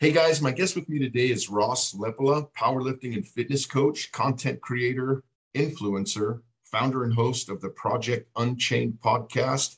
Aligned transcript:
Hey 0.00 0.12
guys, 0.12 0.40
my 0.40 0.50
guest 0.50 0.76
with 0.76 0.88
me 0.88 0.98
today 0.98 1.28
is 1.28 1.50
Ross 1.50 1.92
Lepola, 1.92 2.50
powerlifting 2.54 3.12
and 3.12 3.28
fitness 3.28 3.66
coach, 3.66 4.10
content 4.12 4.58
creator, 4.62 5.22
influencer, 5.54 6.40
founder 6.64 7.04
and 7.04 7.12
host 7.12 7.50
of 7.50 7.60
the 7.60 7.68
Project 7.68 8.26
Unchained 8.34 8.96
podcast, 9.04 9.76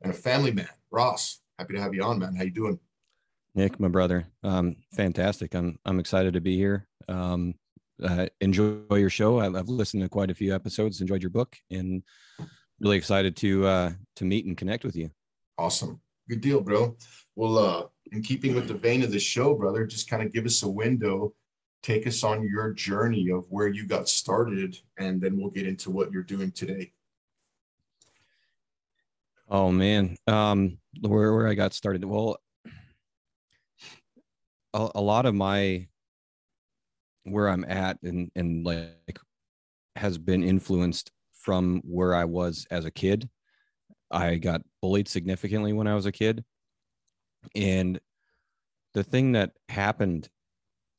and 0.00 0.10
a 0.10 0.16
family 0.16 0.52
man. 0.52 0.70
Ross, 0.90 1.42
happy 1.58 1.74
to 1.74 1.82
have 1.82 1.92
you 1.92 2.02
on, 2.02 2.18
man. 2.18 2.34
How 2.34 2.44
you 2.44 2.50
doing? 2.50 2.78
Nick, 3.54 3.78
my 3.78 3.88
brother, 3.88 4.26
um, 4.42 4.76
fantastic. 4.94 5.54
I'm 5.54 5.78
I'm 5.84 6.00
excited 6.00 6.32
to 6.32 6.40
be 6.40 6.56
here. 6.56 6.88
Um, 7.06 7.52
uh, 8.02 8.28
enjoy 8.40 8.78
your 8.92 9.10
show. 9.10 9.38
I, 9.38 9.48
I've 9.48 9.68
listened 9.68 10.02
to 10.02 10.08
quite 10.08 10.30
a 10.30 10.34
few 10.34 10.54
episodes. 10.54 11.02
Enjoyed 11.02 11.22
your 11.22 11.28
book, 11.28 11.58
and 11.70 12.02
really 12.80 12.96
excited 12.96 13.36
to 13.36 13.66
uh, 13.66 13.90
to 14.16 14.24
meet 14.24 14.46
and 14.46 14.56
connect 14.56 14.82
with 14.82 14.96
you. 14.96 15.10
Awesome. 15.58 16.00
Good 16.26 16.40
deal, 16.40 16.62
bro. 16.62 16.96
Well, 17.36 17.58
uh, 17.58 17.82
in 18.12 18.22
keeping 18.22 18.54
with 18.54 18.68
the 18.68 18.74
vein 18.74 19.02
of 19.02 19.10
the 19.10 19.18
show, 19.18 19.54
brother, 19.54 19.86
just 19.86 20.08
kind 20.08 20.22
of 20.22 20.32
give 20.32 20.44
us 20.44 20.62
a 20.62 20.68
window, 20.68 21.32
take 21.82 22.06
us 22.06 22.22
on 22.22 22.46
your 22.46 22.72
journey 22.72 23.30
of 23.30 23.46
where 23.48 23.68
you 23.68 23.86
got 23.86 24.08
started, 24.08 24.78
and 24.98 25.20
then 25.20 25.38
we'll 25.38 25.50
get 25.50 25.66
into 25.66 25.90
what 25.90 26.12
you're 26.12 26.22
doing 26.22 26.52
today. 26.52 26.92
Oh 29.48 29.72
man, 29.72 30.16
um, 30.26 30.78
where 31.00 31.32
where 31.34 31.48
I 31.48 31.54
got 31.54 31.72
started. 31.72 32.04
Well, 32.04 32.38
a, 34.74 34.90
a 34.94 35.00
lot 35.00 35.26
of 35.26 35.34
my 35.34 35.88
where 37.24 37.48
I'm 37.48 37.64
at 37.64 37.98
and 38.02 38.30
and 38.34 38.64
like 38.64 39.18
has 39.96 40.18
been 40.18 40.42
influenced 40.42 41.10
from 41.32 41.80
where 41.84 42.14
I 42.14 42.24
was 42.24 42.66
as 42.70 42.84
a 42.84 42.90
kid. 42.90 43.28
I 44.10 44.36
got 44.36 44.62
bullied 44.82 45.08
significantly 45.08 45.72
when 45.72 45.86
I 45.86 45.94
was 45.94 46.06
a 46.06 46.12
kid. 46.12 46.44
And 47.54 48.00
the 48.94 49.04
thing 49.04 49.32
that 49.32 49.52
happened 49.68 50.28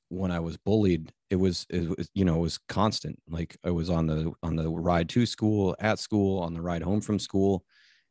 when 0.09 0.31
I 0.31 0.39
was 0.39 0.57
bullied, 0.57 1.11
it 1.29 1.37
was, 1.37 1.65
it 1.69 1.89
was, 1.89 2.09
you 2.13 2.25
know, 2.25 2.35
it 2.35 2.41
was 2.41 2.59
constant. 2.69 3.19
Like 3.27 3.57
I 3.63 3.71
was 3.71 3.89
on 3.89 4.07
the 4.07 4.31
on 4.43 4.55
the 4.55 4.69
ride 4.69 5.09
to 5.09 5.25
school, 5.25 5.75
at 5.79 5.99
school, 5.99 6.39
on 6.39 6.53
the 6.53 6.61
ride 6.61 6.83
home 6.83 7.01
from 7.01 7.19
school. 7.19 7.65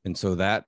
And 0.04 0.16
so 0.16 0.34
that 0.36 0.64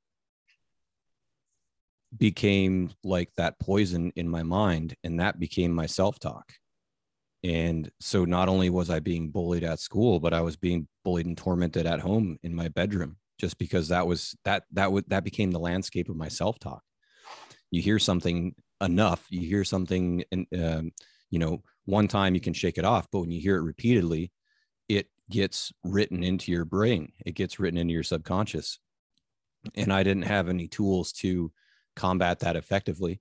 became 2.17 2.91
like 3.03 3.31
that 3.37 3.59
poison 3.59 4.13
in 4.17 4.29
my 4.29 4.43
mind 4.43 4.95
and 5.05 5.21
that 5.21 5.39
became 5.39 5.73
my 5.73 5.87
self-talk 5.87 6.53
and 7.43 7.91
so 8.01 8.25
not 8.25 8.49
only 8.49 8.71
was 8.71 8.89
i 8.89 9.01
being 9.01 9.31
bullied 9.31 9.65
at 9.65 9.81
school 9.81 10.21
but 10.21 10.33
i 10.33 10.41
was 10.41 10.57
being 10.57 10.87
bullied 11.05 11.27
and 11.27 11.37
tormented 11.37 11.87
at 11.87 12.01
home 12.01 12.39
in 12.43 12.55
my 12.55 12.69
bedroom 12.69 13.17
just 13.39 13.59
because 13.59 13.89
that 13.89 14.07
was 14.07 14.37
that 14.45 14.63
that 14.71 14.93
would 14.93 15.05
that 15.09 15.25
became 15.25 15.51
the 15.51 15.59
landscape 15.59 16.09
of 16.09 16.17
my 16.17 16.29
self-talk 16.29 16.84
you 17.75 17.83
hear 17.83 17.99
something 17.99 18.55
enough 18.81 19.27
you 19.31 19.47
hear 19.47 19.65
something 19.65 20.25
and 20.33 20.47
um, 20.61 20.93
you 21.31 21.39
know 21.39 21.63
one 21.87 22.09
time 22.09 22.35
you 22.35 22.41
can 22.41 22.53
shake 22.53 22.79
it 22.79 22.85
off 22.85 23.09
but 23.11 23.21
when 23.21 23.31
you 23.31 23.41
hear 23.41 23.57
it 23.57 23.63
repeatedly 23.63 24.33
it 24.89 25.09
gets 25.31 25.73
written 25.83 26.23
into 26.23 26.53
your 26.53 26.65
brain. 26.65 27.13
It 27.25 27.35
gets 27.35 27.59
written 27.59 27.79
into 27.79 27.95
your 27.95 28.03
subconscious. 28.03 28.79
And 29.75 29.93
i 29.93 30.03
didn't 30.03 30.25
have 30.25 30.49
any 30.49 30.69
tools 30.69 31.13
to 31.13 31.51
combat 31.97 32.41
that 32.41 32.57
effectively. 32.57 33.21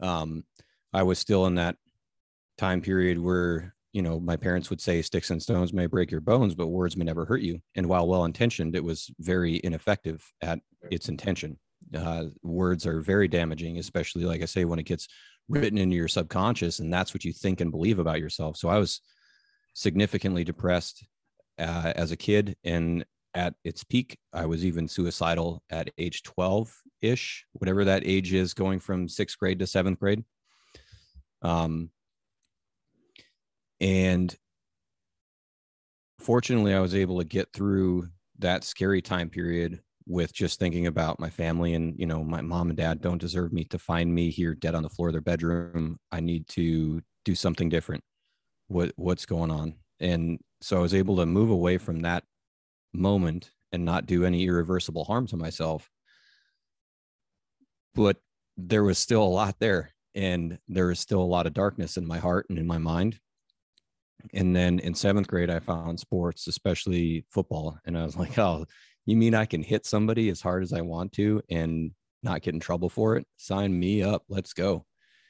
Um, 0.00 0.44
i 0.92 1.02
was 1.02 1.18
still 1.18 1.46
in 1.46 1.56
that 1.56 1.76
time 2.58 2.80
period 2.80 3.18
where 3.18 3.74
you 3.92 4.02
know 4.02 4.20
my 4.20 4.36
parents 4.36 4.70
would 4.70 4.80
say 4.80 5.02
sticks 5.02 5.30
and 5.30 5.42
stones 5.42 5.72
may 5.72 5.86
break 5.86 6.10
your 6.10 6.20
bones 6.20 6.54
but 6.54 6.68
words 6.68 6.96
may 6.96 7.04
never 7.04 7.24
hurt 7.24 7.42
you. 7.42 7.60
And 7.74 7.86
while 7.86 8.06
well 8.06 8.24
intentioned 8.24 8.76
it 8.76 8.84
was 8.84 9.10
very 9.18 9.60
ineffective 9.64 10.24
at 10.40 10.60
its 10.90 11.08
intention 11.08 11.58
uh, 11.94 12.24
words 12.42 12.86
are 12.86 13.00
very 13.00 13.28
damaging 13.28 13.78
especially 13.78 14.24
like 14.24 14.42
i 14.42 14.46
say 14.46 14.64
when 14.64 14.78
it 14.78 14.86
gets 14.86 15.08
written 15.48 15.78
into 15.78 15.96
your 15.96 16.08
subconscious 16.08 16.78
and 16.78 16.92
that's 16.92 17.12
what 17.12 17.24
you 17.24 17.32
think 17.32 17.60
and 17.60 17.70
believe 17.70 17.98
about 17.98 18.20
yourself. 18.20 18.56
So 18.56 18.68
i 18.68 18.78
was 18.78 19.00
significantly 19.74 20.44
depressed 20.44 21.06
uh, 21.58 21.92
as 21.94 22.10
a 22.12 22.16
kid 22.16 22.56
and 22.64 23.04
at 23.34 23.54
its 23.64 23.82
peak 23.82 24.18
i 24.32 24.46
was 24.46 24.64
even 24.64 24.88
suicidal 24.88 25.62
at 25.70 25.90
age 25.98 26.22
12 26.22 26.72
ish 27.02 27.44
whatever 27.52 27.84
that 27.84 28.06
age 28.06 28.32
is 28.32 28.54
going 28.54 28.78
from 28.78 29.08
sixth 29.08 29.38
grade 29.38 29.58
to 29.58 29.66
seventh 29.66 29.98
grade. 29.98 30.24
Um, 31.42 31.90
and 33.80 34.34
fortunately 36.20 36.72
i 36.72 36.80
was 36.80 36.94
able 36.94 37.18
to 37.18 37.24
get 37.24 37.52
through 37.52 38.08
that 38.38 38.64
scary 38.64 39.02
time 39.02 39.28
period 39.28 39.80
with 40.06 40.34
just 40.34 40.58
thinking 40.58 40.86
about 40.86 41.18
my 41.18 41.30
family 41.30 41.74
and 41.74 41.98
you 41.98 42.06
know 42.06 42.22
my 42.22 42.40
mom 42.40 42.68
and 42.68 42.76
dad 42.76 43.00
don't 43.00 43.20
deserve 43.20 43.52
me 43.52 43.64
to 43.64 43.78
find 43.78 44.14
me 44.14 44.30
here 44.30 44.54
dead 44.54 44.74
on 44.74 44.82
the 44.82 44.88
floor 44.88 45.08
of 45.08 45.14
their 45.14 45.22
bedroom. 45.22 45.98
I 46.12 46.20
need 46.20 46.46
to 46.48 47.02
do 47.24 47.34
something 47.34 47.68
different. 47.68 48.04
What 48.68 48.92
what's 48.96 49.26
going 49.26 49.50
on? 49.50 49.74
And 50.00 50.38
so 50.60 50.78
i 50.78 50.80
was 50.80 50.94
able 50.94 51.16
to 51.16 51.26
move 51.26 51.50
away 51.50 51.78
from 51.78 52.00
that 52.00 52.24
moment 52.92 53.50
and 53.72 53.84
not 53.84 54.06
do 54.06 54.24
any 54.24 54.44
irreversible 54.44 55.04
harm 55.04 55.26
to 55.28 55.36
myself. 55.36 55.90
But 57.94 58.18
there 58.56 58.84
was 58.84 58.98
still 58.98 59.22
a 59.22 59.24
lot 59.24 59.56
there 59.58 59.90
and 60.14 60.58
there 60.68 60.86
was 60.86 61.00
still 61.00 61.20
a 61.20 61.24
lot 61.24 61.46
of 61.46 61.54
darkness 61.54 61.96
in 61.96 62.06
my 62.06 62.18
heart 62.18 62.46
and 62.50 62.58
in 62.58 62.66
my 62.66 62.78
mind. 62.78 63.18
And 64.32 64.54
then 64.54 64.78
in 64.78 64.94
seventh 64.94 65.28
grade 65.28 65.50
i 65.50 65.60
found 65.60 65.98
sports 65.98 66.46
especially 66.46 67.24
football. 67.30 67.78
And 67.86 67.96
i 67.96 68.04
was 68.04 68.16
like 68.16 68.38
oh 68.38 68.66
you 69.06 69.16
mean 69.16 69.34
i 69.34 69.44
can 69.44 69.62
hit 69.62 69.86
somebody 69.86 70.28
as 70.28 70.40
hard 70.40 70.62
as 70.62 70.72
i 70.72 70.80
want 70.80 71.12
to 71.12 71.42
and 71.50 71.92
not 72.24 72.42
get 72.42 72.54
in 72.54 72.60
trouble 72.60 72.88
for 72.88 73.16
it? 73.16 73.26
Sign 73.36 73.78
me 73.78 74.02
up. 74.02 74.24
Let's 74.28 74.52
go. 74.52 74.86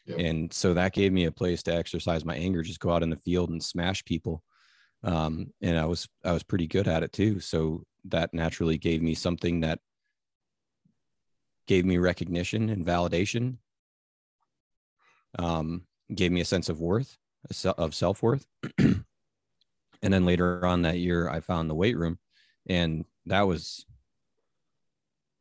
Yep. 0.06 0.18
and 0.18 0.52
so 0.52 0.74
that 0.74 0.92
gave 0.92 1.14
me 1.14 1.24
a 1.24 1.32
place 1.32 1.62
to 1.62 1.74
exercise 1.74 2.26
my 2.26 2.36
anger 2.36 2.60
just 2.62 2.78
go 2.78 2.90
out 2.90 3.02
in 3.02 3.08
the 3.08 3.16
field 3.16 3.48
and 3.48 3.62
smash 3.62 4.04
people. 4.04 4.42
Um, 5.02 5.50
and 5.62 5.78
i 5.78 5.86
was 5.86 6.08
i 6.24 6.32
was 6.32 6.42
pretty 6.42 6.66
good 6.66 6.88
at 6.88 7.02
it 7.02 7.12
too. 7.12 7.40
So 7.40 7.84
that 8.06 8.32
naturally 8.32 8.78
gave 8.78 9.02
me 9.02 9.14
something 9.14 9.60
that 9.60 9.80
gave 11.66 11.84
me 11.84 11.98
recognition 11.98 12.68
and 12.70 12.84
validation. 12.86 13.56
Um, 15.38 15.82
gave 16.14 16.30
me 16.32 16.42
a 16.42 16.46
sense 16.46 16.68
of 16.68 16.80
worth 16.80 17.16
of 17.76 17.94
self-worth. 17.94 18.46
And 20.02 20.12
then 20.12 20.26
later 20.26 20.66
on 20.66 20.82
that 20.82 20.98
year 20.98 21.30
i 21.30 21.40
found 21.40 21.70
the 21.70 21.74
weight 21.74 21.96
room 21.96 22.18
and 22.68 23.06
that 23.26 23.42
was 23.42 23.86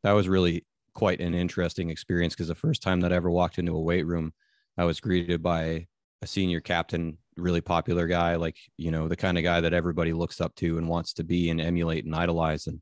that 0.03 0.11
was 0.13 0.27
really 0.27 0.66
quite 0.94 1.19
an 1.21 1.33
interesting 1.33 1.89
experience 1.89 2.33
because 2.33 2.47
the 2.47 2.55
first 2.55 2.81
time 2.81 3.01
that 3.01 3.11
i 3.11 3.16
ever 3.16 3.31
walked 3.31 3.57
into 3.57 3.75
a 3.75 3.81
weight 3.81 4.05
room 4.05 4.33
i 4.77 4.83
was 4.83 4.99
greeted 4.99 5.41
by 5.41 5.88
a 6.22 6.27
senior 6.27 6.61
captain 6.61 7.17
really 7.38 7.61
popular 7.61 8.07
guy 8.07 8.35
like 8.35 8.57
you 8.77 8.91
know 8.91 9.07
the 9.07 9.16
kind 9.16 9.38
of 9.38 9.43
guy 9.43 9.61
that 9.61 9.73
everybody 9.73 10.13
looks 10.13 10.39
up 10.41 10.53
to 10.55 10.78
and 10.78 10.87
wants 10.87 11.13
to 11.13 11.23
be 11.23 11.49
and 11.49 11.59
emulate 11.59 12.05
and 12.05 12.16
idolize. 12.16 12.67
And 12.67 12.81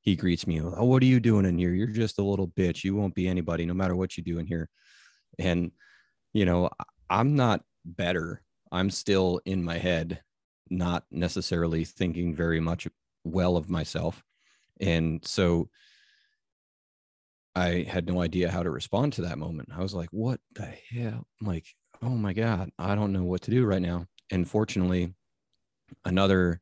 he 0.00 0.16
greets 0.16 0.46
me 0.46 0.60
oh 0.60 0.84
what 0.84 1.02
are 1.02 1.06
you 1.06 1.20
doing 1.20 1.46
in 1.46 1.58
here? 1.58 1.72
You're 1.72 1.86
just 1.86 2.18
a 2.18 2.24
little 2.24 2.48
bitch. 2.48 2.84
You 2.84 2.94
won't 2.94 3.14
be 3.14 3.28
anybody 3.28 3.66
no 3.66 3.74
matter 3.74 3.96
what 3.96 4.16
you 4.16 4.22
do 4.22 4.38
in 4.38 4.46
here. 4.46 4.68
And 5.38 5.72
you 6.32 6.44
know 6.44 6.70
i'm 7.08 7.36
not 7.36 7.62
better. 7.84 8.42
I'm 8.72 8.90
still 8.90 9.40
in 9.44 9.62
my 9.62 9.78
head 9.78 10.20
not 10.70 11.04
necessarily 11.10 11.84
thinking 11.84 12.34
very 12.34 12.58
much 12.58 12.88
well 13.22 13.56
of 13.56 13.70
myself 13.70 14.22
and 14.80 15.24
so 15.24 15.68
i 17.54 17.84
had 17.88 18.06
no 18.06 18.20
idea 18.20 18.50
how 18.50 18.62
to 18.62 18.70
respond 18.70 19.12
to 19.12 19.22
that 19.22 19.38
moment. 19.38 19.68
I 19.74 19.80
was 19.80 19.94
like 19.94 20.08
what 20.10 20.40
the 20.54 20.72
hell? 20.90 21.26
I'm 21.40 21.46
like 21.46 21.66
oh 22.02 22.10
my 22.10 22.32
god 22.32 22.70
i 22.78 22.94
don't 22.94 23.12
know 23.12 23.24
what 23.24 23.42
to 23.42 23.50
do 23.50 23.64
right 23.64 23.82
now. 23.82 24.06
And 24.30 24.48
fortunately 24.48 25.14
another 26.04 26.60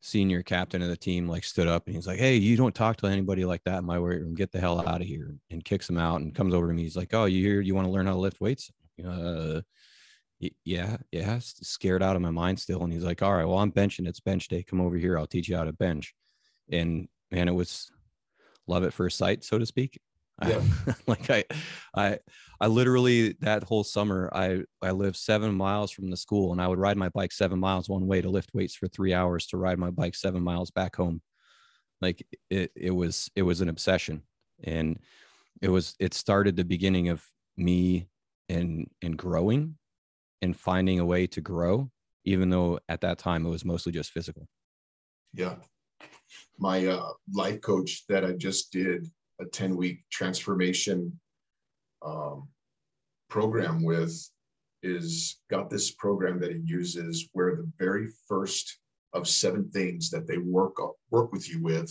senior 0.00 0.42
captain 0.42 0.82
of 0.82 0.88
the 0.88 0.96
team 0.96 1.26
like 1.26 1.44
stood 1.44 1.66
up 1.66 1.86
and 1.86 1.96
he's 1.96 2.06
like 2.06 2.18
hey 2.18 2.36
you 2.36 2.58
don't 2.58 2.74
talk 2.74 2.94
to 2.98 3.06
anybody 3.06 3.46
like 3.46 3.62
that 3.64 3.78
in 3.78 3.84
my 3.84 3.98
weight 3.98 4.20
room. 4.20 4.34
Get 4.34 4.52
the 4.52 4.60
hell 4.60 4.86
out 4.86 5.00
of 5.00 5.06
here 5.06 5.34
and 5.50 5.64
kicks 5.64 5.88
him 5.88 5.98
out 5.98 6.20
and 6.20 6.34
comes 6.34 6.52
over 6.52 6.68
to 6.68 6.74
me. 6.74 6.82
He's 6.82 6.96
like 6.96 7.14
oh 7.14 7.24
you 7.26 7.42
here? 7.42 7.60
You 7.60 7.74
want 7.74 7.86
to 7.86 7.92
learn 7.92 8.06
how 8.06 8.12
to 8.12 8.18
lift 8.18 8.40
weights? 8.40 8.70
Uh 9.02 9.60
yeah 10.64 10.98
yeah. 11.10 11.38
Scared 11.40 12.02
out 12.02 12.16
of 12.16 12.22
my 12.22 12.30
mind 12.30 12.58
still. 12.58 12.82
And 12.82 12.92
he's 12.92 13.04
like 13.04 13.22
all 13.22 13.32
right 13.32 13.46
well 13.46 13.58
i'm 13.58 13.72
benching. 13.72 14.06
It's 14.06 14.20
bench 14.20 14.48
day. 14.48 14.62
Come 14.62 14.80
over 14.80 14.96
here. 14.96 15.18
I'll 15.18 15.26
teach 15.26 15.48
you 15.48 15.56
how 15.56 15.64
to 15.64 15.72
bench. 15.72 16.14
And 16.70 17.08
man, 17.34 17.48
it 17.48 17.54
was 17.54 17.90
love 18.66 18.84
at 18.84 18.92
first 18.92 19.18
sight, 19.18 19.44
so 19.44 19.58
to 19.58 19.66
speak. 19.66 20.00
Yeah. 20.46 20.62
like 21.06 21.30
I, 21.30 21.44
I, 21.96 22.18
I 22.60 22.66
literally 22.68 23.36
that 23.40 23.64
whole 23.64 23.84
summer, 23.84 24.30
I, 24.32 24.62
I 24.82 24.92
lived 24.92 25.16
seven 25.16 25.54
miles 25.54 25.90
from 25.90 26.10
the 26.10 26.16
school 26.16 26.52
and 26.52 26.60
I 26.60 26.68
would 26.68 26.78
ride 26.78 26.96
my 26.96 27.08
bike 27.08 27.32
seven 27.32 27.58
miles 27.58 27.88
one 27.88 28.06
way 28.06 28.20
to 28.20 28.28
lift 28.28 28.50
weights 28.54 28.74
for 28.74 28.88
three 28.88 29.12
hours 29.12 29.46
to 29.48 29.56
ride 29.56 29.78
my 29.78 29.90
bike 29.90 30.14
seven 30.14 30.42
miles 30.42 30.70
back 30.70 30.96
home. 30.96 31.22
Like 32.00 32.26
it, 32.50 32.72
it 32.74 32.90
was, 32.90 33.30
it 33.36 33.42
was 33.42 33.60
an 33.60 33.68
obsession 33.68 34.22
and 34.62 34.98
it 35.62 35.68
was, 35.68 35.94
it 35.98 36.14
started 36.14 36.56
the 36.56 36.64
beginning 36.64 37.08
of 37.08 37.24
me 37.56 38.08
and, 38.48 38.88
and 39.02 39.16
growing 39.16 39.76
and 40.42 40.56
finding 40.56 41.00
a 41.00 41.06
way 41.06 41.26
to 41.28 41.40
grow, 41.40 41.90
even 42.24 42.50
though 42.50 42.80
at 42.88 43.00
that 43.02 43.18
time 43.18 43.46
it 43.46 43.50
was 43.50 43.64
mostly 43.64 43.92
just 43.92 44.10
physical. 44.10 44.46
Yeah. 45.32 45.54
My 46.58 46.86
uh, 46.86 47.12
life 47.32 47.60
coach 47.60 48.04
that 48.08 48.24
I 48.24 48.32
just 48.32 48.72
did 48.72 49.06
a 49.40 49.44
10 49.44 49.76
week 49.76 50.04
transformation 50.10 51.18
um, 52.04 52.48
program 53.28 53.82
with 53.82 54.12
is 54.82 55.40
got 55.50 55.70
this 55.70 55.90
program 55.92 56.38
that 56.40 56.52
he 56.52 56.60
uses 56.64 57.28
where 57.32 57.56
the 57.56 57.70
very 57.78 58.08
first 58.28 58.78
of 59.14 59.26
seven 59.26 59.70
things 59.70 60.10
that 60.10 60.26
they 60.26 60.38
work 60.38 60.76
work 61.10 61.32
with 61.32 61.48
you 61.48 61.62
with 61.62 61.90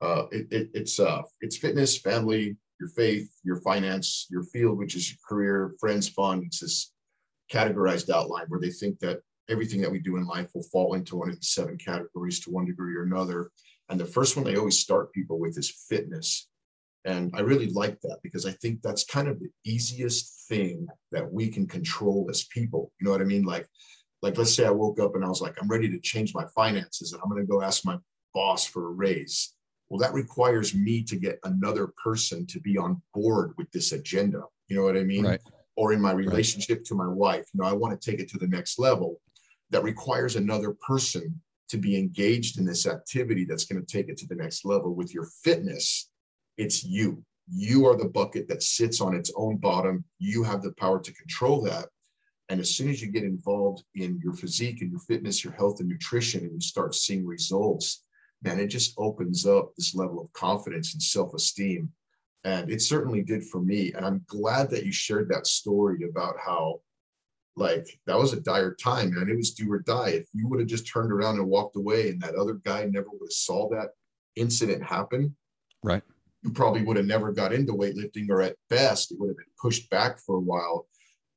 uh, 0.00 0.26
it, 0.30 0.46
it, 0.50 0.70
it's 0.74 1.00
uh, 1.00 1.22
it's 1.40 1.56
fitness 1.56 1.98
family 1.98 2.56
your 2.78 2.88
faith 2.90 3.28
your 3.42 3.60
finance 3.62 4.26
your 4.30 4.44
field 4.44 4.78
which 4.78 4.94
is 4.94 5.10
your 5.10 5.18
career 5.28 5.74
friends 5.80 6.08
fun 6.08 6.42
it's 6.44 6.60
this 6.60 6.92
categorized 7.52 8.10
outline 8.10 8.44
where 8.48 8.60
they 8.60 8.70
think 8.70 8.98
that 9.00 9.20
everything 9.48 9.80
that 9.80 9.90
we 9.90 9.98
do 9.98 10.16
in 10.16 10.26
life 10.26 10.50
will 10.54 10.62
fall 10.64 10.94
into 10.94 11.16
one 11.16 11.28
of 11.28 11.36
these 11.36 11.50
seven 11.50 11.76
categories 11.76 12.40
to 12.40 12.50
one 12.50 12.66
degree 12.66 12.96
or 12.96 13.04
another. 13.04 13.50
And 13.88 14.00
the 14.00 14.04
first 14.04 14.36
one 14.36 14.44
they 14.44 14.56
always 14.56 14.78
start 14.78 15.12
people 15.12 15.38
with 15.38 15.56
is 15.58 15.84
fitness. 15.88 16.48
And 17.04 17.30
I 17.34 17.40
really 17.40 17.70
like 17.70 18.00
that 18.00 18.18
because 18.22 18.46
I 18.46 18.52
think 18.52 18.82
that's 18.82 19.04
kind 19.04 19.28
of 19.28 19.38
the 19.38 19.50
easiest 19.64 20.48
thing 20.48 20.88
that 21.12 21.32
we 21.32 21.48
can 21.48 21.66
control 21.66 22.26
as 22.28 22.44
people. 22.46 22.92
You 23.00 23.04
know 23.04 23.12
what 23.12 23.20
I 23.20 23.24
mean? 23.24 23.44
Like, 23.44 23.68
like 24.22 24.36
let's 24.36 24.52
say 24.52 24.66
I 24.66 24.70
woke 24.70 24.98
up 24.98 25.14
and 25.14 25.24
I 25.24 25.28
was 25.28 25.40
like, 25.40 25.54
I'm 25.60 25.68
ready 25.68 25.88
to 25.88 26.00
change 26.00 26.34
my 26.34 26.44
finances 26.54 27.12
and 27.12 27.22
I'm 27.22 27.30
going 27.30 27.42
to 27.42 27.50
go 27.50 27.62
ask 27.62 27.84
my 27.84 27.96
boss 28.34 28.66
for 28.66 28.88
a 28.88 28.90
raise. 28.90 29.54
Well, 29.88 30.00
that 30.00 30.14
requires 30.14 30.74
me 30.74 31.04
to 31.04 31.14
get 31.14 31.38
another 31.44 31.92
person 32.02 32.44
to 32.46 32.58
be 32.58 32.76
on 32.76 33.00
board 33.14 33.52
with 33.56 33.70
this 33.70 33.92
agenda. 33.92 34.42
You 34.66 34.76
know 34.76 34.82
what 34.82 34.96
I 34.96 35.04
mean? 35.04 35.26
Right. 35.26 35.40
Or 35.76 35.92
in 35.92 36.00
my 36.00 36.10
relationship 36.10 36.78
right. 36.78 36.86
to 36.86 36.94
my 36.96 37.06
wife, 37.06 37.46
you 37.52 37.60
know, 37.60 37.68
I 37.68 37.72
want 37.72 38.00
to 38.00 38.10
take 38.10 38.18
it 38.18 38.28
to 38.30 38.38
the 38.38 38.48
next 38.48 38.80
level 38.80 39.20
that 39.70 39.82
requires 39.82 40.36
another 40.36 40.74
person 40.86 41.40
to 41.68 41.76
be 41.76 41.98
engaged 41.98 42.58
in 42.58 42.64
this 42.64 42.86
activity 42.86 43.44
that's 43.44 43.64
going 43.64 43.84
to 43.84 43.92
take 43.92 44.08
it 44.08 44.16
to 44.18 44.26
the 44.28 44.36
next 44.36 44.64
level 44.64 44.94
with 44.94 45.12
your 45.12 45.26
fitness 45.42 46.08
it's 46.56 46.84
you. 46.84 47.22
You 47.48 47.86
are 47.86 47.96
the 47.96 48.08
bucket 48.08 48.48
that 48.48 48.62
sits 48.62 49.00
on 49.00 49.14
its 49.14 49.32
own 49.36 49.58
bottom. 49.58 50.04
You 50.18 50.42
have 50.42 50.62
the 50.62 50.72
power 50.72 51.00
to 51.00 51.12
control 51.12 51.60
that. 51.62 51.88
And 52.48 52.60
as 52.60 52.74
soon 52.74 52.88
as 52.90 53.02
you 53.02 53.10
get 53.10 53.24
involved 53.24 53.84
in 53.94 54.20
your 54.22 54.34
physique 54.34 54.80
and 54.80 54.90
your 54.90 55.00
fitness 55.00 55.44
your 55.44 55.52
health 55.52 55.80
and 55.80 55.88
nutrition 55.88 56.44
and 56.44 56.52
you 56.52 56.60
start 56.60 56.94
seeing 56.94 57.26
results 57.26 58.04
man 58.42 58.60
it 58.60 58.68
just 58.68 58.94
opens 58.98 59.46
up 59.46 59.74
this 59.76 59.94
level 59.94 60.20
of 60.20 60.32
confidence 60.32 60.92
and 60.92 61.02
self-esteem. 61.02 61.90
And 62.44 62.70
it 62.70 62.82
certainly 62.82 63.22
did 63.22 63.42
for 63.44 63.60
me. 63.60 63.92
And 63.94 64.06
i'm 64.06 64.24
glad 64.28 64.70
that 64.70 64.84
you 64.84 64.92
shared 64.92 65.28
that 65.30 65.48
story 65.48 66.04
about 66.08 66.36
how 66.38 66.80
like 67.56 67.98
that 68.06 68.18
was 68.18 68.32
a 68.32 68.40
dire 68.40 68.74
time, 68.74 69.14
man. 69.14 69.28
It 69.28 69.36
was 69.36 69.52
do 69.52 69.72
or 69.72 69.80
die. 69.80 70.10
If 70.10 70.28
you 70.34 70.46
would 70.48 70.60
have 70.60 70.68
just 70.68 70.86
turned 70.86 71.10
around 71.10 71.36
and 71.36 71.48
walked 71.48 71.76
away 71.76 72.10
and 72.10 72.20
that 72.20 72.34
other 72.34 72.54
guy 72.64 72.84
never 72.84 73.08
would 73.10 73.26
have 73.26 73.32
saw 73.32 73.68
that 73.70 73.90
incident 74.36 74.82
happen, 74.82 75.34
right? 75.82 76.02
You 76.42 76.52
probably 76.52 76.82
would 76.82 76.98
have 76.98 77.06
never 77.06 77.32
got 77.32 77.52
into 77.52 77.72
weightlifting, 77.72 78.28
or 78.28 78.42
at 78.42 78.56
best, 78.68 79.10
it 79.10 79.18
would 79.18 79.28
have 79.30 79.36
been 79.36 79.46
pushed 79.60 79.88
back 79.90 80.18
for 80.20 80.36
a 80.36 80.40
while. 80.40 80.86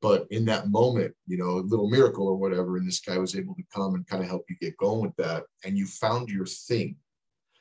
But 0.02 0.26
in 0.30 0.44
that 0.46 0.70
moment, 0.70 1.14
you 1.26 1.36
know, 1.36 1.58
a 1.58 1.66
little 1.66 1.90
miracle 1.90 2.26
or 2.26 2.36
whatever, 2.36 2.76
and 2.76 2.86
this 2.86 3.00
guy 3.00 3.18
was 3.18 3.36
able 3.36 3.54
to 3.54 3.62
come 3.74 3.94
and 3.94 4.06
kind 4.06 4.22
of 4.22 4.28
help 4.28 4.44
you 4.48 4.56
get 4.60 4.76
going 4.76 5.02
with 5.02 5.16
that, 5.16 5.44
and 5.64 5.76
you 5.76 5.86
found 5.86 6.28
your 6.28 6.46
thing. 6.46 6.96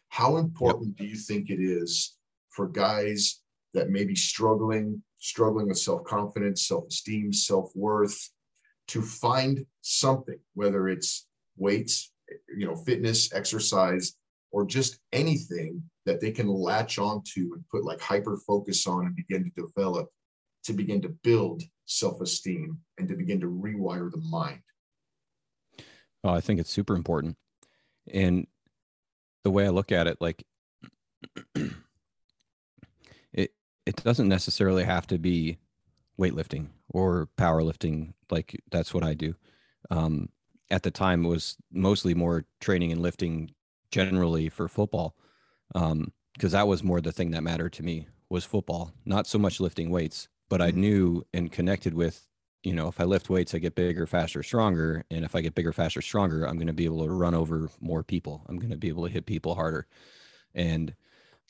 How 0.09 0.37
important 0.37 0.89
yep. 0.89 0.97
do 0.97 1.05
you 1.05 1.15
think 1.15 1.49
it 1.49 1.61
is 1.61 2.17
for 2.49 2.67
guys 2.67 3.41
that 3.73 3.89
may 3.89 4.05
be 4.05 4.15
struggling, 4.15 5.01
struggling 5.17 5.67
with 5.67 5.77
self 5.77 6.03
confidence, 6.03 6.67
self 6.67 6.87
esteem, 6.87 7.33
self 7.33 7.71
worth? 7.75 8.29
To 8.89 9.01
find 9.01 9.65
something, 9.81 10.39
whether 10.55 10.89
it's 10.89 11.27
weights, 11.57 12.11
you 12.55 12.65
know, 12.65 12.75
fitness, 12.75 13.31
exercise, 13.33 14.15
or 14.51 14.65
just 14.65 14.99
anything 15.13 15.81
that 16.05 16.19
they 16.19 16.31
can 16.31 16.47
latch 16.47 16.97
onto 16.97 17.53
and 17.53 17.63
put 17.69 17.85
like 17.85 18.01
hyper 18.01 18.37
focus 18.47 18.87
on 18.87 19.05
and 19.05 19.15
begin 19.15 19.43
to 19.43 19.51
develop 19.61 20.09
to 20.63 20.73
begin 20.73 21.01
to 21.01 21.09
build 21.23 21.63
self-esteem 21.85 22.77
and 22.97 23.07
to 23.07 23.15
begin 23.15 23.39
to 23.39 23.47
rewire 23.47 24.11
the 24.11 24.21
mind. 24.29 24.61
Oh, 26.23 26.31
I 26.31 26.41
think 26.41 26.59
it's 26.59 26.71
super 26.71 26.95
important. 26.95 27.37
And 28.11 28.47
the 29.43 29.51
way 29.51 29.65
I 29.65 29.69
look 29.69 29.91
at 29.91 30.07
it, 30.07 30.17
like 30.19 30.43
it 33.31 33.53
it 33.85 34.03
doesn't 34.03 34.27
necessarily 34.27 34.83
have 34.83 35.05
to 35.07 35.17
be 35.19 35.59
weightlifting 36.19 36.69
or 36.89 37.29
powerlifting. 37.37 38.13
Like 38.29 38.61
that's 38.71 38.93
what 38.93 39.03
I 39.03 39.13
do. 39.13 39.35
Um, 39.89 40.29
at 40.71 40.83
the 40.83 40.91
time, 40.91 41.25
it 41.25 41.29
was 41.29 41.57
mostly 41.71 42.13
more 42.13 42.45
training 42.59 42.91
and 42.91 43.01
lifting 43.01 43.51
generally 43.91 44.49
for 44.49 44.67
football, 44.67 45.15
because 45.73 45.93
um, 45.93 46.11
that 46.51 46.67
was 46.67 46.83
more 46.83 47.01
the 47.01 47.11
thing 47.11 47.31
that 47.31 47.43
mattered 47.43 47.73
to 47.73 47.83
me 47.83 48.07
was 48.29 48.45
football, 48.45 48.93
not 49.05 49.25
so 49.25 49.39
much 49.39 49.59
lifting 49.59 49.89
weights. 49.89 50.27
But 50.47 50.61
I 50.61 50.69
mm-hmm. 50.69 50.81
knew 50.81 51.25
and 51.33 51.51
connected 51.51 51.93
with, 51.93 52.27
you 52.63 52.73
know, 52.73 52.87
if 52.87 52.99
I 52.99 53.03
lift 53.03 53.29
weights, 53.29 53.55
I 53.55 53.59
get 53.59 53.75
bigger, 53.75 54.05
faster, 54.05 54.43
stronger, 54.43 55.05
and 55.09 55.25
if 55.25 55.35
I 55.35 55.41
get 55.41 55.55
bigger, 55.55 55.73
faster, 55.73 56.01
stronger, 56.01 56.45
I'm 56.45 56.57
going 56.57 56.67
to 56.67 56.73
be 56.73 56.85
able 56.85 57.03
to 57.05 57.11
run 57.11 57.33
over 57.33 57.69
more 57.79 58.03
people. 58.03 58.45
I'm 58.47 58.57
going 58.57 58.71
to 58.71 58.77
be 58.77 58.89
able 58.89 59.07
to 59.07 59.13
hit 59.13 59.25
people 59.25 59.55
harder, 59.55 59.87
and 60.53 60.93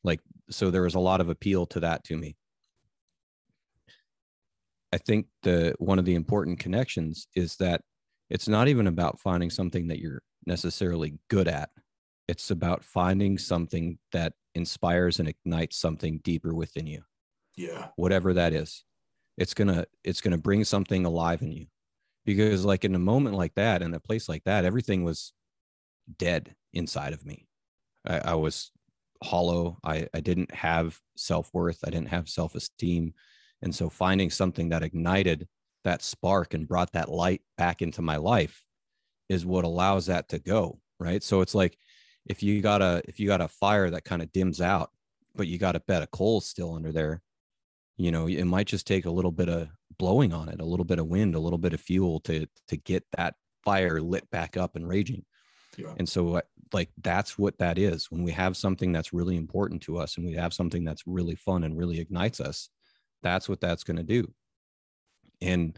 like 0.03 0.21
so, 0.49 0.71
there 0.71 0.83
was 0.83 0.95
a 0.95 0.99
lot 0.99 1.19
of 1.19 1.29
appeal 1.29 1.65
to 1.67 1.79
that 1.81 2.03
to 2.05 2.17
me 2.17 2.35
I 4.91 4.97
think 4.97 5.27
the 5.43 5.75
one 5.79 5.99
of 5.99 6.05
the 6.05 6.15
important 6.15 6.59
connections 6.59 7.27
is 7.35 7.55
that 7.57 7.81
it's 8.29 8.47
not 8.47 8.67
even 8.67 8.87
about 8.87 9.19
finding 9.19 9.49
something 9.49 9.87
that 9.87 9.99
you're 9.99 10.21
necessarily 10.45 11.19
good 11.29 11.47
at. 11.47 11.69
It's 12.27 12.51
about 12.51 12.83
finding 12.83 13.37
something 13.37 13.97
that 14.11 14.33
inspires 14.55 15.19
and 15.19 15.27
ignites 15.27 15.77
something 15.77 16.19
deeper 16.23 16.53
within 16.53 16.87
you. 16.87 17.03
Yeah. 17.55 17.87
Whatever 17.95 18.33
that 18.33 18.53
is. 18.53 18.83
It's 19.37 19.53
going 19.53 19.69
to 19.69 19.87
it's 20.03 20.21
going 20.21 20.31
to 20.31 20.37
bring 20.37 20.63
something 20.63 21.05
alive 21.05 21.41
in 21.41 21.51
you. 21.51 21.67
Because 22.25 22.65
like 22.65 22.85
in 22.85 22.93
a 22.93 22.99
moment 22.99 23.35
like 23.35 23.55
that 23.55 23.81
in 23.81 23.93
a 23.93 23.99
place 23.99 24.29
like 24.29 24.43
that 24.43 24.65
everything 24.65 25.03
was 25.03 25.33
dead 26.17 26.55
inside 26.73 27.13
of 27.13 27.25
me. 27.25 27.47
I, 28.05 28.19
I 28.19 28.35
was 28.35 28.71
hollow. 29.23 29.79
I 29.83 30.07
I 30.13 30.19
didn't 30.19 30.53
have 30.53 30.99
self-worth. 31.15 31.79
I 31.85 31.89
didn't 31.89 32.09
have 32.09 32.29
self-esteem. 32.29 33.13
And 33.61 33.73
so 33.73 33.89
finding 33.89 34.29
something 34.29 34.69
that 34.69 34.83
ignited 34.83 35.47
that 35.83 36.01
spark 36.01 36.53
and 36.53 36.67
brought 36.67 36.93
that 36.93 37.09
light 37.09 37.41
back 37.57 37.81
into 37.81 38.01
my 38.01 38.17
life 38.17 38.63
is 39.27 39.45
what 39.45 39.65
allows 39.65 40.07
that 40.07 40.29
to 40.29 40.39
go. 40.39 40.79
Right. 40.99 41.23
So 41.23 41.41
it's 41.41 41.55
like 41.55 41.77
if 42.25 42.43
you 42.43 42.61
got 42.61 42.81
a 42.81 43.01
if 43.05 43.19
you 43.19 43.27
got 43.27 43.41
a 43.41 43.47
fire 43.47 43.89
that 43.89 44.03
kind 44.03 44.21
of 44.21 44.31
dims 44.31 44.59
out, 44.59 44.91
but 45.35 45.47
you 45.47 45.57
got 45.57 45.75
a 45.75 45.81
bed 45.81 46.03
of 46.03 46.11
coals 46.11 46.45
still 46.45 46.73
under 46.75 46.91
there, 46.91 47.21
you 47.97 48.11
know, 48.11 48.27
it 48.27 48.43
might 48.45 48.67
just 48.67 48.85
take 48.85 49.05
a 49.05 49.11
little 49.11 49.31
bit 49.31 49.49
of 49.49 49.69
blowing 49.97 50.33
on 50.33 50.49
it, 50.49 50.59
a 50.59 50.65
little 50.65 50.85
bit 50.85 50.99
of 50.99 51.07
wind, 51.07 51.35
a 51.35 51.39
little 51.39 51.57
bit 51.57 51.73
of 51.73 51.79
fuel 51.79 52.19
to 52.21 52.47
to 52.67 52.77
get 52.77 53.05
that 53.15 53.35
fire 53.63 54.01
lit 54.01 54.29
back 54.29 54.57
up 54.57 54.75
and 54.75 54.87
raging. 54.87 55.23
Yeah. 55.77 55.93
And 55.97 56.07
so 56.07 56.35
uh, 56.35 56.41
like 56.73 56.89
that's 57.01 57.37
what 57.37 57.57
that 57.59 57.77
is 57.77 58.11
when 58.11 58.23
we 58.23 58.31
have 58.31 58.57
something 58.57 58.91
that's 58.91 59.13
really 59.13 59.37
important 59.37 59.81
to 59.83 59.97
us 59.97 60.17
and 60.17 60.25
we 60.25 60.33
have 60.33 60.53
something 60.53 60.83
that's 60.83 61.07
really 61.07 61.35
fun 61.35 61.63
and 61.63 61.77
really 61.77 61.99
ignites 61.99 62.39
us 62.39 62.69
that's 63.23 63.49
what 63.49 63.61
that's 63.61 63.83
going 63.83 63.97
to 63.97 64.03
do. 64.03 64.31
And 65.41 65.77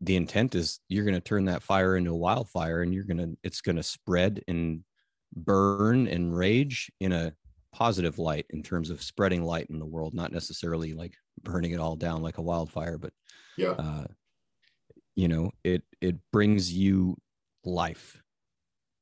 the 0.00 0.16
intent 0.16 0.54
is 0.54 0.80
you're 0.88 1.04
going 1.04 1.14
to 1.14 1.20
turn 1.20 1.46
that 1.46 1.62
fire 1.62 1.96
into 1.96 2.12
a 2.12 2.16
wildfire 2.16 2.82
and 2.82 2.94
you're 2.94 3.04
going 3.04 3.18
to 3.18 3.36
it's 3.42 3.60
going 3.60 3.76
to 3.76 3.82
spread 3.82 4.42
and 4.46 4.84
burn 5.34 6.06
and 6.06 6.36
rage 6.36 6.90
in 7.00 7.12
a 7.12 7.32
positive 7.72 8.18
light 8.18 8.46
in 8.50 8.62
terms 8.62 8.90
of 8.90 9.02
spreading 9.02 9.42
light 9.42 9.66
in 9.70 9.78
the 9.78 9.84
world 9.84 10.14
not 10.14 10.32
necessarily 10.32 10.94
like 10.94 11.14
burning 11.42 11.72
it 11.72 11.80
all 11.80 11.96
down 11.96 12.22
like 12.22 12.38
a 12.38 12.42
wildfire 12.42 12.96
but 12.96 13.12
yeah. 13.56 13.70
uh, 13.70 14.06
you 15.16 15.26
know 15.26 15.50
it 15.64 15.82
it 16.00 16.16
brings 16.32 16.72
you 16.72 17.16
life. 17.64 18.22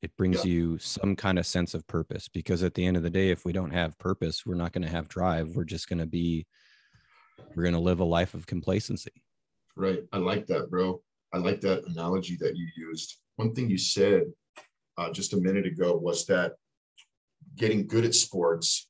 It 0.01 0.15
brings 0.15 0.45
yeah. 0.45 0.51
you 0.51 0.77
some 0.77 1.15
kind 1.15 1.39
of 1.39 1.45
sense 1.45 1.73
of 1.73 1.87
purpose 1.87 2.27
because 2.27 2.61
at 2.61 2.75
the 2.75 2.85
end 2.85 2.97
of 2.97 3.03
the 3.03 3.09
day 3.09 3.29
if 3.29 3.45
we 3.45 3.51
don't 3.51 3.71
have 3.71 3.97
purpose 3.97 4.45
we're 4.45 4.55
not 4.55 4.71
going 4.71 4.83
to 4.83 4.89
have 4.89 5.07
drive. 5.07 5.55
We're 5.55 5.63
just 5.63 5.89
going 5.89 5.99
to 5.99 6.05
be 6.05 6.45
we're 7.55 7.63
going 7.63 7.73
to 7.73 7.79
live 7.79 7.99
a 7.99 8.05
life 8.05 8.33
of 8.33 8.45
complacency. 8.45 9.23
Right. 9.75 10.03
I 10.11 10.17
like 10.17 10.47
that, 10.47 10.69
bro. 10.69 11.01
I 11.33 11.37
like 11.37 11.61
that 11.61 11.85
analogy 11.87 12.37
that 12.37 12.55
you 12.55 12.67
used. 12.75 13.17
One 13.35 13.53
thing 13.53 13.69
you 13.69 13.77
said 13.77 14.23
uh, 14.97 15.11
just 15.11 15.33
a 15.33 15.37
minute 15.37 15.65
ago 15.65 15.95
was 15.95 16.25
that 16.25 16.53
getting 17.55 17.87
good 17.87 18.05
at 18.05 18.15
sports 18.15 18.87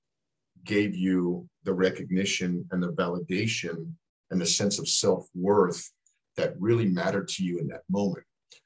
gave 0.64 0.96
you 0.96 1.48
the 1.64 1.74
recognition 1.74 2.66
and 2.72 2.84
the 2.84 2.92
validation 2.94 3.92
and 4.32 4.40
the 4.40 4.46
sense 4.46 4.80
of 4.80 4.88
self-worth 4.88 5.92
that 6.36 6.60
really 6.60 6.86
mattered 6.86 7.28
to 7.28 7.44
you 7.44 7.58
in 7.58 7.68
that 7.68 7.82
moment 7.90 8.24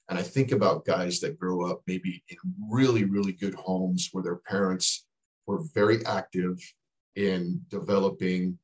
and 0.10 0.18
i 0.18 0.22
think 0.22 0.52
about 0.52 0.86
guys 0.86 1.20
that 1.20 1.40
grow 1.40 1.70
up 1.70 1.82
maybe 1.88 2.24
in 2.30 2.38
really 2.70 3.04
really 3.06 3.34
good 3.34 3.54
homes 3.54 4.10
where 4.12 4.24
their 4.24 4.42
parents 4.48 5.06
were 5.48 5.62
very 5.74 6.04
active 6.06 6.58
in 7.16 7.62
developing 7.70 8.58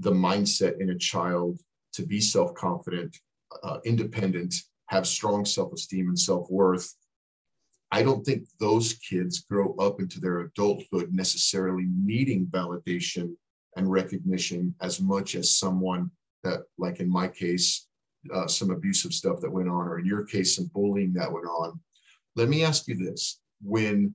the 0.00 0.10
mindset 0.12 0.80
in 0.80 0.90
a 0.90 0.98
child 0.98 1.60
to 1.92 2.04
be 2.04 2.20
self-confident 2.20 3.16
uh, 3.62 3.78
independent 3.84 4.54
have 4.86 5.06
strong 5.06 5.44
self-esteem 5.44 6.08
and 6.08 6.18
self-worth 6.18 6.94
I 7.92 8.02
don't 8.02 8.24
think 8.24 8.46
those 8.60 8.94
kids 8.94 9.40
grow 9.40 9.74
up 9.76 10.00
into 10.00 10.20
their 10.20 10.40
adulthood 10.40 11.12
necessarily 11.12 11.86
needing 11.88 12.46
validation 12.46 13.34
and 13.76 13.90
recognition 13.90 14.74
as 14.80 15.00
much 15.00 15.34
as 15.34 15.56
someone 15.56 16.10
that, 16.44 16.60
like 16.78 17.00
in 17.00 17.10
my 17.10 17.26
case, 17.26 17.88
uh, 18.32 18.46
some 18.46 18.70
abusive 18.70 19.12
stuff 19.12 19.40
that 19.40 19.50
went 19.50 19.68
on, 19.68 19.88
or 19.88 19.98
in 19.98 20.06
your 20.06 20.24
case, 20.24 20.56
some 20.56 20.70
bullying 20.72 21.12
that 21.14 21.32
went 21.32 21.46
on. 21.46 21.80
Let 22.36 22.48
me 22.48 22.64
ask 22.64 22.86
you 22.86 22.94
this 22.94 23.40
when 23.62 24.14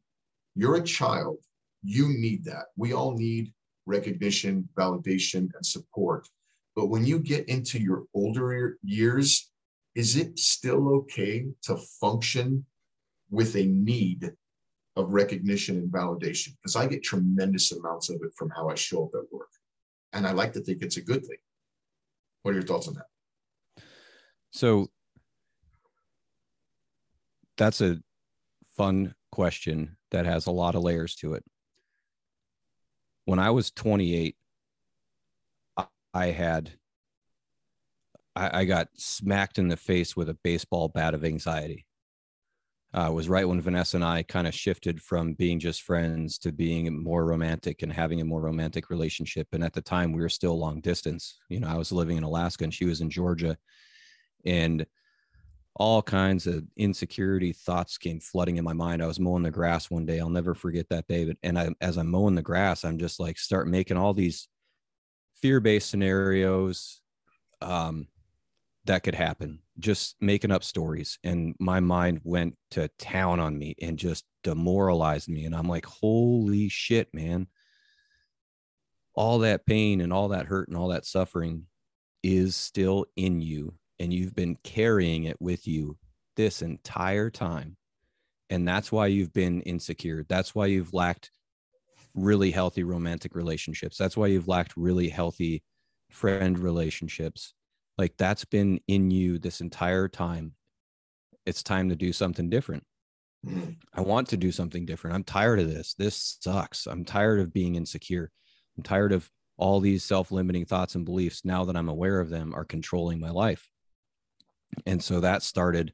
you're 0.56 0.75
a 0.75 0.84
child, 0.84 1.38
you 1.84 2.08
need 2.10 2.46
that. 2.46 2.68
We 2.77 2.94
all 2.94 3.18
need 3.18 3.54
recognition, 3.86 4.68
validation, 4.77 5.50
and 5.56 5.65
support. 5.65 6.27
But 6.75 6.88
when 6.88 7.06
you 7.06 7.20
get 7.20 7.48
into 7.48 7.80
your 7.80 8.04
older 8.13 8.77
years, 8.84 9.51
is 9.96 10.18
it 10.18 10.38
still 10.38 10.89
okay 10.96 11.46
to 11.63 11.77
function 12.00 12.65
with 13.30 13.56
a 13.56 13.65
need 13.65 14.32
of 14.96 15.12
recognition 15.12 15.77
and 15.77 15.92
validation 15.92 16.56
because 16.62 16.75
I 16.75 16.88
get 16.88 17.04
tremendous 17.04 17.72
amounts 17.72 18.10
of 18.10 18.18
it 18.24 18.32
from 18.38 18.50
how 18.50 18.70
I 18.70 18.75
show 18.75 19.06
up 19.06 19.12
at 19.13 19.32
work. 19.32 19.50
And 20.13 20.25
I 20.25 20.32
like 20.32 20.54
to 20.54 20.62
think 20.62 20.82
it's 20.82 20.98
a 20.98 21.01
good 21.01 21.25
thing. 21.25 21.38
What 22.44 22.51
are 22.51 22.56
your 22.56 22.63
thoughts 22.63 22.88
on 22.88 22.94
that? 22.94 23.84
So 24.51 24.88
that's 27.58 27.82
a 27.82 28.00
fun 28.77 29.15
question 29.32 29.98
that 30.12 30.25
has 30.25 30.46
a 30.46 30.51
lot 30.51 30.75
of 30.75 30.84
layers 30.84 31.15
to 31.15 31.34
it. 31.34 31.44
When 33.25 33.39
I 33.39 33.51
was 33.51 33.72
28, 33.72 34.36
I 36.13 36.25
had 36.27 36.72
I, 38.38 38.65
got 38.65 38.89
smacked 38.98 39.60
in 39.60 39.70
the 39.70 39.77
face 39.77 40.15
with 40.15 40.29
a 40.29 40.38
baseball 40.44 40.89
bat 40.89 41.13
of 41.13 41.24
anxiety 41.24 41.86
uh, 42.96 43.12
was 43.12 43.27
right 43.27 43.48
when 43.48 43.62
Vanessa 43.62 43.98
and 43.98 44.05
I 44.05 44.24
kind 44.24 44.48
of 44.48 44.53
shifted 44.53 45.01
from 45.01 45.34
being 45.34 45.60
just 45.60 45.82
friends 45.82 46.38
to 46.39 46.53
being 46.53 47.03
more 47.03 47.25
romantic 47.25 47.82
and 47.82 47.91
having 47.91 48.22
a 48.22 48.25
more 48.25 48.41
romantic 48.41 48.89
relationship. 48.89 49.50
And 49.51 49.63
at 49.63 49.74
the 49.74 49.82
time, 49.82 50.13
we 50.13 50.22
were 50.22 50.29
still 50.29 50.58
long 50.58 50.79
distance. 50.79 51.38
You 51.50 51.60
know, 51.60 51.67
I 51.67 51.75
was 51.75 51.91
living 51.91 52.15
in 52.15 52.24
Alaska 52.24 52.63
and 52.63 52.74
she 52.74 52.86
was 52.86 53.01
in 53.01 53.10
Georgia, 53.10 53.58
and 54.46 54.86
all 55.75 56.01
kinds 56.01 56.48
of 56.48 56.63
insecurity 56.77 57.51
thoughts 57.51 57.98
came 57.98 58.20
flooding 58.20 58.58
in 58.58 58.63
my 58.63 58.74
mind. 58.74 59.03
I 59.03 59.08
was 59.08 59.20
mowing 59.20 59.44
the 59.44 59.51
grass 59.51 59.91
one 59.91 60.05
day. 60.05 60.20
I'll 60.20 60.29
never 60.29 60.55
forget 60.55 60.88
that 60.89 61.08
day. 61.08 61.25
But 61.25 61.38
and 61.44 61.60
I, 61.60 61.70
as 61.82 61.98
I'm 61.98 62.10
mowing 62.10 62.36
the 62.36 62.41
grass, 62.41 62.86
I'm 62.86 62.98
just 62.98 63.20
like 63.20 63.38
start 63.38 63.67
making 63.67 63.98
all 63.98 64.13
these 64.13 64.48
fear-based 65.41 65.89
scenarios. 65.89 67.01
Um, 67.62 68.08
that 68.86 69.03
could 69.03 69.15
happen 69.15 69.60
just 69.79 70.15
making 70.22 70.51
up 70.51 70.63
stories 70.63 71.20
and 71.24 71.55
my 71.60 71.79
mind 71.79 72.22
went 72.24 72.55
to 72.72 72.88
town 73.00 73.39
on 73.39 73.58
me 73.58 73.75
and 73.82 73.98
just 73.98 74.25
demoralized 74.44 75.27
me 75.27 75.46
and 75.46 75.55
i'm 75.55 75.67
like 75.67 75.86
holy 75.86 76.70
shit 76.70 77.13
man 77.13 77.48
all 79.15 79.39
that 79.39 79.65
pain 79.65 80.01
and 80.01 80.13
all 80.13 80.29
that 80.29 80.46
hurt 80.46 80.67
and 80.67 80.77
all 80.77 80.89
that 80.89 81.05
suffering 81.05 81.63
is 82.24 82.55
still 82.55 83.05
in 83.15 83.41
you 83.41 83.74
and 84.00 84.14
you've 84.14 84.36
been 84.36 84.58
carrying 84.64 85.25
it 85.25 85.38
with 85.40 85.68
you 85.68 85.98
this 86.36 86.62
entire 86.62 87.30
time. 87.30 87.78
And 88.50 88.68
that's 88.68 88.92
why 88.92 89.08
you've 89.08 89.34
been 89.34 89.62
insecure. 89.62 90.25
That's 90.28 90.54
why 90.54 90.68
you've 90.68 90.94
lacked 90.94 91.32
really 92.14 92.52
healthy 92.52 92.84
romantic 92.84 93.36
relationships. 93.36 93.98
That's 93.98 94.16
why 94.16 94.28
you've 94.28 94.48
lacked 94.48 94.78
really 94.78 95.10
healthy 95.10 95.64
friend 96.12 96.58
relationships. 96.60 97.54
Like 97.98 98.18
that's 98.18 98.46
been 98.46 98.80
in 98.88 99.12
you 99.12 99.40
this 99.40 99.62
entire 99.62 100.08
time. 100.08 100.54
It's 101.46 101.64
time 101.64 101.90
to 101.90 101.96
do 101.96 102.14
something 102.14 102.50
different. 102.50 102.84
I 103.94 104.02
want 104.02 104.30
to 104.30 104.38
do 104.38 104.52
something 104.52 104.86
different. 104.86 105.16
I'm 105.16 105.24
tired 105.24 105.60
of 105.60 105.70
this. 105.70 105.94
This 105.94 106.38
sucks. 106.40 106.88
I'm 106.88 107.06
tired 107.06 107.40
of 107.40 107.54
being 107.54 107.75
insecure. 107.75 108.32
I'm 108.78 108.84
tired 108.84 109.12
of 109.12 109.30
all 109.58 109.80
these 109.80 110.04
self-limiting 110.04 110.66
thoughts 110.66 110.96
and 110.96 111.06
beliefs 111.06 111.46
now 111.46 111.66
that 111.66 111.75
i'm 111.75 111.90
aware 111.90 112.20
of 112.20 112.30
them 112.30 112.54
are 112.54 112.66
controlling 112.66 113.20
my 113.20 113.30
life 113.30 113.70
and 114.86 115.03
so 115.03 115.20
that 115.20 115.44
started 115.44 115.94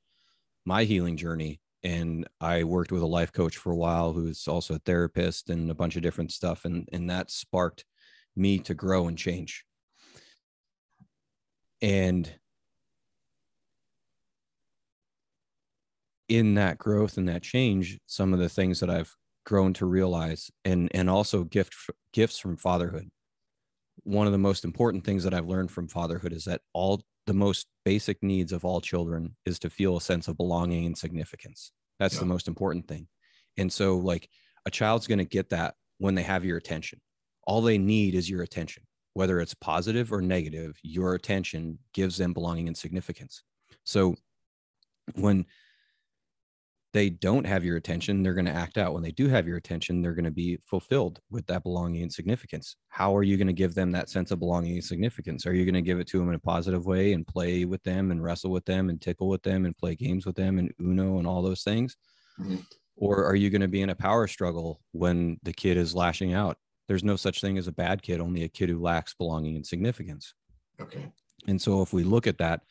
my 0.65 0.83
healing 0.83 1.17
journey. 1.17 1.59
And 1.83 2.27
i 2.39 2.63
worked 2.63 2.91
with 2.91 3.01
a 3.01 3.07
life 3.07 3.33
coach 3.33 3.57
for 3.57 3.71
a 3.71 3.75
while 3.75 4.13
who's 4.13 4.47
also 4.47 4.75
a 4.75 4.79
therapist 4.79 5.49
and 5.49 5.71
a 5.71 5.75
bunch 5.75 5.95
of 5.95 6.03
different 6.03 6.31
stuff. 6.31 6.65
And 6.65 6.87
and 6.91 7.09
that 7.09 7.31
sparked 7.31 7.85
me 8.35 8.59
to 8.59 8.73
grow 8.73 9.07
and 9.07 9.17
change. 9.17 9.65
And 11.81 12.31
in 16.29 16.53
that 16.53 16.77
growth 16.77 17.17
and 17.17 17.27
that 17.27 17.41
change 17.41 17.99
some 18.05 18.31
of 18.31 18.39
the 18.39 18.47
things 18.47 18.79
that 18.79 18.89
i've 18.89 19.13
grown 19.45 19.73
to 19.73 19.85
realize 19.85 20.49
and 20.63 20.89
and 20.93 21.09
also 21.09 21.43
gift 21.43 21.75
gifts 22.13 22.39
from 22.39 22.55
fatherhood. 22.55 23.09
One 24.03 24.27
of 24.27 24.31
the 24.31 24.39
most 24.39 24.63
important 24.63 25.03
things 25.03 25.23
that 25.23 25.33
i've 25.33 25.47
learned 25.47 25.71
from 25.71 25.87
fatherhood 25.87 26.31
is 26.31 26.45
that 26.45 26.61
all 26.73 27.01
the 27.27 27.33
most 27.33 27.67
basic 27.85 28.21
needs 28.23 28.51
of 28.51 28.65
all 28.65 28.81
children 28.81 29.35
is 29.45 29.59
to 29.59 29.69
feel 29.69 29.97
a 29.97 30.01
sense 30.01 30.27
of 30.27 30.37
belonging 30.37 30.85
and 30.85 30.97
significance 30.97 31.71
that's 31.99 32.15
yeah. 32.15 32.21
the 32.21 32.25
most 32.25 32.47
important 32.47 32.87
thing 32.87 33.07
and 33.57 33.71
so 33.71 33.97
like 33.97 34.29
a 34.65 34.71
child's 34.71 35.07
going 35.07 35.19
to 35.19 35.25
get 35.25 35.49
that 35.49 35.75
when 35.97 36.15
they 36.15 36.23
have 36.23 36.45
your 36.45 36.57
attention 36.57 36.99
all 37.43 37.61
they 37.61 37.77
need 37.77 38.15
is 38.15 38.29
your 38.29 38.43
attention 38.43 38.83
whether 39.13 39.39
it's 39.39 39.53
positive 39.53 40.11
or 40.13 40.21
negative, 40.21 40.77
your 40.83 41.15
attention 41.15 41.79
gives 41.93 42.17
them 42.17 42.33
belonging 42.33 42.67
and 42.67 42.77
significance. 42.77 43.43
So 43.83 44.15
when 45.15 45.45
they 46.93 47.09
don't 47.09 47.45
have 47.45 47.63
your 47.63 47.77
attention, 47.77 48.21
they're 48.21 48.33
going 48.33 48.45
to 48.45 48.51
act 48.51 48.77
out. 48.77 48.93
When 48.93 49.03
they 49.03 49.11
do 49.11 49.29
have 49.29 49.47
your 49.47 49.57
attention, 49.57 50.01
they're 50.01 50.13
going 50.13 50.25
to 50.25 50.31
be 50.31 50.57
fulfilled 50.65 51.19
with 51.29 51.45
that 51.47 51.63
belonging 51.63 52.01
and 52.01 52.11
significance. 52.11 52.75
How 52.89 53.15
are 53.15 53.23
you 53.23 53.37
going 53.37 53.47
to 53.47 53.53
give 53.53 53.73
them 53.73 53.91
that 53.91 54.09
sense 54.09 54.31
of 54.31 54.39
belonging 54.39 54.73
and 54.73 54.83
significance? 54.83 55.45
Are 55.45 55.53
you 55.53 55.63
going 55.63 55.75
to 55.75 55.81
give 55.81 55.99
it 55.99 56.07
to 56.07 56.19
them 56.19 56.29
in 56.29 56.35
a 56.35 56.39
positive 56.39 56.85
way 56.85 57.13
and 57.13 57.25
play 57.25 57.65
with 57.65 57.81
them 57.83 58.11
and 58.11 58.21
wrestle 58.21 58.51
with 58.51 58.65
them 58.65 58.89
and 58.89 58.99
tickle 59.01 59.29
with 59.29 59.43
them 59.43 59.65
and 59.65 59.77
play 59.77 59.95
games 59.95 60.25
with 60.25 60.35
them 60.35 60.59
and 60.59 60.73
Uno 60.81 61.17
and 61.17 61.27
all 61.27 61.41
those 61.41 61.63
things? 61.63 61.95
Mm-hmm. 62.39 62.57
Or 62.97 63.25
are 63.25 63.35
you 63.35 63.49
going 63.49 63.61
to 63.61 63.67
be 63.67 63.81
in 63.81 63.89
a 63.89 63.95
power 63.95 64.27
struggle 64.27 64.81
when 64.91 65.37
the 65.43 65.53
kid 65.53 65.77
is 65.77 65.95
lashing 65.95 66.33
out 66.33 66.57
there's 66.91 67.05
no 67.05 67.15
such 67.15 67.39
thing 67.39 67.57
as 67.57 67.67
a 67.67 67.71
bad 67.71 68.01
kid, 68.01 68.19
only 68.19 68.43
a 68.43 68.49
kid 68.49 68.67
who 68.67 68.77
lacks 68.77 69.13
belonging 69.13 69.55
and 69.55 69.65
significance. 69.65 70.33
Okay. 70.81 71.09
And 71.47 71.61
so 71.61 71.81
if 71.81 71.93
we 71.93 72.03
look 72.03 72.27
at 72.27 72.39
that, 72.39 72.63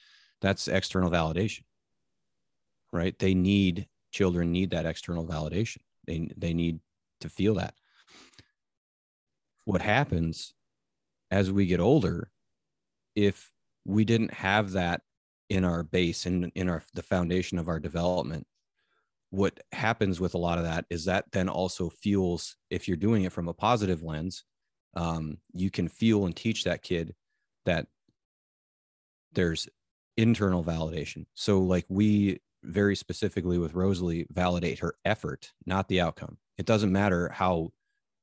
that's 0.42 0.68
external 0.68 1.10
validation, 1.10 1.62
right? 2.92 3.18
They 3.18 3.32
need 3.32 3.88
children 4.10 4.52
need 4.52 4.70
that 4.70 4.86
external 4.86 5.26
validation. 5.26 5.78
They 6.06 6.30
they 6.36 6.54
need 6.54 6.80
to 7.20 7.28
feel 7.28 7.54
that. 7.54 7.74
What 9.64 9.82
happens 9.82 10.54
as 11.30 11.50
we 11.50 11.66
get 11.66 11.80
older, 11.80 12.30
if 13.14 13.50
we 13.84 14.04
didn't 14.04 14.34
have 14.34 14.72
that 14.72 15.02
in 15.48 15.64
our 15.64 15.82
base 15.82 16.26
and 16.26 16.44
in, 16.44 16.52
in 16.54 16.68
our 16.68 16.82
the 16.94 17.02
foundation 17.02 17.58
of 17.58 17.68
our 17.68 17.78
development, 17.78 18.46
what 19.30 19.60
happens 19.72 20.20
with 20.20 20.34
a 20.34 20.38
lot 20.38 20.58
of 20.58 20.64
that 20.64 20.84
is 20.90 21.04
that 21.04 21.24
then 21.32 21.48
also 21.48 21.88
fuels 21.88 22.56
if 22.68 22.86
you're 22.86 22.96
doing 22.96 23.24
it 23.24 23.32
from 23.32 23.48
a 23.48 23.54
positive 23.54 24.02
lens 24.02 24.44
um, 24.96 25.38
you 25.54 25.70
can 25.70 25.88
feel 25.88 26.26
and 26.26 26.34
teach 26.34 26.64
that 26.64 26.82
kid 26.82 27.14
that 27.64 27.86
there's 29.32 29.68
internal 30.16 30.64
validation 30.64 31.24
so 31.34 31.60
like 31.60 31.86
we 31.88 32.40
very 32.62 32.96
specifically 32.96 33.58
with 33.58 33.74
rosalie 33.74 34.26
validate 34.30 34.78
her 34.78 34.94
effort 35.04 35.52
not 35.66 35.88
the 35.88 36.00
outcome 36.00 36.36
it 36.58 36.66
doesn't 36.66 36.92
matter 36.92 37.28
how 37.32 37.70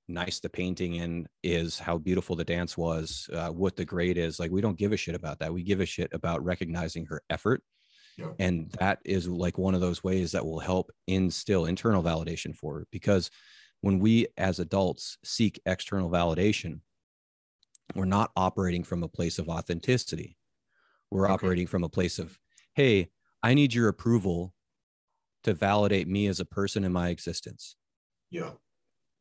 nice 0.07 0.39
the 0.39 0.49
painting 0.49 0.95
in 0.95 1.27
is 1.43 1.79
how 1.79 1.97
beautiful 1.97 2.35
the 2.35 2.43
dance 2.43 2.77
was 2.77 3.29
uh, 3.33 3.49
what 3.49 3.75
the 3.75 3.83
grade 3.83 4.17
is 4.17 4.39
like 4.39 4.51
we 4.51 4.61
don't 4.61 4.77
give 4.77 4.93
a 4.93 4.97
shit 4.97 5.15
about 5.15 5.39
that 5.39 5.53
we 5.53 5.63
give 5.63 5.81
a 5.81 5.85
shit 5.85 6.09
about 6.13 6.43
recognizing 6.43 7.05
her 7.05 7.21
effort 7.29 7.61
and 8.39 8.71
that 8.79 8.99
is 9.05 9.27
like 9.27 9.57
one 9.57 9.75
of 9.75 9.81
those 9.81 10.03
ways 10.03 10.31
that 10.31 10.45
will 10.45 10.59
help 10.59 10.91
instill 11.07 11.65
internal 11.65 12.03
validation 12.03 12.55
for 12.55 12.79
her. 12.79 12.87
Because 12.91 13.29
when 13.81 13.99
we 13.99 14.27
as 14.37 14.59
adults 14.59 15.17
seek 15.23 15.61
external 15.65 16.09
validation, 16.09 16.81
we're 17.95 18.05
not 18.05 18.31
operating 18.35 18.83
from 18.83 19.03
a 19.03 19.07
place 19.07 19.39
of 19.39 19.49
authenticity. 19.49 20.35
We're 21.11 21.25
okay. 21.25 21.33
operating 21.33 21.67
from 21.67 21.83
a 21.83 21.89
place 21.89 22.19
of, 22.19 22.37
hey, 22.73 23.09
I 23.47 23.53
need 23.53 23.73
your 23.73 23.87
approval 23.87 24.53
to 25.43 25.53
validate 25.53 26.07
me 26.07 26.27
as 26.27 26.39
a 26.39 26.45
person 26.45 26.83
in 26.83 26.93
my 26.93 27.09
existence. 27.09 27.77
Yeah. 28.29 28.53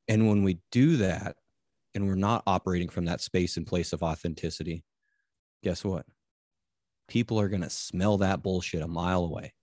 And 0.09 0.28
when 0.28 0.42
we 0.42 0.61
do 0.71 0.97
that 0.99 1.37
and 1.95 2.06
we're 2.06 2.14
not 2.16 2.45
operating 2.47 2.88
from 2.88 3.06
that 3.06 3.21
space 3.21 3.56
and 3.56 3.66
place 3.66 3.92
of 3.92 4.02
authenticity, 4.02 4.85
guess 5.62 5.85
what? 5.85 6.06
People 7.09 7.40
are 7.40 7.49
going 7.49 7.62
to 7.62 7.71
smell 7.71 8.16
that 8.18 8.42
bullshit 8.45 8.80
a 8.80 8.87
mile 8.87 9.25
away. 9.25 9.54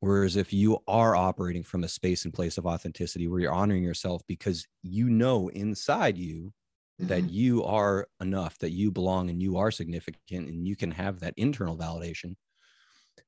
Whereas 0.00 0.34
if 0.36 0.52
you 0.52 0.78
are 0.88 1.14
operating 1.14 1.62
from 1.62 1.84
a 1.84 1.88
space 1.88 2.24
and 2.24 2.34
place 2.34 2.58
of 2.58 2.66
authenticity 2.66 3.28
where 3.28 3.38
you're 3.40 3.52
honoring 3.52 3.84
yourself 3.84 4.22
because 4.26 4.66
you 4.82 5.08
know 5.08 5.48
inside 5.48 6.18
you 6.18 6.52
that 6.98 7.24
Mhm. 7.24 7.28
you 7.28 7.62
are 7.64 8.08
enough, 8.20 8.58
that 8.58 8.70
you 8.72 8.90
belong 8.90 9.30
and 9.30 9.40
you 9.40 9.56
are 9.56 9.70
significant 9.70 10.48
and 10.48 10.66
you 10.66 10.74
can 10.76 10.90
have 10.90 11.20
that 11.20 11.34
internal 11.36 11.76
validation, 11.76 12.34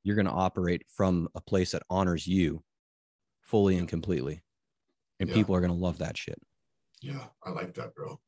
you're 0.02 0.16
going 0.16 0.26
to 0.26 0.32
operate 0.32 0.82
from 0.88 1.28
a 1.34 1.40
place 1.40 1.72
that 1.72 1.82
honors 1.90 2.26
you 2.26 2.62
fully 3.42 3.76
and 3.76 3.88
completely. 3.88 4.42
And 5.20 5.28
Yeah. 5.28 5.34
people 5.34 5.54
are 5.54 5.60
going 5.60 5.72
to 5.72 5.78
love 5.78 5.98
that 5.98 6.16
shit. 6.16 6.38
Yeah, 7.00 7.26
I 7.44 7.50
like 7.50 7.74
that, 7.74 7.94
bro. 7.94 8.18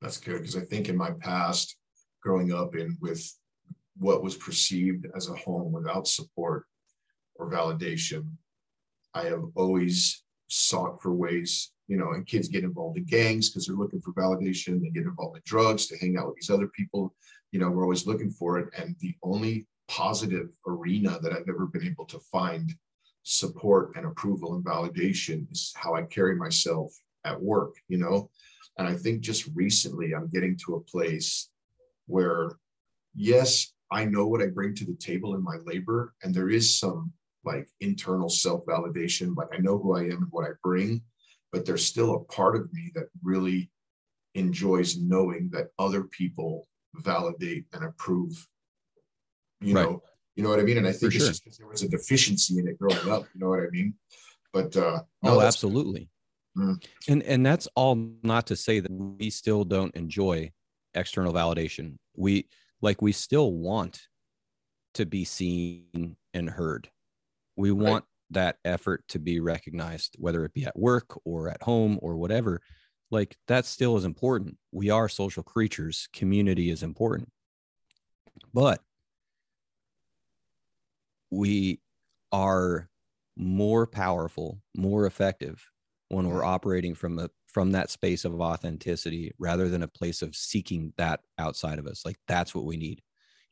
That's 0.00 0.18
good 0.18 0.38
because 0.40 0.56
I 0.56 0.60
think 0.64 0.88
in 0.88 0.96
my 0.96 1.10
past, 1.12 1.76
growing 2.22 2.52
up 2.52 2.74
in 2.74 2.96
with 3.00 3.22
what 3.96 4.22
was 4.22 4.36
perceived 4.36 5.06
as 5.16 5.28
a 5.28 5.36
home 5.36 5.72
without 5.72 6.06
support 6.06 6.66
or 7.34 7.50
validation, 7.50 8.30
I 9.14 9.24
have 9.24 9.44
always 9.54 10.22
sought 10.48 11.02
for 11.02 11.12
ways, 11.14 11.72
you 11.88 11.96
know, 11.96 12.12
and 12.12 12.26
kids 12.26 12.48
get 12.48 12.64
involved 12.64 12.98
in 12.98 13.04
gangs 13.04 13.48
because 13.48 13.66
they're 13.66 13.76
looking 13.76 14.00
for 14.02 14.12
validation. 14.12 14.80
They 14.80 14.90
get 14.90 15.04
involved 15.04 15.36
in 15.36 15.42
drugs 15.44 15.86
to 15.86 15.98
hang 15.98 16.16
out 16.16 16.26
with 16.28 16.36
these 16.36 16.50
other 16.50 16.68
people. 16.68 17.14
You 17.52 17.60
know, 17.60 17.70
we're 17.70 17.82
always 17.84 18.06
looking 18.06 18.30
for 18.30 18.58
it. 18.58 18.68
And 18.76 18.94
the 19.00 19.14
only 19.22 19.66
positive 19.88 20.48
arena 20.66 21.18
that 21.22 21.32
I've 21.32 21.48
ever 21.48 21.66
been 21.66 21.86
able 21.86 22.06
to 22.06 22.18
find 22.18 22.74
support 23.22 23.92
and 23.96 24.06
approval 24.06 24.54
and 24.54 24.64
validation 24.64 25.50
is 25.50 25.72
how 25.76 25.94
I 25.94 26.02
carry 26.02 26.36
myself 26.36 26.92
at 27.24 27.40
work, 27.40 27.74
you 27.88 27.98
know? 27.98 28.30
And 28.78 28.86
I 28.86 28.94
think 28.94 29.20
just 29.20 29.48
recently 29.54 30.14
I'm 30.14 30.28
getting 30.28 30.56
to 30.66 30.76
a 30.76 30.80
place 30.80 31.48
where, 32.06 32.52
yes, 33.14 33.72
I 33.90 34.04
know 34.04 34.26
what 34.26 34.42
I 34.42 34.46
bring 34.46 34.74
to 34.76 34.84
the 34.84 34.96
table 34.96 35.34
in 35.34 35.42
my 35.42 35.56
labor, 35.64 36.14
and 36.22 36.34
there 36.34 36.50
is 36.50 36.78
some 36.78 37.12
like 37.44 37.68
internal 37.80 38.28
self 38.28 38.64
validation. 38.66 39.36
Like 39.36 39.48
I 39.52 39.58
know 39.58 39.78
who 39.78 39.96
I 39.96 40.02
am 40.02 40.22
and 40.22 40.28
what 40.30 40.44
I 40.44 40.52
bring, 40.62 41.02
but 41.52 41.64
there's 41.64 41.84
still 41.84 42.14
a 42.14 42.24
part 42.24 42.56
of 42.56 42.72
me 42.72 42.90
that 42.94 43.08
really 43.22 43.70
enjoys 44.34 44.98
knowing 44.98 45.48
that 45.52 45.68
other 45.78 46.04
people 46.04 46.68
validate 46.96 47.64
and 47.72 47.84
approve. 47.84 48.46
You 49.60 49.74
Right. 49.74 49.84
know, 49.84 50.02
you 50.34 50.42
know 50.42 50.50
what 50.50 50.60
I 50.60 50.62
mean? 50.64 50.78
And 50.78 50.86
I 50.86 50.90
think 50.90 51.00
For 51.00 51.06
it's 51.06 51.16
sure. 51.16 51.28
just 51.28 51.44
because 51.44 51.58
there 51.58 51.66
was 51.66 51.82
a 51.82 51.88
deficiency 51.88 52.58
in 52.58 52.68
it 52.68 52.78
growing 52.78 53.08
up. 53.10 53.26
You 53.34 53.40
know 53.40 53.48
what 53.48 53.60
I 53.60 53.70
mean? 53.70 53.94
But 54.52 54.76
uh, 54.76 55.02
no, 55.22 55.38
Oh, 55.38 55.40
absolutely. 55.40 56.08
Mm. 56.56 56.82
And 57.08 57.22
and 57.22 57.44
that's 57.44 57.66
all 57.74 57.94
not 58.22 58.46
to 58.48 58.56
say 58.56 58.80
that 58.80 58.90
we 58.90 59.30
still 59.30 59.64
don't 59.64 59.94
enjoy 59.94 60.52
external 60.94 61.32
validation. 61.32 61.98
We 62.16 62.48
like 62.80 63.00
we 63.02 63.12
still 63.12 63.52
want 63.52 64.08
to 64.94 65.04
be 65.06 65.24
seen 65.24 66.16
and 66.32 66.48
heard. 66.50 66.90
We 67.56 67.70
Right. 67.70 67.90
want 67.90 68.04
that 68.30 68.56
effort 68.64 69.04
to 69.08 69.18
be 69.18 69.40
recognized, 69.40 70.16
whether 70.18 70.44
it 70.44 70.52
be 70.52 70.64
at 70.64 70.78
work 70.78 71.18
or 71.24 71.48
at 71.48 71.62
home 71.62 71.98
or 72.02 72.16
whatever. 72.16 72.60
Like 73.10 73.36
that 73.46 73.66
still 73.66 73.96
is 73.96 74.04
important. 74.04 74.58
We 74.72 74.90
are 74.90 75.08
social 75.08 75.42
creatures. 75.42 76.08
Community 76.12 76.70
is 76.70 76.82
important. 76.82 77.30
But 78.52 78.82
we 81.30 81.80
are 82.32 82.90
more 83.36 83.86
powerful, 83.86 84.62
more 84.76 85.06
effective 85.06 85.70
when 86.08 86.28
we're 86.28 86.44
operating 86.44 86.94
from 86.94 87.18
a 87.18 87.30
from 87.48 87.72
that 87.72 87.90
space 87.90 88.24
of 88.24 88.38
authenticity 88.40 89.32
rather 89.38 89.68
than 89.70 89.82
a 89.82 89.88
place 89.88 90.20
of 90.22 90.36
seeking 90.36 90.92
that 90.98 91.20
outside 91.38 91.78
of 91.78 91.86
us. 91.86 92.04
Like 92.04 92.18
that's 92.28 92.54
what 92.54 92.66
we 92.66 92.76
need. 92.76 93.02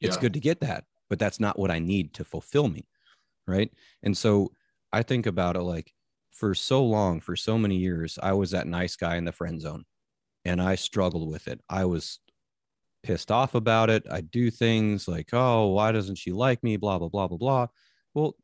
It's 0.01 0.17
Yeah. 0.17 0.19
good 0.19 0.35
to 0.35 0.41
get 0.41 0.61
that, 0.61 0.85
but 1.09 1.19
that's 1.19 1.41
not 1.41 1.59
what 1.59 1.71
I 1.71 1.79
need 1.79 2.13
to 2.15 2.25
fulfill 2.25 2.69
me. 2.69 2.87
Right. 3.47 3.73
And 4.03 4.17
so 4.17 4.55
I 4.93 5.03
think 5.03 5.27
about 5.27 5.57
it 5.57 5.63
like 5.63 5.95
for 6.31 6.55
so 6.55 6.85
long, 6.85 7.21
for 7.21 7.37
so 7.37 7.59
many 7.59 7.77
years, 7.77 8.19
I 8.23 8.33
was 8.33 8.51
that 8.53 8.67
nice 8.67 8.97
guy 8.97 9.17
in 9.17 9.25
the 9.25 9.33
friend 9.33 9.61
zone 9.61 9.85
and 10.45 10.63
I 10.63 10.77
struggled 10.77 11.31
with 11.31 11.49
it. 11.49 11.61
I 11.69 11.85
was 11.87 12.21
pissed 13.05 13.31
off 13.31 13.55
about 13.55 13.91
it. 13.91 14.05
I 14.11 14.23
do 14.23 14.51
things 14.51 15.07
like, 15.07 15.29
oh, 15.33 15.69
why 15.69 15.93
doesn't 15.93 16.17
she 16.17 16.33
like 16.33 16.63
me? 16.65 16.77
Blah, 16.77 16.99
blah, 16.99 17.09
blah, 17.09 17.29
blah, 17.29 17.37
blah. 17.39 17.67
Well, 18.15 18.35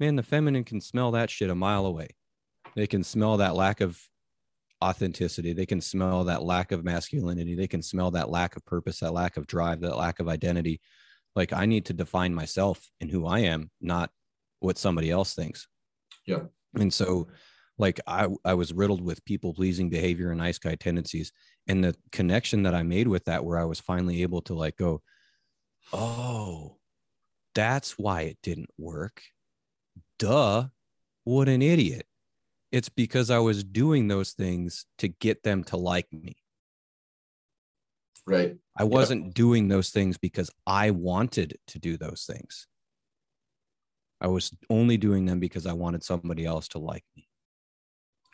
man, 0.00 0.16
the 0.16 0.22
feminine 0.22 0.64
can 0.64 0.80
smell 0.80 1.12
that 1.12 1.30
shit 1.30 1.50
a 1.50 1.54
mile 1.54 1.86
away. 1.86 2.08
They 2.74 2.86
can 2.86 3.04
smell 3.04 3.36
that 3.36 3.54
lack 3.54 3.80
of 3.80 4.00
authenticity. 4.82 5.52
They 5.52 5.66
can 5.66 5.80
smell 5.80 6.24
that 6.24 6.42
lack 6.42 6.72
of 6.72 6.84
masculinity. 6.84 7.54
They 7.54 7.68
can 7.68 7.82
smell 7.82 8.10
that 8.12 8.30
lack 8.30 8.56
of 8.56 8.64
purpose, 8.64 9.00
that 9.00 9.12
lack 9.12 9.36
of 9.36 9.46
drive, 9.46 9.80
that 9.82 9.96
lack 9.96 10.18
of 10.18 10.28
identity. 10.28 10.80
Like 11.34 11.52
I 11.52 11.66
need 11.66 11.86
to 11.86 11.92
define 11.92 12.34
myself 12.34 12.80
and 13.00 13.10
who 13.10 13.26
I 13.26 13.40
am, 13.40 13.70
not 13.80 14.10
what 14.60 14.78
somebody 14.78 15.10
else 15.10 15.34
thinks. 15.34 15.68
Yeah. 16.26 16.44
And 16.74 16.92
so 16.92 17.28
like 17.78 18.00
I 18.06 18.28
I 18.44 18.54
was 18.54 18.72
riddled 18.72 19.02
with 19.02 19.24
people 19.24 19.54
pleasing 19.54 19.90
behavior 19.90 20.30
and 20.30 20.38
nice 20.38 20.58
guy 20.58 20.74
tendencies. 20.74 21.32
And 21.68 21.82
the 21.82 21.96
connection 22.12 22.62
that 22.62 22.74
I 22.74 22.82
made 22.82 23.08
with 23.08 23.24
that 23.24 23.44
where 23.44 23.58
I 23.58 23.64
was 23.64 23.80
finally 23.80 24.22
able 24.22 24.42
to 24.42 24.54
like 24.54 24.76
go, 24.76 25.02
oh, 25.92 26.76
that's 27.54 27.98
why 27.98 28.22
it 28.22 28.38
didn't 28.42 28.70
work. 28.78 29.22
Duh. 30.18 30.66
What 31.24 31.48
an 31.48 31.62
idiot. 31.62 32.06
It's 32.70 32.88
because 32.88 33.30
I 33.30 33.38
was 33.38 33.64
doing 33.64 34.08
those 34.08 34.32
things 34.32 34.86
to 34.98 35.08
get 35.08 35.42
them 35.42 35.64
to 35.64 35.76
like 35.76 36.06
me. 36.12 36.36
right. 38.26 38.56
I 38.76 38.84
wasn't 38.84 39.34
doing 39.34 39.68
those 39.68 39.90
things 39.90 40.18
because 40.18 40.50
I 40.66 40.90
wanted 40.90 41.58
to 41.68 41.78
do 41.78 41.96
those 41.96 42.24
things. 42.24 42.66
I 44.20 44.28
was 44.28 44.54
only 44.70 44.96
doing 44.96 45.26
them 45.26 45.40
because 45.40 45.66
I 45.66 45.72
wanted 45.72 46.02
somebody 46.02 46.44
else 46.44 46.68
to 46.68 46.78
like 46.78 47.04
me. 47.16 47.25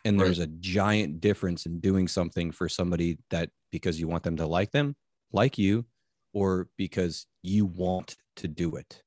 And 0.05 0.17
Right. 0.17 0.25
there's 0.25 0.39
a 0.39 0.47
giant 0.47 1.21
difference 1.21 1.65
in 1.65 1.79
doing 1.79 2.07
something 2.07 2.51
for 2.51 2.67
somebody 2.67 3.19
that 3.29 3.51
because 3.71 3.99
you 3.99 4.07
want 4.07 4.23
them 4.23 4.35
to 4.37 4.45
like 4.45 4.71
them, 4.71 4.95
like 5.31 5.57
you, 5.57 5.85
or 6.33 6.69
because 6.77 7.25
you 7.41 7.65
want 7.65 8.17
to 8.37 8.47
do 8.47 8.75
it. 8.75 9.03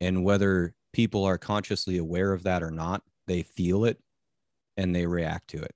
And 0.00 0.24
whether 0.24 0.74
people 0.92 1.24
are 1.24 1.38
consciously 1.38 1.96
aware 1.98 2.32
of 2.32 2.42
that 2.42 2.62
or 2.62 2.70
not, 2.70 3.02
they 3.26 3.42
feel 3.42 3.84
it 3.84 4.02
and 4.76 4.94
they 4.94 5.06
react 5.06 5.48
to 5.50 5.62
it. 5.62 5.74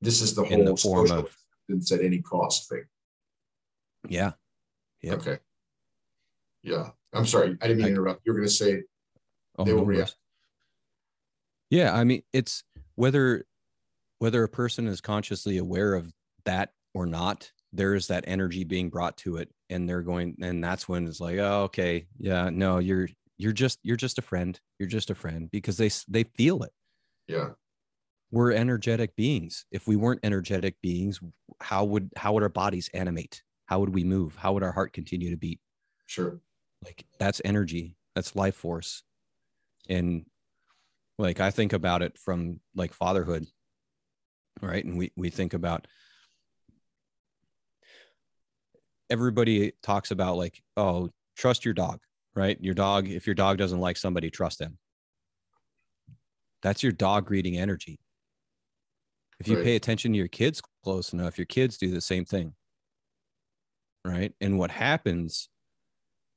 This 0.00 0.20
is 0.20 0.34
the 0.34 0.42
In 0.44 0.60
the 0.60 0.66
whole 0.72 0.76
form 0.76 1.06
social 1.06 1.18
of- 1.26 1.36
acceptance 1.68 1.92
at 1.92 2.00
any 2.00 2.20
cost 2.20 2.68
thing. 2.68 2.84
Yeah. 4.08 4.32
Yep. 5.00 5.18
Okay. 5.20 5.38
Yeah. 6.62 6.90
I'm 7.12 7.26
sorry. 7.26 7.56
I 7.60 7.66
didn't 7.68 7.78
mean 7.78 7.86
to 7.86 7.86
I- 7.86 7.90
interrupt. 7.92 8.26
You're 8.26 8.34
going 8.34 8.46
to 8.46 8.52
say, 8.52 8.82
Oh, 9.58 9.64
They 9.64 9.72
will 9.72 9.80
no 9.80 9.84
worries. 9.86 9.98
react. 9.98 10.16
Yeah, 11.72 11.94
I 11.94 12.04
mean, 12.04 12.22
it's 12.34 12.64
whether 12.96 13.46
whether 14.18 14.44
a 14.44 14.48
person 14.48 14.86
is 14.86 15.00
consciously 15.00 15.56
aware 15.56 15.94
of 15.94 16.12
that 16.44 16.74
or 16.92 17.06
not, 17.06 17.50
there 17.72 17.94
is 17.94 18.08
that 18.08 18.24
energy 18.26 18.62
being 18.62 18.90
brought 18.90 19.16
to 19.18 19.38
it, 19.38 19.48
and 19.70 19.88
they're 19.88 20.02
going, 20.02 20.36
and 20.42 20.62
that's 20.62 20.86
when 20.86 21.06
it's 21.06 21.18
like, 21.18 21.38
oh, 21.38 21.62
okay, 21.62 22.06
yeah, 22.18 22.50
no, 22.52 22.76
you're 22.76 23.08
you're 23.38 23.54
just 23.54 23.78
you're 23.82 23.96
just 23.96 24.18
a 24.18 24.22
friend, 24.22 24.60
you're 24.78 24.86
just 24.86 25.08
a 25.08 25.14
friend 25.14 25.50
because 25.50 25.78
they 25.78 25.88
they 26.08 26.24
feel 26.24 26.62
it. 26.62 26.72
yeah, 27.26 27.52
We're 28.30 28.52
energetic 28.52 29.16
beings. 29.16 29.64
If 29.70 29.88
we 29.88 29.96
weren't 29.96 30.20
energetic 30.22 30.76
beings, 30.82 31.20
how 31.62 31.84
would 31.84 32.10
how 32.16 32.34
would 32.34 32.42
our 32.42 32.50
bodies 32.50 32.90
animate? 32.92 33.42
How 33.64 33.80
would 33.80 33.94
we 33.94 34.04
move? 34.04 34.36
How 34.36 34.52
would 34.52 34.62
our 34.62 34.72
heart 34.72 34.92
continue 34.92 35.30
to 35.30 35.38
beat? 35.38 35.58
sure. 36.04 36.38
like 36.84 37.06
that's 37.18 37.40
energy 37.46 37.96
that's 38.14 38.36
life 38.36 38.56
force 38.56 39.04
and 39.88 40.26
like 41.22 41.40
i 41.40 41.50
think 41.50 41.72
about 41.72 42.02
it 42.02 42.18
from 42.18 42.60
like 42.74 42.92
fatherhood 42.92 43.46
right? 44.60 44.84
And 44.84 44.96
we 44.96 45.10
we 45.16 45.30
think 45.30 45.54
about 45.54 45.86
everybody 49.10 49.72
talks 49.82 50.10
about 50.10 50.36
like 50.36 50.62
oh 50.76 51.10
trust 51.36 51.64
your 51.64 51.74
dog 51.74 52.00
right? 52.34 52.56
Your 52.62 52.74
dog 52.74 53.08
if 53.08 53.26
your 53.26 53.34
dog 53.34 53.58
doesn't 53.58 53.80
like 53.80 53.96
somebody 53.96 54.30
trust 54.30 54.58
them. 54.58 54.78
That's 56.62 56.82
your 56.82 56.92
dog 56.92 57.30
reading 57.30 57.58
energy. 57.58 57.98
If 59.38 59.48
you 59.48 59.56
Right. 59.56 59.64
pay 59.64 59.76
attention 59.76 60.12
to 60.12 60.18
your 60.18 60.28
kids 60.28 60.62
close 60.84 61.12
enough 61.12 61.38
your 61.38 61.46
kids 61.46 61.76
do 61.76 61.90
the 61.90 62.00
same 62.00 62.24
thing 62.24 62.54
right? 64.04 64.32
And 64.40 64.58
what 64.58 64.70
happens 64.72 65.48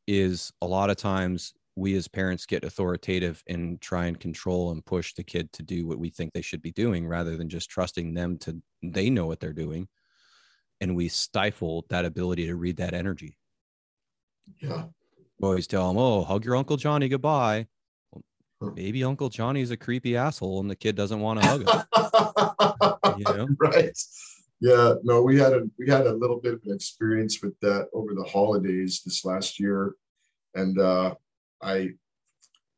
is 0.08 0.54
a 0.62 0.68
lot 0.68 0.92
of 0.92 0.98
times 0.98 1.54
we 1.76 1.96
as 1.96 2.08
parents 2.08 2.46
get 2.46 2.64
authoritative 2.64 3.44
and 3.48 3.82
try 3.82 4.06
and 4.06 4.20
control 4.20 4.72
and 4.72 4.86
push 4.86 5.14
the 5.14 5.24
kid 5.24 5.52
to 5.54 5.64
do 5.64 5.86
what 5.86 6.00
we 6.00 6.10
think 6.10 6.32
they 6.34 6.42
should 6.42 6.62
be 6.62 6.72
doing 6.72 7.06
rather 7.08 7.36
than 7.36 7.50
just 7.50 7.70
trusting 7.70 8.14
them 8.14 8.38
to 8.38 8.62
they 8.82 9.10
know 9.10 9.26
what 9.26 9.40
they're 9.40 9.54
doing 9.54 9.88
and 10.82 10.96
we 10.96 11.08
stifle 11.08 11.86
that 11.90 12.06
ability 12.06 12.48
to 12.48 12.56
read 12.56 12.78
that 12.78 12.94
energy 12.94 13.38
Yeah. 14.62 14.86
we 15.40 15.48
always 15.48 15.68
tell 15.68 15.88
them 15.90 15.98
oh 15.98 16.24
hug 16.24 16.46
your 16.46 16.56
uncle 16.56 16.78
johnny 16.78 17.10
goodbye 17.10 17.68
Well, 18.62 18.72
maybe 18.74 19.04
Uncle 19.04 19.28
Johnny's 19.30 19.72
a 19.72 19.78
creepy 19.78 20.16
asshole 20.16 20.62
and 20.62 20.70
the 20.72 20.76
kid 20.78 20.96
doesn't 20.96 21.20
want 21.20 21.42
to 21.42 21.48
hug 21.48 21.62
him. 21.68 21.84
You 23.18 23.24
know? 23.24 23.48
right. 23.60 23.98
Yeah, 24.60 24.96
no, 25.04 25.22
we 25.22 25.38
had 25.40 25.54
a 25.54 25.64
we 25.80 25.90
had 25.90 26.06
a 26.08 26.14
little 26.14 26.40
bit 26.42 26.54
of 26.54 26.62
an 26.66 26.74
experience 26.74 27.42
with 27.42 27.58
that 27.62 27.88
over 27.94 28.14
the 28.14 28.24
holidays 28.24 29.02
this 29.06 29.24
last 29.24 29.58
year. 29.60 29.94
And 30.54 30.78
uh 30.80 31.16
I 31.66 31.90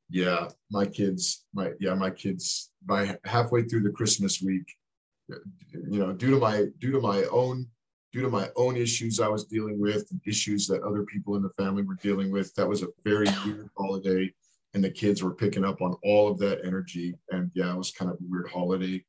yeah, 0.09 0.47
my 0.71 0.85
kids, 0.85 1.45
my 1.53 1.71
yeah, 1.79 1.93
my 1.93 2.09
kids 2.09 2.71
by 2.85 3.17
halfway 3.25 3.63
through 3.63 3.83
the 3.83 3.91
Christmas 3.91 4.41
week, 4.41 4.73
you 5.27 5.99
know, 5.99 6.13
due 6.13 6.31
to 6.31 6.39
my 6.39 6.65
due 6.79 6.91
to 6.91 7.01
my 7.01 7.23
own 7.25 7.67
due 8.13 8.21
to 8.21 8.29
my 8.29 8.49
own 8.55 8.77
issues 8.77 9.19
I 9.19 9.27
was 9.27 9.45
dealing 9.45 9.79
with 9.79 10.07
and 10.11 10.21
issues 10.25 10.65
that 10.67 10.81
other 10.83 11.03
people 11.03 11.35
in 11.35 11.43
the 11.43 11.51
family 11.61 11.83
were 11.83 11.97
dealing 12.01 12.31
with, 12.31 12.53
that 12.55 12.67
was 12.67 12.81
a 12.81 12.87
very 13.03 13.27
weird 13.45 13.69
holiday. 13.77 14.33
And 14.73 14.83
the 14.83 14.89
kids 14.89 15.23
were 15.23 15.33
picking 15.33 15.65
up 15.65 15.81
on 15.81 15.95
all 16.03 16.29
of 16.29 16.37
that 16.39 16.61
energy. 16.63 17.15
And 17.31 17.51
yeah, 17.53 17.71
it 17.71 17.77
was 17.77 17.91
kind 17.91 18.09
of 18.09 18.17
a 18.17 18.29
weird 18.29 18.49
holiday. 18.49 19.03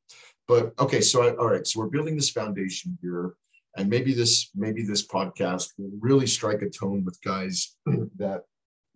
But 0.47 0.73
okay, 0.79 0.99
so 0.99 1.23
I, 1.23 1.35
all 1.37 1.49
right, 1.49 1.65
so 1.65 1.79
we're 1.79 1.87
building 1.87 2.15
this 2.15 2.29
foundation 2.29 2.97
here. 3.01 3.35
And 3.77 3.89
maybe 3.89 4.13
this, 4.13 4.49
maybe 4.55 4.83
this 4.83 5.07
podcast 5.07 5.69
will 5.77 5.91
really 5.99 6.27
strike 6.27 6.61
a 6.61 6.69
tone 6.69 7.05
with 7.05 7.21
guys 7.21 7.77
that 8.17 8.43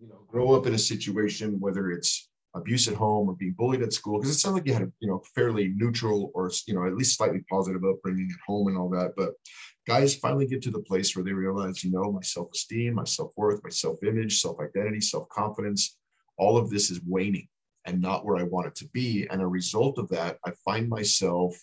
you 0.04 0.10
know 0.10 0.26
grow 0.28 0.54
up 0.54 0.66
in 0.68 0.74
a 0.74 0.78
situation, 0.78 1.60
whether 1.60 1.92
it's 1.92 2.30
abuse 2.56 2.88
at 2.88 2.94
home 2.94 3.30
or 3.30 3.36
being 3.36 3.56
bullied 3.58 3.82
at 3.82 3.94
school, 3.94 4.20
because 4.20 4.36
it 4.36 4.40
sounds 4.40 4.56
like 4.56 4.68
you 4.68 4.74
had 4.74 4.84
a 4.84 4.92
you 5.00 5.08
know 5.08 5.22
fairly 5.34 5.74
neutral 5.76 6.32
or 6.36 6.52
you 6.68 6.74
know 6.76 6.86
at 6.86 6.96
least 6.96 7.18
slightly 7.18 7.42
positive 7.50 7.84
upbringing 7.84 8.30
at 8.32 8.46
home 8.46 8.68
and 8.68 8.78
all 8.78 8.90
that. 8.90 9.14
But 9.16 9.32
guys 9.88 10.16
finally 10.16 10.46
get 10.46 10.62
to 10.64 10.72
the 10.72 10.80
place 10.80 11.16
where 11.16 11.24
they 11.24 11.34
realize, 11.34 11.84
you 11.84 11.92
know, 11.92 12.12
my 12.12 12.22
self-esteem, 12.22 12.96
my 12.96 13.04
self-worth, 13.04 13.62
my 13.64 13.70
self-image, 13.70 14.40
self-identity, 14.40 15.02
self-confidence, 15.02 15.98
all 16.38 16.58
of 16.58 16.70
this 16.70 16.90
is 16.90 17.02
waning 17.06 17.48
and 17.86 18.02
not 18.02 18.26
where 18.26 18.38
I 18.38 18.44
want 18.44 18.68
it 18.68 18.76
to 18.76 18.88
be. 18.90 19.28
And 19.30 19.42
a 19.42 19.48
result 19.48 19.98
of 19.98 20.08
that, 20.10 20.38
I 20.46 20.52
find 20.64 20.88
myself 20.88 21.56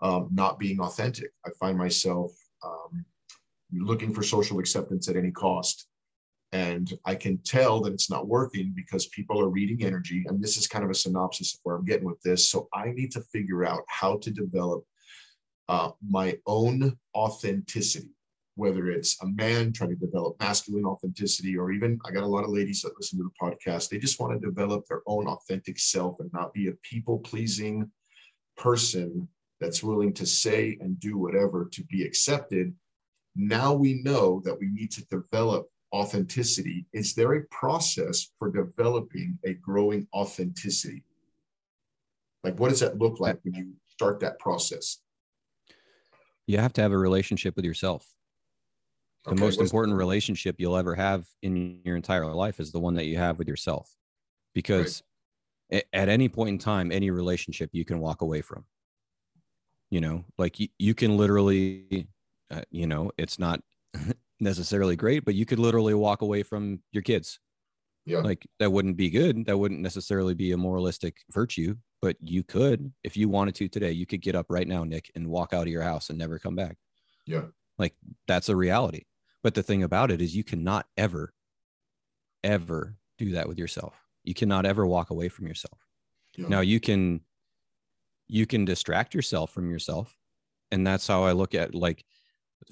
um, 0.00 0.28
not 0.32 0.60
being 0.60 0.80
authentic. 0.80 1.32
I 1.44 1.50
find 1.58 1.76
myself 1.76 2.30
um, 2.64 3.04
looking 3.72 4.14
for 4.14 4.22
social 4.22 4.60
acceptance 4.60 5.08
at 5.08 5.16
any 5.16 5.32
cost. 5.32 5.88
And 6.52 6.92
I 7.04 7.14
can 7.14 7.38
tell 7.38 7.80
that 7.82 7.92
it's 7.92 8.10
not 8.10 8.26
working 8.26 8.72
because 8.74 9.06
people 9.08 9.40
are 9.40 9.50
reading 9.50 9.84
energy. 9.84 10.24
And 10.26 10.42
this 10.42 10.56
is 10.56 10.66
kind 10.66 10.84
of 10.84 10.90
a 10.90 10.94
synopsis 10.94 11.54
of 11.54 11.60
where 11.62 11.76
I'm 11.76 11.84
getting 11.84 12.06
with 12.06 12.20
this. 12.22 12.50
So 12.50 12.68
I 12.72 12.90
need 12.90 13.12
to 13.12 13.20
figure 13.32 13.64
out 13.64 13.82
how 13.88 14.16
to 14.18 14.30
develop 14.30 14.84
uh, 15.68 15.90
my 16.06 16.38
own 16.46 16.96
authenticity, 17.14 18.08
whether 18.54 18.90
it's 18.90 19.22
a 19.22 19.26
man 19.26 19.72
trying 19.72 19.90
to 19.90 19.96
develop 19.96 20.40
masculine 20.40 20.86
authenticity, 20.86 21.56
or 21.58 21.70
even 21.70 21.98
I 22.06 22.10
got 22.10 22.22
a 22.22 22.26
lot 22.26 22.44
of 22.44 22.50
ladies 22.50 22.80
that 22.82 22.96
listen 22.96 23.18
to 23.18 23.24
the 23.24 23.46
podcast, 23.46 23.90
they 23.90 23.98
just 23.98 24.18
want 24.18 24.32
to 24.32 24.46
develop 24.46 24.86
their 24.88 25.02
own 25.06 25.26
authentic 25.26 25.78
self 25.78 26.20
and 26.20 26.30
not 26.32 26.54
be 26.54 26.68
a 26.68 26.72
people 26.82 27.18
pleasing 27.18 27.90
person 28.56 29.28
that's 29.60 29.82
willing 29.82 30.14
to 30.14 30.24
say 30.24 30.78
and 30.80 30.98
do 30.98 31.18
whatever 31.18 31.68
to 31.72 31.84
be 31.84 32.02
accepted. 32.04 32.74
Now 33.36 33.74
we 33.74 34.02
know 34.02 34.40
that 34.44 34.58
we 34.58 34.68
need 34.68 34.90
to 34.92 35.04
develop 35.06 35.68
authenticity. 35.92 36.86
Is 36.92 37.14
there 37.14 37.34
a 37.34 37.44
process 37.46 38.30
for 38.38 38.50
developing 38.50 39.38
a 39.44 39.54
growing 39.54 40.06
authenticity? 40.14 41.02
Like, 42.44 42.58
what 42.58 42.70
does 42.70 42.80
that 42.80 42.98
look 42.98 43.20
like 43.20 43.38
when 43.42 43.54
you 43.54 43.72
start 43.88 44.20
that 44.20 44.38
process? 44.38 44.98
you 46.48 46.58
have 46.58 46.72
to 46.72 46.82
have 46.82 46.92
a 46.92 46.98
relationship 46.98 47.54
with 47.54 47.64
yourself. 47.64 48.10
The 49.24 49.32
okay, 49.32 49.40
most 49.40 49.60
important 49.60 49.96
relationship 49.96 50.56
you'll 50.58 50.78
ever 50.78 50.94
have 50.94 51.26
in 51.42 51.80
your 51.84 51.94
entire 51.94 52.24
life 52.26 52.58
is 52.58 52.72
the 52.72 52.80
one 52.80 52.94
that 52.94 53.04
you 53.04 53.18
have 53.18 53.38
with 53.38 53.46
yourself. 53.46 53.94
Because 54.54 55.02
right. 55.70 55.84
at 55.92 56.08
any 56.08 56.28
point 56.28 56.48
in 56.48 56.58
time, 56.58 56.90
any 56.90 57.10
relationship 57.10 57.70
you 57.72 57.84
can 57.84 58.00
walk 58.00 58.22
away 58.22 58.40
from. 58.40 58.64
You 59.90 60.00
know, 60.00 60.24
like 60.38 60.58
you, 60.58 60.68
you 60.78 60.94
can 60.94 61.18
literally, 61.18 62.08
uh, 62.50 62.62
you 62.70 62.86
know, 62.86 63.12
it's 63.18 63.38
not 63.38 63.60
necessarily 64.40 64.96
great, 64.96 65.24
but 65.24 65.34
you 65.34 65.46
could 65.46 65.58
literally 65.58 65.94
walk 65.94 66.22
away 66.22 66.42
from 66.42 66.80
your 66.92 67.02
kids. 67.02 67.40
Yeah. 68.04 68.20
Like 68.20 68.46
that 68.58 68.72
wouldn't 68.72 68.96
be 68.96 69.10
good. 69.10 69.46
That 69.46 69.58
wouldn't 69.58 69.80
necessarily 69.80 70.34
be 70.34 70.52
a 70.52 70.56
moralistic 70.56 71.16
virtue, 71.30 71.76
but 72.00 72.16
you 72.20 72.42
could 72.42 72.92
if 73.04 73.16
you 73.16 73.28
wanted 73.28 73.54
to 73.56 73.68
today 73.68 73.92
you 73.92 74.06
could 74.06 74.22
get 74.22 74.34
up 74.34 74.46
right 74.48 74.68
now 74.68 74.84
nick 74.84 75.10
and 75.14 75.28
walk 75.28 75.52
out 75.52 75.62
of 75.62 75.68
your 75.68 75.82
house 75.82 76.10
and 76.10 76.18
never 76.18 76.38
come 76.38 76.56
back 76.56 76.76
yeah 77.26 77.42
like 77.78 77.94
that's 78.26 78.48
a 78.48 78.56
reality 78.56 79.04
but 79.42 79.54
the 79.54 79.62
thing 79.62 79.82
about 79.82 80.10
it 80.10 80.20
is 80.20 80.34
you 80.34 80.44
cannot 80.44 80.86
ever 80.96 81.32
ever 82.44 82.96
do 83.18 83.32
that 83.32 83.48
with 83.48 83.58
yourself 83.58 83.94
you 84.24 84.34
cannot 84.34 84.66
ever 84.66 84.86
walk 84.86 85.10
away 85.10 85.28
from 85.28 85.46
yourself 85.46 85.78
yeah. 86.36 86.48
now 86.48 86.60
you 86.60 86.80
can 86.80 87.20
you 88.28 88.46
can 88.46 88.64
distract 88.64 89.14
yourself 89.14 89.50
from 89.50 89.70
yourself 89.70 90.16
and 90.70 90.86
that's 90.86 91.06
how 91.06 91.24
i 91.24 91.32
look 91.32 91.54
at 91.54 91.74
like 91.74 92.04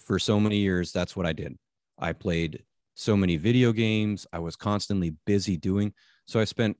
for 0.00 0.18
so 0.18 0.38
many 0.38 0.58
years 0.58 0.92
that's 0.92 1.16
what 1.16 1.26
i 1.26 1.32
did 1.32 1.56
i 1.98 2.12
played 2.12 2.62
so 2.94 3.16
many 3.16 3.36
video 3.36 3.72
games 3.72 4.26
i 4.32 4.38
was 4.38 4.56
constantly 4.56 5.14
busy 5.26 5.56
doing 5.56 5.92
so 6.26 6.40
i 6.40 6.44
spent 6.44 6.76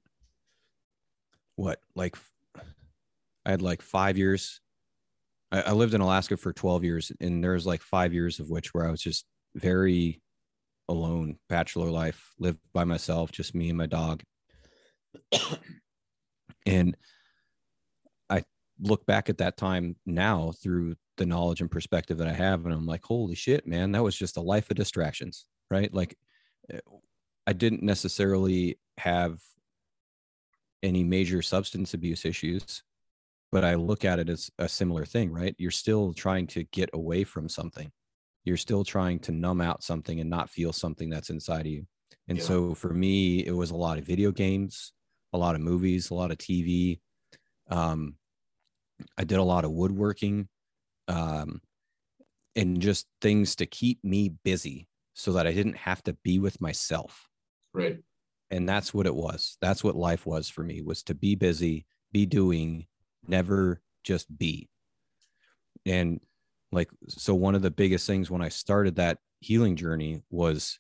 what 1.57 1.81
like 1.95 2.17
I 3.47 3.51
had 3.51 3.63
like 3.63 3.81
five 3.81 4.19
years. 4.19 4.61
I, 5.53 5.63
I 5.63 5.73
lived 5.73 5.95
in 5.95 6.01
Alaska 6.01 6.37
for 6.37 6.53
12 6.53 6.83
years, 6.83 7.13
and 7.21 7.43
there 7.43 7.53
was 7.53 7.65
like 7.65 7.81
five 7.81 8.13
years 8.13 8.41
of 8.41 8.51
which 8.51 8.75
where 8.75 8.87
I 8.87 8.91
was 8.91 9.01
just 9.01 9.25
very 9.55 10.21
alone, 10.89 11.39
bachelor 11.49 11.89
life, 11.89 12.33
lived 12.41 12.59
by 12.75 12.85
myself, 12.85 13.31
just 13.31 13.55
me 13.55 13.69
and 13.69 13.79
my 13.79 13.87
dog. 13.87 14.23
and 16.67 16.97
look 18.81 19.07
back 19.07 19.29
at 19.29 19.39
that 19.39 19.57
time 19.57 19.97
now 20.05 20.53
through 20.63 20.97
the 21.17 21.27
knowledge 21.27 21.61
and 21.61 21.71
perspective 21.71 22.19
that 22.19 22.29
I 22.29 22.33
have, 22.33 22.65
and 22.65 22.75
I'm 22.75 22.87
like, 22.87 23.05
holy 23.05 23.35
shit, 23.35 23.67
man, 23.67 23.93
that 23.93 24.03
was 24.03 24.17
just 24.17 24.37
a 24.37 24.43
life 24.43 24.71
of 24.71 24.77
distractions, 24.77 25.47
right? 25.71 25.93
Like, 25.93 26.17
eh, 26.71 26.81
I 27.47 27.53
didn't 27.53 27.83
necessarily 27.83 28.79
have 28.99 29.41
any 30.83 31.05
major 31.05 31.43
substance 31.43 31.95
abuse 31.95 32.25
issues 32.25 32.83
but 33.53 33.65
I 33.65 33.75
look 33.75 34.05
at 34.05 34.19
it 34.19 34.29
as 34.29 34.51
a 34.59 34.69
similar 34.69 35.05
thing, 35.05 35.33
right? 35.33 35.55
You're 35.59 35.71
still 35.71 36.13
trying 36.13 36.47
to 36.49 36.65
get 36.65 36.91
away 36.93 37.25
from 37.25 37.49
something. 37.49 37.91
You're 38.45 38.57
still 38.57 38.85
trying 38.85 39.21
to 39.21 39.33
numb 39.33 39.61
out 39.61 39.83
something 39.83 40.21
and 40.21 40.31
not 40.31 40.51
feel 40.51 40.73
something 40.73 41.11
that's 41.11 41.31
inside 41.31 41.63
of 41.63 41.73
you. 41.73 41.87
And 42.29 42.39
yeah. 42.39 42.45
so 42.45 42.75
for 42.75 42.93
me, 42.93 43.47
it 43.47 43.53
was 43.53 43.71
a 43.71 43.77
lot 43.77 43.99
of 43.99 44.05
video 44.05 44.31
games, 44.31 44.93
a 45.33 45.39
lot 45.39 45.55
of 45.55 45.61
movies, 45.61 46.11
a 46.11 46.15
lot 46.15 46.31
of 46.31 46.39
TV. 46.39 47.01
Um, 47.71 48.17
I 49.19 49.25
did 49.25 49.39
a 49.39 49.43
lot 49.45 49.65
of 49.65 49.73
woodworking 49.73 50.49
um, 51.09 51.61
and 52.55 52.81
just 52.81 53.07
things 53.21 53.57
to 53.57 53.67
keep 53.67 54.03
me 54.03 54.31
busy 54.45 54.89
so 55.15 55.33
that 55.33 55.47
I 55.47 55.53
didn't 55.53 55.77
have 55.77 56.03
to 56.05 56.13
be 56.13 56.39
with 56.39 56.61
myself. 56.61 57.29
Right. 57.73 57.99
And 58.51 58.69
that's 58.69 58.95
what 58.95 59.07
it 59.07 59.15
was. 59.15 59.57
That's 59.61 59.83
what 59.83 59.97
life 59.97 60.27
was 60.27 60.49
for 60.49 60.63
me 60.63 60.83
was 60.83 61.03
to 61.05 61.15
be 61.15 61.35
busy, 61.35 61.87
be 62.13 62.27
doing, 62.27 62.87
never 63.27 63.81
just 64.05 64.37
be. 64.37 64.69
And 65.85 66.21
like, 66.73 66.91
so 67.09 67.35
one 67.35 67.55
of 67.55 67.63
the 67.63 67.71
biggest 67.71 68.07
things 68.07 68.31
when 68.31 68.43
I 68.43 68.49
started 68.49 68.97
that 68.97 69.19
healing 69.41 69.77
journey 69.77 70.23
was 70.31 70.79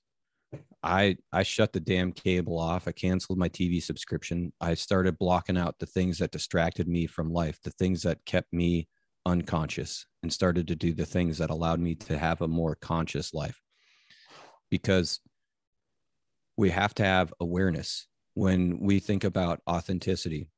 I 0.83 1.17
I 1.33 1.43
shut 1.43 1.73
the 1.73 1.81
damn 1.81 2.12
cable 2.12 2.59
off. 2.59 2.87
I 2.87 2.93
canceled 2.93 3.39
my 3.39 3.49
TV 3.49 3.83
subscription. 3.83 4.53
I 4.61 4.75
started 4.75 5.19
blocking 5.19 5.59
out 5.59 5.79
the 5.79 5.87
things 5.87 6.19
that 6.19 6.31
distracted 6.31 6.87
me 6.89 7.07
from 7.07 7.33
life, 7.33 7.59
the 7.62 7.71
things 7.73 8.03
that 8.03 8.25
kept 8.25 8.53
me 8.53 8.89
unconscious 9.25 10.07
and 10.23 10.33
started 10.33 10.69
to 10.69 10.77
do 10.77 10.95
the 10.95 11.07
things 11.07 11.39
that 11.39 11.51
allowed 11.51 11.81
me 11.81 11.95
to 11.95 12.17
have 12.17 12.41
a 12.41 12.49
more 12.49 12.77
conscious 12.77 13.35
life. 13.35 13.61
Because 14.71 15.21
we 16.57 16.71
have 16.71 16.95
to 16.95 17.05
have 17.05 17.33
awareness 17.41 18.07
when 18.35 18.79
we 18.81 18.99
think 18.99 19.25
about 19.25 19.61
authenticity 19.69 20.49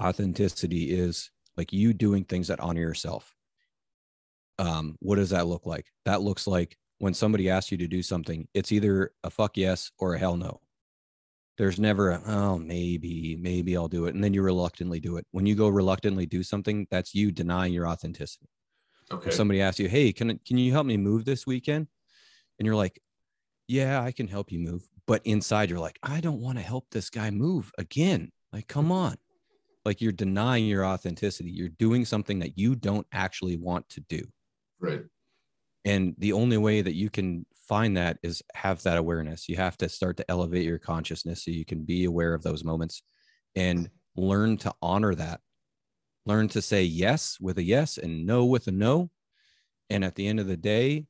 authenticity 0.00 0.90
is 0.90 1.30
like 1.56 1.72
you 1.72 1.92
doing 1.92 2.24
things 2.24 2.48
that 2.48 2.60
honor 2.60 2.80
yourself 2.80 3.34
um 4.58 4.96
what 5.00 5.16
does 5.16 5.30
that 5.30 5.46
look 5.46 5.66
like 5.66 5.86
that 6.04 6.22
looks 6.22 6.46
like 6.46 6.76
when 7.02 7.12
somebody 7.12 7.50
asks 7.50 7.72
you 7.72 7.76
to 7.76 7.88
do 7.88 8.00
something 8.00 8.46
it's 8.54 8.70
either 8.70 9.10
a 9.24 9.30
fuck 9.30 9.56
yes 9.56 9.90
or 9.98 10.14
a 10.14 10.18
hell 10.20 10.36
no. 10.36 10.60
There's 11.58 11.80
never 11.80 12.10
a 12.12 12.22
oh 12.24 12.58
maybe 12.58 13.36
maybe 13.40 13.76
i'll 13.76 13.88
do 13.88 14.06
it 14.06 14.14
and 14.14 14.22
then 14.22 14.32
you 14.32 14.40
reluctantly 14.40 15.00
do 15.00 15.16
it. 15.16 15.26
When 15.32 15.44
you 15.44 15.56
go 15.56 15.68
reluctantly 15.68 16.26
do 16.26 16.44
something 16.44 16.86
that's 16.92 17.12
you 17.12 17.32
denying 17.32 17.72
your 17.72 17.88
authenticity. 17.88 18.48
Okay. 19.10 19.30
if 19.30 19.34
somebody 19.34 19.60
asks 19.60 19.80
you 19.80 19.88
hey 19.88 20.12
can 20.12 20.38
can 20.46 20.58
you 20.58 20.70
help 20.70 20.86
me 20.86 20.96
move 20.96 21.24
this 21.24 21.44
weekend? 21.44 21.88
and 22.60 22.66
you're 22.66 22.76
like 22.76 23.02
yeah 23.66 24.00
i 24.00 24.12
can 24.12 24.28
help 24.28 24.52
you 24.52 24.60
move 24.60 24.88
but 25.08 25.22
inside 25.24 25.70
you're 25.70 25.80
like 25.80 25.98
i 26.04 26.20
don't 26.20 26.40
want 26.40 26.58
to 26.58 26.62
help 26.64 26.86
this 26.92 27.10
guy 27.10 27.30
move 27.32 27.72
again. 27.78 28.30
Like 28.52 28.68
come 28.68 28.92
on. 28.92 29.16
Like 29.84 30.00
you're 30.00 30.12
denying 30.12 30.66
your 30.66 30.86
authenticity. 30.86 31.50
You're 31.50 31.76
doing 31.80 32.04
something 32.04 32.38
that 32.38 32.56
you 32.56 32.76
don't 32.76 33.08
actually 33.12 33.56
want 33.56 33.88
to 33.88 34.00
do. 34.08 34.22
Right 34.78 35.02
and 35.84 36.14
the 36.18 36.32
only 36.32 36.58
way 36.58 36.82
that 36.82 36.94
you 36.94 37.10
can 37.10 37.46
find 37.56 37.96
that 37.96 38.18
is 38.22 38.42
have 38.54 38.82
that 38.82 38.96
awareness 38.98 39.48
you 39.48 39.56
have 39.56 39.76
to 39.76 39.88
start 39.88 40.16
to 40.16 40.30
elevate 40.30 40.64
your 40.64 40.78
consciousness 40.78 41.44
so 41.44 41.50
you 41.50 41.64
can 41.64 41.84
be 41.84 42.04
aware 42.04 42.34
of 42.34 42.42
those 42.42 42.64
moments 42.64 43.02
and 43.54 43.90
learn 44.16 44.56
to 44.58 44.74
honor 44.82 45.14
that. 45.14 45.40
Learn 46.26 46.48
to 46.48 46.62
say 46.62 46.82
yes 46.84 47.38
with 47.40 47.58
a 47.58 47.62
yes 47.62 47.98
and 47.98 48.26
no 48.26 48.44
with 48.44 48.66
a 48.68 48.70
no. 48.70 49.10
And 49.90 50.04
at 50.04 50.14
the 50.14 50.26
end 50.26 50.40
of 50.40 50.46
the 50.46 50.56
day, 50.56 51.06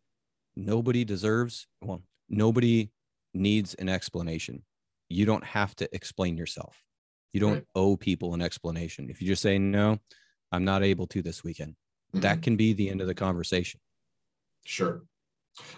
nobody 0.56 1.04
deserves, 1.04 1.66
well, 1.80 2.02
nobody 2.28 2.90
needs 3.34 3.74
an 3.74 3.88
explanation. 3.88 4.64
You 5.08 5.26
don't 5.26 5.44
have 5.44 5.74
to 5.76 5.94
explain 5.94 6.36
yourself. 6.36 6.82
You 7.32 7.40
don't 7.40 7.54
Right. 7.54 7.66
owe 7.74 7.96
people 7.96 8.34
an 8.34 8.42
explanation. 8.42 9.10
If 9.10 9.20
you 9.20 9.28
just 9.28 9.42
say, 9.42 9.58
no, 9.58 9.98
I'm 10.50 10.64
not 10.64 10.82
able 10.82 11.06
to 11.08 11.22
this 11.22 11.44
weekend, 11.44 11.76
that 12.14 12.38
Mhm. 12.38 12.42
can 12.42 12.56
be 12.56 12.72
the 12.72 12.88
end 12.88 13.00
of 13.00 13.06
the 13.06 13.14
conversation. 13.14 13.80
Sure. 14.64 15.04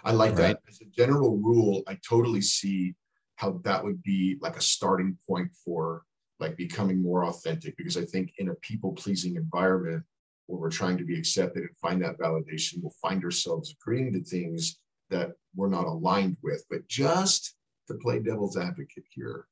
I 0.03 0.11
like 0.11 0.31
Right. 0.31 0.55
that. 0.55 0.61
As 0.67 0.81
a 0.81 0.85
general 0.85 1.37
rule, 1.37 1.83
I 1.87 1.95
totally 2.07 2.41
see 2.41 2.95
how 3.35 3.59
that 3.63 3.83
would 3.83 4.01
be 4.03 4.37
like 4.41 4.55
a 4.55 4.61
starting 4.61 5.17
point 5.27 5.53
for 5.53 6.05
like 6.39 6.55
becoming 6.57 7.01
more 7.01 7.25
authentic 7.25 7.75
because 7.77 7.97
I 7.97 8.05
think 8.05 8.33
in 8.37 8.49
a 8.49 8.55
people 8.55 8.93
pleasing 8.93 9.35
environment 9.35 10.03
where 10.47 10.59
we're 10.59 10.69
trying 10.69 10.97
to 10.97 11.05
be 11.05 11.17
accepted 11.17 11.63
and 11.63 11.77
find 11.77 12.01
that 12.01 12.17
validation, 12.17 12.81
we'll 12.81 12.93
find 13.01 13.23
ourselves 13.23 13.73
agreeing 13.73 14.13
to 14.13 14.23
things 14.23 14.79
that 15.09 15.33
we're 15.55 15.69
not 15.69 15.85
aligned 15.85 16.37
with. 16.43 16.63
But 16.69 16.87
just 16.87 17.55
to 17.87 17.95
play 17.95 18.19
devil's 18.19 18.57
advocate 18.57 19.05
here, 19.09 19.47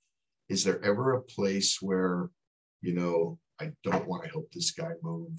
is 0.49 0.63
there 0.63 0.83
ever 0.83 1.13
a 1.13 1.21
place 1.21 1.81
where, 1.81 2.29
you 2.81 2.93
know, 2.93 3.39
I 3.59 3.71
don't 3.83 4.07
want 4.07 4.23
to 4.23 4.29
help 4.29 4.51
this 4.51 4.71
guy 4.71 4.91
move, 5.01 5.37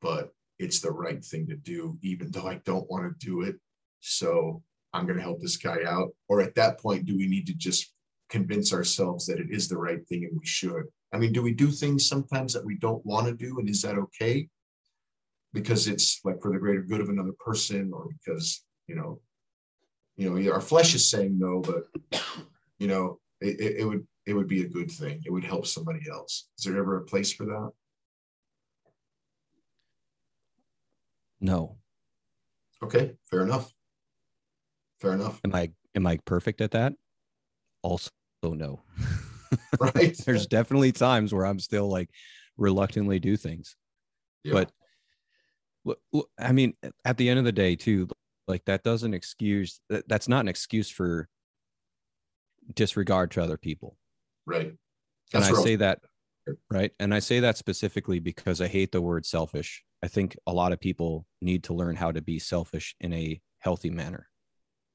but 0.00 0.32
it's 0.62 0.80
the 0.80 0.90
right 0.90 1.24
thing 1.24 1.46
to 1.48 1.56
do, 1.56 1.98
even 2.02 2.30
though 2.30 2.46
I 2.46 2.60
don't 2.64 2.88
want 2.90 3.04
to 3.04 3.26
do 3.26 3.42
it. 3.42 3.56
So 4.00 4.62
I'm 4.92 5.06
going 5.06 5.16
to 5.16 5.22
help 5.22 5.40
this 5.40 5.56
guy 5.56 5.78
out. 5.86 6.10
Or 6.28 6.40
at 6.40 6.54
that 6.54 6.80
point, 6.80 7.06
do 7.06 7.16
we 7.16 7.26
need 7.26 7.46
to 7.46 7.54
just 7.54 7.92
convince 8.30 8.72
ourselves 8.72 9.26
that 9.26 9.40
it 9.40 9.48
is 9.50 9.68
the 9.68 9.76
right 9.76 10.06
thing 10.06 10.24
and 10.24 10.38
we 10.38 10.46
should? 10.46 10.84
I 11.12 11.18
mean, 11.18 11.32
do 11.32 11.42
we 11.42 11.52
do 11.52 11.70
things 11.70 12.08
sometimes 12.08 12.52
that 12.52 12.64
we 12.64 12.76
don't 12.76 13.04
want 13.04 13.26
to 13.26 13.34
do? 13.34 13.58
And 13.58 13.68
is 13.68 13.82
that 13.82 13.98
okay? 13.98 14.48
Because 15.52 15.86
it's 15.88 16.20
like 16.24 16.40
for 16.40 16.52
the 16.52 16.58
greater 16.58 16.82
good 16.82 17.00
of 17.00 17.10
another 17.10 17.34
person 17.38 17.90
or 17.92 18.08
because, 18.08 18.64
you 18.86 18.94
know, 18.94 19.20
you 20.16 20.30
know, 20.30 20.52
our 20.52 20.60
flesh 20.60 20.94
is 20.94 21.10
saying 21.10 21.38
no, 21.38 21.60
but 21.60 21.84
you 22.78 22.86
know, 22.86 23.18
it, 23.40 23.78
it, 23.78 23.84
would 23.84 24.06
it 24.26 24.34
would 24.34 24.48
be 24.48 24.62
a 24.62 24.68
good 24.68 24.90
thing. 24.90 25.22
It 25.24 25.30
would 25.30 25.44
help 25.44 25.66
somebody 25.66 26.00
else. 26.10 26.48
Is 26.58 26.64
there 26.64 26.78
ever 26.78 26.98
a 26.98 27.04
place 27.04 27.32
for 27.32 27.44
that? 27.46 27.70
No. 31.42 31.76
Okay, 32.82 33.16
fair 33.30 33.42
enough. 33.42 33.72
Fair 35.00 35.12
enough. 35.12 35.40
Am 35.44 35.54
I 35.54 35.70
am 35.94 36.06
I 36.06 36.18
perfect 36.24 36.60
at 36.60 36.70
that? 36.70 36.94
Also 37.82 38.10
no. 38.42 38.80
Right. 39.78 40.16
There's 40.24 40.46
definitely 40.46 40.92
times 40.92 41.34
where 41.34 41.44
I'm 41.44 41.58
still 41.58 41.86
like 41.86 42.08
reluctantly 42.56 43.18
do 43.18 43.36
things. 43.36 43.76
Yeah. 44.44 44.64
But 45.84 45.96
I 46.38 46.52
mean, 46.52 46.72
at 47.04 47.18
the 47.18 47.28
end 47.28 47.38
of 47.38 47.44
the 47.44 47.52
day, 47.52 47.76
too, 47.76 48.08
like 48.48 48.64
that 48.64 48.82
doesn't 48.82 49.12
excuse 49.12 49.80
that's 50.06 50.26
not 50.26 50.40
an 50.40 50.48
excuse 50.48 50.88
for 50.88 51.28
disregard 52.74 53.30
to 53.32 53.42
other 53.42 53.58
people. 53.58 53.98
right. 54.46 54.72
And 55.34 55.44
I 55.44 55.52
say 55.52 55.76
that 55.76 56.00
right. 56.70 56.92
And 56.98 57.12
I 57.12 57.18
say 57.18 57.40
that 57.40 57.58
specifically 57.58 58.20
because 58.20 58.60
I 58.60 58.68
hate 58.68 58.92
the 58.92 59.02
word 59.02 59.26
selfish. 59.26 59.84
I 60.02 60.08
think 60.08 60.36
a 60.46 60.52
lot 60.52 60.72
of 60.72 60.80
people 60.80 61.26
need 61.40 61.64
to 61.64 61.74
learn 61.74 61.96
how 61.96 62.10
to 62.10 62.20
be 62.20 62.38
selfish 62.38 62.96
in 63.00 63.12
a 63.12 63.40
healthy 63.60 63.90
manner. 63.90 64.28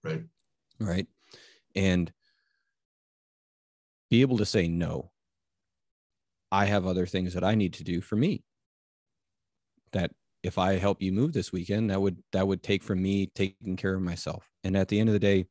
Right. 0.04 0.24
Right. 0.80 1.08
And 1.76 2.12
be 4.10 4.22
able 4.22 4.38
to 4.38 4.46
say 4.46 4.68
no. 4.68 5.12
I 6.52 6.66
have 6.66 6.86
other 6.86 7.06
things 7.06 7.34
that 7.34 7.44
I 7.44 7.56
need 7.56 7.74
to 7.74 7.84
do 7.84 8.02
for 8.02 8.16
me. 8.16 8.44
That 9.94 10.12
if 10.44 10.58
I 10.58 10.78
help 10.78 11.02
you 11.02 11.12
move 11.12 11.34
this 11.34 11.52
weekend, 11.52 11.90
that 11.90 12.02
would 12.02 12.22
that 12.32 12.48
would 12.48 12.64
take 12.64 12.84
from 12.84 13.02
me 13.02 13.28
taking 13.34 13.76
care 13.76 13.96
of 13.96 14.02
myself. 14.02 14.50
And 14.64 14.78
at 14.78 14.88
the 14.88 15.00
end 15.00 15.10
of 15.10 15.14
the 15.14 15.20
day, 15.20 15.48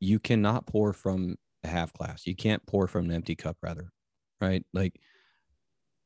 you 0.00 0.18
cannot 0.18 0.66
pour 0.66 0.92
from 0.92 1.36
a 1.62 1.68
half 1.68 1.92
glass. 1.92 2.26
You 2.26 2.34
can't 2.34 2.64
pour 2.66 2.88
from 2.88 3.06
an 3.06 3.12
empty 3.12 3.36
cup, 3.36 3.56
rather. 3.62 3.92
Right. 4.40 4.64
Like 4.72 4.98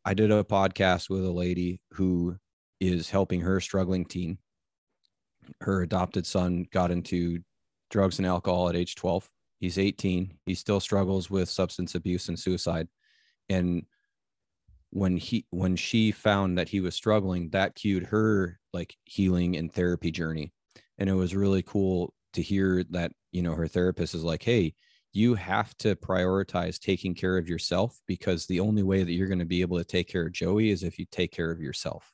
I 0.05 0.15
did 0.15 0.31
a 0.31 0.45
podcast 0.45 1.09
with 1.09 1.25
a 1.25 1.31
lady 1.31 1.81
who 1.93 2.37
is 2.81 3.11
helping 3.11 3.41
her 3.41 3.61
struggling 3.61 4.05
teen. 4.05 4.39
Her 5.61 5.83
adopted 5.83 6.27
son 6.27 6.67
got 6.71 6.91
into 6.91 7.41
drugs 7.91 8.19
and 8.19 8.27
alcohol 8.27 8.69
at 8.69 8.77
age 8.77 8.97
12. 8.97 9.29
He's 9.61 9.79
18. 9.79 10.37
He 10.45 10.55
still 10.55 10.81
struggles 10.81 11.31
with 11.31 11.49
substance 11.49 11.95
abuse 11.95 12.29
and 12.29 12.39
suicide. 12.39 12.89
And 13.49 13.85
when 14.91 15.17
he 15.17 15.47
when 15.51 15.75
she 15.77 16.13
found 16.13 16.59
that 16.59 16.69
he 16.69 16.81
was 16.81 16.95
struggling, 16.95 17.51
that 17.51 17.75
cued 17.75 18.05
her 18.05 18.61
like 18.73 18.95
healing 19.05 19.57
and 19.57 19.73
therapy 19.73 20.11
journey. 20.11 20.53
And 20.99 21.09
it 21.09 21.15
was 21.15 21.35
really 21.35 21.63
cool 21.63 22.13
to 22.35 22.43
hear 22.43 22.85
that, 22.91 23.13
you 23.33 23.43
know, 23.43 23.55
her 23.55 23.69
therapist 23.69 24.15
is 24.15 24.23
like, 24.23 24.43
hey, 24.43 24.75
you 25.15 25.35
have 25.35 25.77
to 25.79 25.95
prioritize 25.97 26.79
taking 26.79 27.15
care 27.15 27.39
of 27.39 27.49
yourself 27.49 28.01
because 28.07 28.47
the 28.47 28.61
only 28.61 28.83
way 28.83 29.05
that 29.05 29.13
you're 29.13 29.29
going 29.29 29.39
to 29.39 29.45
be 29.45 29.61
able 29.61 29.79
to 29.79 29.85
take 29.85 30.09
care 30.09 30.27
of 30.27 30.33
Joey 30.33 30.71
is 30.71 30.83
if 30.83 30.99
you 30.99 31.07
take 31.11 31.31
care 31.31 31.51
of 31.51 31.61
yourself. 31.61 32.13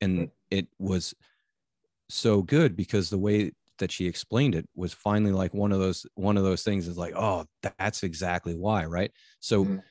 And 0.00 0.30
it 0.50 0.66
was 0.78 1.14
so 2.08 2.42
good 2.42 2.74
because 2.74 3.10
the 3.10 3.18
way 3.18 3.52
that 3.78 3.92
she 3.92 4.06
explained 4.06 4.54
it 4.54 4.68
was 4.74 4.92
finally 4.92 5.32
like 5.32 5.54
one 5.54 5.72
of 5.72 5.78
those 5.78 6.06
one 6.14 6.36
of 6.36 6.42
those 6.44 6.62
things 6.62 6.88
is 6.88 6.98
like, 6.98 7.14
oh, 7.14 7.46
that's 7.78 8.02
exactly 8.02 8.54
why, 8.54 8.84
right? 8.86 9.12
So 9.40 9.64
Mhm. 9.64 9.82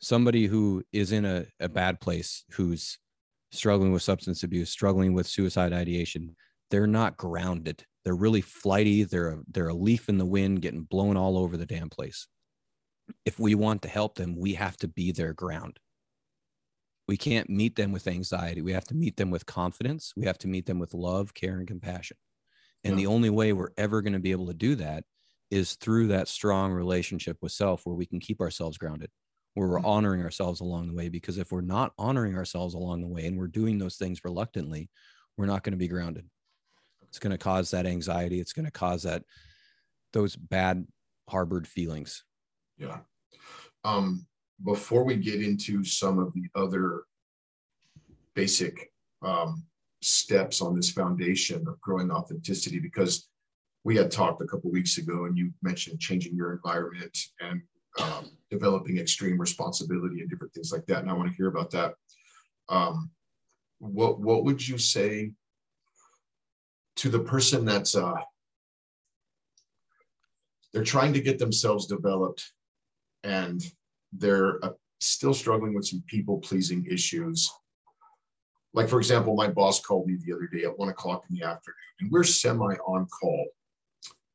somebody 0.00 0.46
who 0.46 0.84
is 0.92 1.12
in 1.12 1.24
a, 1.24 1.46
a 1.60 1.68
bad 1.68 2.00
place, 2.00 2.44
who's 2.52 2.98
struggling 3.52 3.92
with 3.92 4.02
substance 4.02 4.42
abuse, 4.42 4.70
struggling 4.70 5.14
with 5.14 5.26
suicide 5.26 5.72
ideation, 5.72 6.36
they're 6.70 6.86
not 6.86 7.16
grounded. 7.16 7.86
They're 8.04 8.16
really 8.16 8.40
flighty. 8.40 9.04
They're 9.04 9.30
a, 9.30 9.42
they're 9.48 9.68
a 9.68 9.74
leaf 9.74 10.08
in 10.08 10.18
the 10.18 10.26
wind, 10.26 10.62
getting 10.62 10.84
blown 10.84 11.16
all 11.16 11.38
over 11.38 11.56
the 11.56 11.66
damn 11.66 11.90
place. 11.90 12.26
If 13.24 13.38
we 13.38 13.54
want 13.54 13.82
to 13.82 13.88
help 13.88 14.16
them, 14.16 14.36
we 14.36 14.54
have 14.54 14.76
to 14.78 14.88
be 14.88 15.12
their 15.12 15.32
ground. 15.34 15.78
We 17.06 17.16
can't 17.16 17.48
meet 17.48 17.76
them 17.76 17.92
with 17.92 18.06
anxiety. 18.06 18.60
We 18.60 18.72
have 18.72 18.84
to 18.86 18.94
meet 18.94 19.16
them 19.16 19.30
with 19.30 19.46
confidence. 19.46 20.12
We 20.16 20.26
have 20.26 20.38
to 20.38 20.48
meet 20.48 20.66
them 20.66 20.78
with 20.78 20.92
love, 20.94 21.32
care, 21.34 21.58
and 21.58 21.66
compassion. 21.66 22.18
And 22.84 22.98
the 22.98 23.06
only 23.06 23.30
way 23.30 23.52
we're 23.52 23.72
ever 23.78 24.02
going 24.02 24.14
to 24.14 24.18
be 24.20 24.32
able 24.32 24.48
to 24.48 24.54
do 24.54 24.76
that 24.76 25.04
is 25.50 25.76
through 25.76 26.08
that 26.08 26.28
strong 26.28 26.72
relationship 26.72 27.38
with 27.42 27.52
self 27.52 27.86
where 27.86 27.96
we 27.96 28.06
can 28.06 28.20
keep 28.20 28.40
ourselves 28.40 28.78
grounded, 28.78 29.10
where 29.54 29.68
we're 29.68 29.80
Mhm. 29.80 29.84
honoring 29.84 30.22
ourselves 30.22 30.60
along 30.60 30.88
the 30.88 30.94
way. 30.94 31.08
Because 31.08 31.38
if 31.38 31.52
we're 31.52 31.62
not 31.62 31.94
honoring 31.98 32.36
ourselves 32.36 32.74
along 32.74 33.02
the 33.02 33.08
way 33.08 33.26
and 33.26 33.38
we're 33.38 33.48
doing 33.48 33.78
those 33.78 33.96
things 33.96 34.24
reluctantly, 34.24 34.90
we're 35.36 35.46
not 35.46 35.64
going 35.64 35.72
to 35.72 35.78
be 35.78 35.88
grounded. 35.88 36.28
It's 37.08 37.18
going 37.18 37.32
to 37.32 37.38
cause 37.38 37.70
that 37.70 37.86
anxiety. 37.86 38.40
It's 38.40 38.52
going 38.52 38.66
to 38.66 38.70
cause 38.70 39.02
that 39.02 39.24
those 40.12 40.36
bad 40.36 40.86
harbored 41.28 41.66
feelings. 41.66 42.24
Yeah. 42.76 42.98
Um, 43.84 44.26
before 44.64 45.04
we 45.04 45.16
get 45.16 45.42
into 45.42 45.84
some 45.84 46.18
of 46.18 46.32
the 46.34 46.46
other 46.54 47.02
basic 48.34 48.92
um, 49.22 49.64
steps 50.00 50.60
on 50.60 50.74
this 50.74 50.90
foundation 50.90 51.66
of 51.66 51.80
growing 51.80 52.10
authenticity, 52.10 52.78
because 52.78 53.28
we 53.84 53.96
had 53.96 54.10
talked 54.10 54.42
a 54.42 54.46
couple 54.46 54.70
weeks 54.70 54.98
ago 54.98 55.24
and 55.24 55.36
you 55.38 55.52
mentioned 55.62 56.00
changing 56.00 56.34
your 56.34 56.52
environment 56.52 57.16
and 57.40 57.62
um, 58.00 58.30
developing 58.50 58.98
extreme 58.98 59.38
responsibility 59.38 60.20
and 60.20 60.30
different 60.30 60.52
things 60.52 60.72
like 60.72 60.86
that. 60.86 61.00
And 61.00 61.10
I 61.10 61.14
want 61.14 61.28
to 61.30 61.36
hear 61.36 61.48
about 61.48 61.70
that. 61.70 61.94
Um, 62.68 63.10
what 63.78 64.20
what 64.20 64.44
would 64.44 64.66
you 64.66 64.76
say 64.76 65.32
to 66.98 67.08
the 67.08 67.20
person 67.20 67.64
that's 67.64 67.94
uh, 67.94 68.14
they're 70.72 70.84
trying 70.84 71.12
to 71.12 71.20
get 71.20 71.38
themselves 71.38 71.86
developed 71.86 72.52
and 73.22 73.62
they're 74.12 74.64
uh, 74.64 74.70
still 75.00 75.32
struggling 75.32 75.74
with 75.74 75.86
some 75.86 76.02
people 76.08 76.38
pleasing 76.38 76.84
issues. 76.90 77.48
Like, 78.74 78.88
for 78.88 78.98
example, 78.98 79.34
my 79.34 79.48
boss 79.48 79.80
called 79.80 80.06
me 80.06 80.16
the 80.24 80.34
other 80.34 80.48
day 80.52 80.64
at 80.64 80.76
one 80.76 80.88
o'clock 80.88 81.24
in 81.30 81.36
the 81.36 81.44
afternoon, 81.44 81.76
and 82.00 82.10
we're 82.10 82.24
semi 82.24 82.74
on 82.86 83.06
call. 83.06 83.46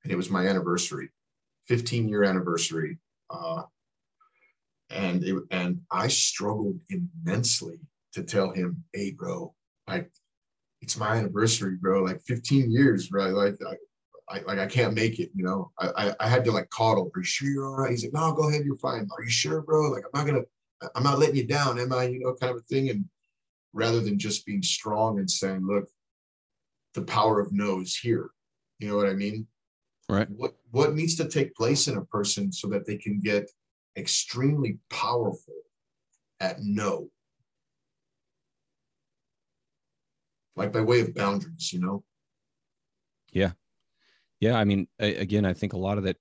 And 0.04 0.12
it 0.12 0.16
was 0.16 0.30
my 0.30 0.48
anniversary, 0.48 1.10
15 1.68 2.08
year 2.10 2.24
anniversary. 2.24 2.98
Uh, 3.30 3.64
and 4.90 5.24
it, 5.24 5.36
and 5.52 5.82
I 5.92 6.08
struggled 6.08 6.80
immensely 6.90 7.80
to 8.14 8.24
tell 8.24 8.52
him, 8.52 8.84
hey, 8.94 9.12
bro, 9.12 9.54
like, 9.88 10.12
it's 10.84 10.98
my 10.98 11.16
anniversary, 11.16 11.78
bro. 11.80 12.04
Like 12.04 12.22
15 12.22 12.70
years, 12.70 13.12
right? 13.12 13.32
Like, 13.32 13.56
I, 13.66 14.36
I 14.36 14.42
like 14.42 14.60
I 14.60 14.68
can't 14.68 14.94
make 14.94 15.20
it, 15.20 15.32
you 15.34 15.44
know. 15.44 15.72
I, 15.80 15.90
I 15.98 16.16
I 16.20 16.28
had 16.28 16.44
to 16.46 16.52
like 16.52 16.70
coddle. 16.70 17.10
Are 17.16 17.20
you 17.20 17.24
sure 17.24 17.50
you're 17.50 17.68
all 17.68 17.76
right? 17.76 17.92
He's 17.92 18.04
like, 18.04 18.14
no, 18.14 18.34
go 18.34 18.50
ahead, 18.50 18.66
you're 18.66 18.78
fine. 18.78 19.08
Are 19.18 19.24
you 19.24 19.30
sure, 19.30 19.62
bro? 19.62 19.90
Like 19.90 20.04
I'm 20.04 20.20
not 20.20 20.28
gonna, 20.28 20.92
I'm 20.96 21.04
not 21.04 21.20
letting 21.20 21.38
you 21.38 21.48
down, 21.48 21.80
am 21.80 21.94
I? 21.94 22.04
You 22.06 22.20
know, 22.20 22.34
kind 22.34 22.52
of 22.52 22.58
a 22.58 22.62
thing. 22.62 22.90
And 22.90 23.06
rather 23.74 24.02
than 24.02 24.20
just 24.20 24.46
being 24.46 24.62
strong 24.62 25.20
and 25.20 25.30
saying, 25.30 25.66
look, 25.66 25.88
the 26.94 27.04
power 27.04 27.40
of 27.40 27.54
no 27.54 27.82
is 27.82 27.98
here. 27.98 28.30
You 28.80 28.90
know 28.90 28.98
what 28.98 29.08
I 29.08 29.14
mean? 29.14 29.48
Right. 30.10 30.30
What 30.30 30.56
what 30.72 30.94
needs 30.94 31.16
to 31.16 31.30
take 31.30 31.56
place 31.56 31.88
in 31.88 31.98
a 31.98 32.06
person 32.06 32.52
so 32.52 32.68
that 32.70 32.86
they 32.86 32.98
can 32.98 33.20
get 33.20 33.50
extremely 33.98 34.80
powerful 34.90 35.56
at 36.40 36.58
no. 36.62 37.10
Like 40.56 40.72
by 40.72 40.82
way 40.82 41.02
of 41.02 41.14
boundaries, 41.14 41.74
you 41.74 41.80
know? 41.80 42.04
Yeah. 43.32 43.52
Yeah. 44.40 44.58
I 44.58 44.66
mean, 44.66 44.88
I, 45.00 45.06
again, 45.06 45.46
I 45.46 45.54
think 45.54 45.74
a 45.74 45.78
lot 45.78 45.98
of 45.98 46.04
that 46.04 46.18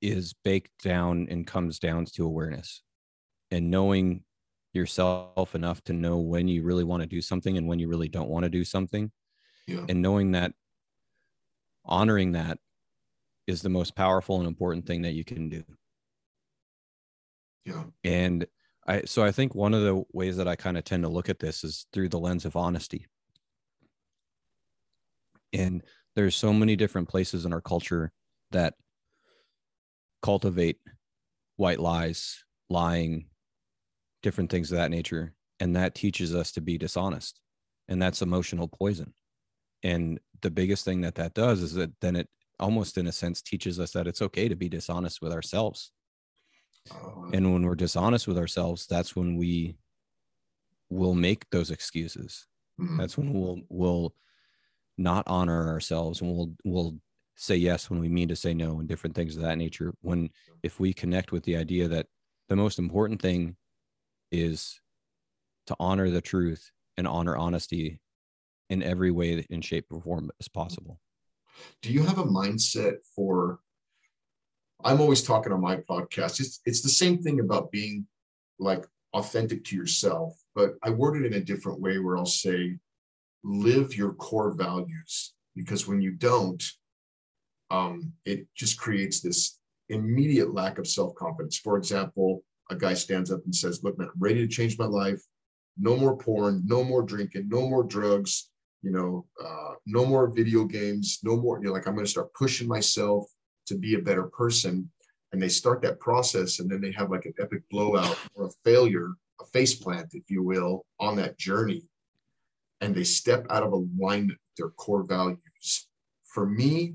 is 0.00 0.34
baked 0.44 0.82
down 0.82 1.28
and 1.30 1.46
comes 1.46 1.78
down 1.78 2.04
to 2.04 2.24
awareness 2.24 2.82
and 3.50 3.70
knowing 3.70 4.24
yourself 4.72 5.54
enough 5.54 5.82
to 5.84 5.92
know 5.92 6.18
when 6.18 6.48
you 6.48 6.62
really 6.62 6.84
want 6.84 7.02
to 7.02 7.08
do 7.08 7.20
something 7.20 7.56
and 7.56 7.66
when 7.66 7.78
you 7.78 7.88
really 7.88 8.08
don't 8.08 8.28
want 8.28 8.44
to 8.44 8.50
do 8.50 8.64
something. 8.64 9.10
Yeah. 9.66 9.84
And 9.88 10.02
knowing 10.02 10.32
that 10.32 10.52
honoring 11.84 12.32
that 12.32 12.58
is 13.46 13.62
the 13.62 13.68
most 13.68 13.94
powerful 13.94 14.38
and 14.38 14.46
important 14.46 14.86
thing 14.86 15.02
that 15.02 15.14
you 15.14 15.24
can 15.24 15.48
do. 15.48 15.64
Yeah. 17.64 17.84
And 18.04 18.46
I, 18.86 19.02
so 19.02 19.24
I 19.24 19.32
think 19.32 19.54
one 19.54 19.74
of 19.74 19.82
the 19.82 20.02
ways 20.12 20.36
that 20.36 20.48
I 20.48 20.56
kind 20.56 20.78
of 20.78 20.84
tend 20.84 21.02
to 21.02 21.08
look 21.08 21.28
at 21.28 21.38
this 21.38 21.64
is 21.64 21.86
through 21.92 22.08
the 22.08 22.18
lens 22.18 22.44
of 22.44 22.56
honesty. 22.56 23.06
And 25.52 25.82
there's 26.14 26.36
so 26.36 26.52
many 26.52 26.76
different 26.76 27.08
places 27.08 27.44
in 27.44 27.52
our 27.52 27.60
culture 27.60 28.12
that 28.50 28.74
cultivate 30.22 30.78
white 31.56 31.80
lies, 31.80 32.44
lying, 32.68 33.26
different 34.22 34.50
things 34.50 34.72
of 34.72 34.78
that 34.78 34.90
nature. 34.90 35.34
And 35.60 35.76
that 35.76 35.94
teaches 35.94 36.34
us 36.34 36.52
to 36.52 36.60
be 36.60 36.78
dishonest. 36.78 37.40
And 37.88 38.00
that's 38.00 38.22
emotional 38.22 38.68
poison. 38.68 39.14
And 39.82 40.20
the 40.42 40.50
biggest 40.50 40.84
thing 40.84 41.02
that 41.02 41.16
that 41.16 41.34
does 41.34 41.62
is 41.62 41.74
that 41.74 41.92
then 42.00 42.16
it 42.16 42.28
almost, 42.60 42.98
in 42.98 43.06
a 43.06 43.12
sense, 43.12 43.42
teaches 43.42 43.80
us 43.80 43.92
that 43.92 44.06
it's 44.06 44.22
okay 44.22 44.48
to 44.48 44.56
be 44.56 44.68
dishonest 44.68 45.22
with 45.22 45.32
ourselves. 45.32 45.92
Uh, 46.90 47.30
And 47.32 47.52
when 47.52 47.62
we're 47.64 47.74
dishonest 47.74 48.26
with 48.28 48.38
ourselves, 48.38 48.86
that's 48.86 49.14
when 49.16 49.36
we 49.36 49.78
will 50.90 51.14
make 51.14 51.48
those 51.50 51.70
excuses. 51.70 52.46
mhm. 52.78 52.98
That's 52.98 53.16
when 53.18 53.32
we'll 53.32 53.60
we'll 53.68 54.14
not 54.98 55.24
honor 55.26 55.68
ourselves 55.68 56.20
and 56.20 56.30
we'll 56.30 56.52
we'll 56.64 56.96
say 57.36 57.54
yes 57.54 57.88
when 57.88 58.00
we 58.00 58.08
mean 58.08 58.28
to 58.28 58.36
say 58.36 58.52
no 58.52 58.80
and 58.80 58.88
different 58.88 59.14
things 59.14 59.36
of 59.36 59.42
that 59.42 59.56
nature. 59.58 59.94
When 60.00 60.30
if 60.62 60.80
we 60.80 60.92
connect 60.92 61.30
with 61.30 61.44
the 61.44 61.56
idea 61.56 61.86
that 61.88 62.06
the 62.48 62.56
most 62.56 62.78
important 62.78 63.22
thing 63.22 63.56
is 64.32 64.80
to 65.68 65.76
honor 65.78 66.10
the 66.10 66.20
truth 66.20 66.70
and 66.96 67.06
honor 67.06 67.36
honesty 67.36 68.00
in 68.68 68.82
every 68.82 69.10
way 69.10 69.46
in 69.48 69.60
shape 69.60 69.86
or 69.90 70.00
form 70.00 70.30
as 70.40 70.48
possible. 70.48 71.00
do 71.82 71.92
you 71.92 72.02
have 72.02 72.18
a 72.18 72.24
mindset 72.24 72.96
for 73.14 73.60
i'm 74.84 75.00
always 75.00 75.22
talking 75.22 75.52
on 75.52 75.60
my 75.60 75.76
podcast 75.76 76.40
it's 76.40 76.60
it's 76.64 76.82
the 76.82 76.88
same 76.88 77.18
thing 77.18 77.40
about 77.40 77.70
being 77.70 78.06
like 78.58 78.84
authentic 79.14 79.64
to 79.64 79.76
yourself 79.76 80.36
but 80.54 80.74
i 80.82 80.90
word 80.90 81.16
it 81.16 81.26
in 81.26 81.40
a 81.40 81.44
different 81.44 81.80
way 81.80 81.98
where 81.98 82.16
i'll 82.16 82.26
say 82.26 82.76
live 83.44 83.94
your 83.94 84.12
core 84.14 84.52
values 84.52 85.34
because 85.54 85.86
when 85.86 86.00
you 86.00 86.12
don't 86.12 86.62
um 87.70 88.12
it 88.24 88.46
just 88.54 88.78
creates 88.78 89.20
this 89.20 89.58
immediate 89.88 90.52
lack 90.52 90.78
of 90.78 90.86
self-confidence 90.86 91.56
for 91.58 91.76
example 91.76 92.42
a 92.70 92.76
guy 92.76 92.94
stands 92.94 93.30
up 93.30 93.40
and 93.44 93.54
says 93.54 93.82
look 93.82 93.98
man 93.98 94.08
i'm 94.12 94.20
ready 94.20 94.46
to 94.46 94.52
change 94.52 94.78
my 94.78 94.84
life 94.84 95.22
no 95.78 95.96
more 95.96 96.16
porn 96.16 96.62
no 96.66 96.82
more 96.82 97.02
drinking 97.02 97.48
no 97.48 97.68
more 97.68 97.84
drugs 97.84 98.50
you 98.82 98.92
know, 98.92 99.26
uh, 99.44 99.74
no 99.86 100.04
more 100.04 100.28
video 100.28 100.64
games, 100.64 101.18
no 101.22 101.36
more, 101.36 101.58
you 101.58 101.66
know, 101.66 101.72
like 101.72 101.86
I'm 101.86 101.94
going 101.94 102.06
to 102.06 102.10
start 102.10 102.32
pushing 102.34 102.68
myself 102.68 103.26
to 103.66 103.76
be 103.76 103.94
a 103.94 104.00
better 104.00 104.24
person. 104.24 104.90
And 105.32 105.42
they 105.42 105.48
start 105.48 105.82
that 105.82 106.00
process 106.00 106.58
and 106.58 106.70
then 106.70 106.80
they 106.80 106.92
have 106.92 107.10
like 107.10 107.26
an 107.26 107.34
epic 107.38 107.62
blowout 107.70 108.18
or 108.34 108.46
a 108.46 108.50
failure, 108.64 109.10
a 109.40 109.44
face 109.46 109.74
plant, 109.74 110.14
if 110.14 110.30
you 110.30 110.42
will, 110.42 110.86
on 111.00 111.16
that 111.16 111.38
journey. 111.38 111.82
And 112.80 112.94
they 112.94 113.04
step 113.04 113.46
out 113.50 113.62
of 113.62 113.72
alignment 113.72 114.38
with 114.38 114.56
their 114.56 114.70
core 114.70 115.04
values. 115.04 115.88
For 116.32 116.46
me, 116.46 116.94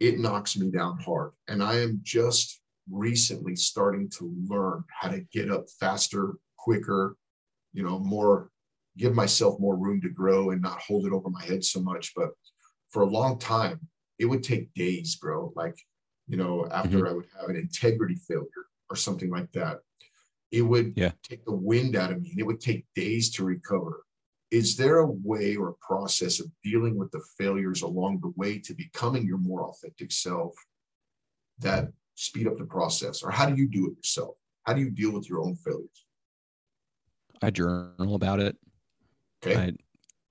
it 0.00 0.18
knocks 0.18 0.56
me 0.56 0.70
down 0.70 0.98
hard. 0.98 1.32
And 1.48 1.62
I 1.62 1.78
am 1.80 2.00
just 2.02 2.60
recently 2.90 3.56
starting 3.56 4.10
to 4.10 4.34
learn 4.46 4.84
how 4.90 5.08
to 5.08 5.20
get 5.32 5.50
up 5.50 5.64
faster, 5.80 6.34
quicker, 6.58 7.16
you 7.72 7.82
know, 7.82 7.98
more 7.98 8.50
give 8.96 9.14
myself 9.14 9.58
more 9.58 9.76
room 9.76 10.00
to 10.00 10.08
grow 10.08 10.50
and 10.50 10.62
not 10.62 10.80
hold 10.80 11.06
it 11.06 11.12
over 11.12 11.28
my 11.30 11.42
head 11.44 11.64
so 11.64 11.80
much. 11.80 12.12
But 12.14 12.30
for 12.90 13.02
a 13.02 13.06
long 13.10 13.38
time, 13.38 13.80
it 14.18 14.26
would 14.26 14.42
take 14.42 14.72
days, 14.74 15.16
bro. 15.16 15.52
Like, 15.56 15.76
you 16.28 16.36
know, 16.36 16.66
after 16.70 16.98
mm-hmm. 16.98 17.06
I 17.08 17.12
would 17.12 17.26
have 17.40 17.50
an 17.50 17.56
integrity 17.56 18.14
failure 18.14 18.46
or 18.88 18.96
something 18.96 19.30
like 19.30 19.50
that, 19.52 19.78
it 20.52 20.62
would 20.62 20.94
Yeah. 20.96 21.12
take 21.22 21.44
the 21.44 21.54
wind 21.54 21.96
out 21.96 22.12
of 22.12 22.22
me 22.22 22.30
and 22.30 22.38
it 22.38 22.46
would 22.46 22.60
take 22.60 22.86
days 22.94 23.30
to 23.32 23.44
recover. 23.44 24.04
Is 24.54 24.76
there 24.76 24.98
a 24.98 25.10
way 25.10 25.56
or 25.56 25.70
a 25.70 25.74
process 25.80 26.38
of 26.38 26.46
dealing 26.62 26.96
with 26.96 27.10
the 27.10 27.20
failures 27.36 27.82
along 27.82 28.20
the 28.20 28.32
way 28.36 28.60
to 28.60 28.72
becoming 28.72 29.26
your 29.26 29.38
more 29.38 29.64
authentic 29.64 30.12
self 30.12 30.54
that 31.58 31.88
speed 32.14 32.46
up 32.46 32.56
the 32.58 32.64
process? 32.64 33.24
Or 33.24 33.32
how 33.32 33.46
do 33.50 33.56
you 33.56 33.66
do 33.66 33.88
it 33.88 33.96
yourself? 33.96 34.36
How 34.62 34.72
do 34.74 34.80
you 34.80 34.90
deal 34.90 35.10
with 35.10 35.28
your 35.28 35.40
own 35.40 35.56
failures? 35.56 36.06
I 37.42 37.50
journal 37.50 38.14
about 38.14 38.38
it. 38.38 38.56
Okay. 39.44 39.56
I, 39.60 39.72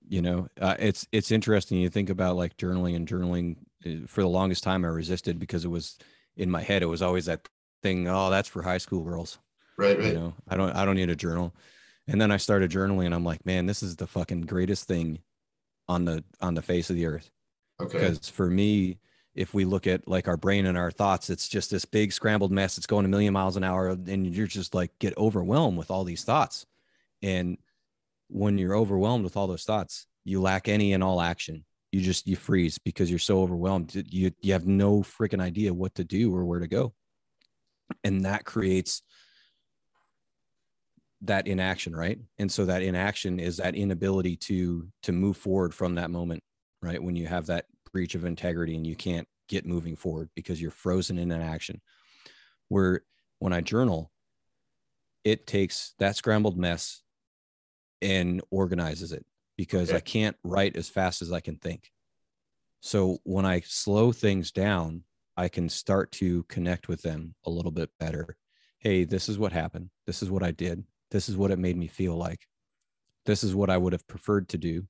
you 0.08 0.22
know, 0.22 0.48
uh, 0.58 0.76
it's 0.78 1.06
it's 1.12 1.30
interesting. 1.30 1.76
You 1.78 1.90
think 1.90 2.08
about 2.08 2.36
like 2.36 2.56
journaling 2.56 2.96
and 2.96 3.06
journaling. 3.06 3.56
uh, 3.86 4.06
For 4.06 4.22
the 4.22 4.28
longest 4.28 4.64
time, 4.64 4.86
I 4.86 4.88
resisted 4.88 5.38
because 5.38 5.66
it 5.66 5.68
was 5.68 5.98
in 6.38 6.50
my 6.50 6.62
head. 6.62 6.82
It 6.82 6.86
was 6.86 7.02
always 7.02 7.26
that 7.26 7.46
thing. 7.82 8.08
Oh, 8.08 8.30
that's 8.30 8.48
for 8.48 8.62
high 8.62 8.78
school 8.78 9.02
girls. 9.04 9.38
right, 9.76 9.98
right. 9.98 10.06
You 10.08 10.14
know, 10.14 10.34
I 10.48 10.56
don't 10.56 10.74
I 10.74 10.86
don't 10.86 10.96
need 10.96 11.10
a 11.10 11.16
journal. 11.16 11.54
And 12.06 12.20
then 12.20 12.30
I 12.30 12.36
started 12.36 12.70
journaling, 12.70 13.06
and 13.06 13.14
I'm 13.14 13.24
like, 13.24 13.44
man, 13.46 13.66
this 13.66 13.82
is 13.82 13.96
the 13.96 14.06
fucking 14.06 14.42
greatest 14.42 14.86
thing 14.86 15.20
on 15.88 16.04
the 16.04 16.22
on 16.40 16.54
the 16.54 16.62
face 16.62 16.90
of 16.90 16.96
the 16.96 17.06
earth. 17.06 17.30
okay. 17.80 17.98
Because 17.98 18.28
for 18.28 18.48
me, 18.48 18.98
if 19.34 19.52
we 19.52 19.64
look 19.64 19.86
at 19.86 20.06
like 20.06 20.28
our 20.28 20.36
brain 20.36 20.66
and 20.66 20.78
our 20.78 20.90
thoughts, 20.90 21.30
it's 21.30 21.48
just 21.48 21.70
this 21.70 21.84
big 21.84 22.12
scrambled 22.12 22.52
mess. 22.52 22.78
It's 22.78 22.86
going 22.86 23.04
a 23.04 23.08
million 23.08 23.32
miles 23.32 23.56
an 23.56 23.64
hour, 23.64 23.88
and 23.88 24.34
you're 24.34 24.46
just 24.46 24.74
like 24.74 24.90
get 24.98 25.16
overwhelmed 25.16 25.78
with 25.78 25.90
all 25.90 26.04
these 26.04 26.24
thoughts. 26.24 26.66
And 27.22 27.58
when 28.28 28.58
you're 28.58 28.76
overwhelmed 28.76 29.24
with 29.24 29.36
all 29.36 29.46
those 29.46 29.64
thoughts, 29.64 30.06
you 30.24 30.40
lack 30.40 30.68
any 30.68 30.92
and 30.92 31.02
all 31.02 31.20
action. 31.20 31.64
You 31.90 32.00
just 32.00 32.26
you 32.26 32.36
freeze 32.36 32.78
because 32.78 33.08
you're 33.10 33.18
so 33.18 33.42
overwhelmed. 33.42 33.94
You 33.94 34.32
you 34.40 34.52
have 34.52 34.66
no 34.66 35.00
freaking 35.02 35.40
idea 35.40 35.72
what 35.72 35.94
to 35.96 36.04
do 36.04 36.34
or 36.34 36.44
where 36.44 36.60
to 36.60 36.68
go. 36.68 36.92
And 38.02 38.24
that 38.24 38.44
creates 38.44 39.02
that 41.22 41.46
inaction, 41.46 41.94
right? 41.94 42.18
And 42.38 42.50
so 42.50 42.64
that 42.66 42.82
inaction 42.82 43.40
is 43.40 43.56
that 43.58 43.74
inability 43.74 44.36
to 44.36 44.88
to 45.04 45.12
move 45.12 45.36
forward 45.36 45.74
from 45.74 45.94
that 45.94 46.10
moment, 46.10 46.42
right? 46.82 47.02
When 47.02 47.16
you 47.16 47.26
have 47.26 47.46
that 47.46 47.66
breach 47.92 48.14
of 48.14 48.24
integrity 48.24 48.76
and 48.76 48.86
you 48.86 48.96
can't 48.96 49.28
get 49.48 49.66
moving 49.66 49.96
forward 49.96 50.30
because 50.34 50.60
you're 50.60 50.70
frozen 50.70 51.18
in 51.18 51.30
inaction. 51.30 51.80
Where 52.68 53.02
when 53.38 53.52
I 53.52 53.60
journal, 53.60 54.10
it 55.22 55.46
takes 55.46 55.94
that 55.98 56.16
scrambled 56.16 56.58
mess 56.58 57.02
and 58.02 58.42
organizes 58.50 59.12
it 59.12 59.24
because 59.56 59.88
Okay. 59.88 59.96
I 59.96 60.00
can't 60.00 60.36
write 60.44 60.76
as 60.76 60.88
fast 60.88 61.22
as 61.22 61.32
I 61.32 61.40
can 61.40 61.56
think. 61.56 61.90
So 62.80 63.18
when 63.24 63.46
I 63.46 63.60
slow 63.60 64.12
things 64.12 64.50
down, 64.50 65.04
I 65.36 65.48
can 65.48 65.68
start 65.68 66.12
to 66.12 66.42
connect 66.44 66.88
with 66.88 67.02
them 67.02 67.34
a 67.44 67.50
little 67.50 67.70
bit 67.70 67.90
better. 67.98 68.36
Hey, 68.78 69.04
this 69.04 69.28
is 69.28 69.38
what 69.38 69.52
happened. 69.52 69.90
This 70.06 70.22
is 70.22 70.30
what 70.30 70.42
I 70.42 70.50
did. 70.50 70.84
This 71.14 71.28
is 71.28 71.36
what 71.36 71.52
it 71.52 71.60
made 71.60 71.76
me 71.76 71.86
feel 71.86 72.16
like. 72.16 72.48
This 73.24 73.44
is 73.44 73.54
what 73.54 73.70
I 73.70 73.76
would 73.76 73.92
have 73.92 74.04
preferred 74.08 74.48
to 74.48 74.58
do. 74.58 74.88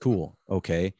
Cool. 0.00 0.38
Okay. 0.48 0.94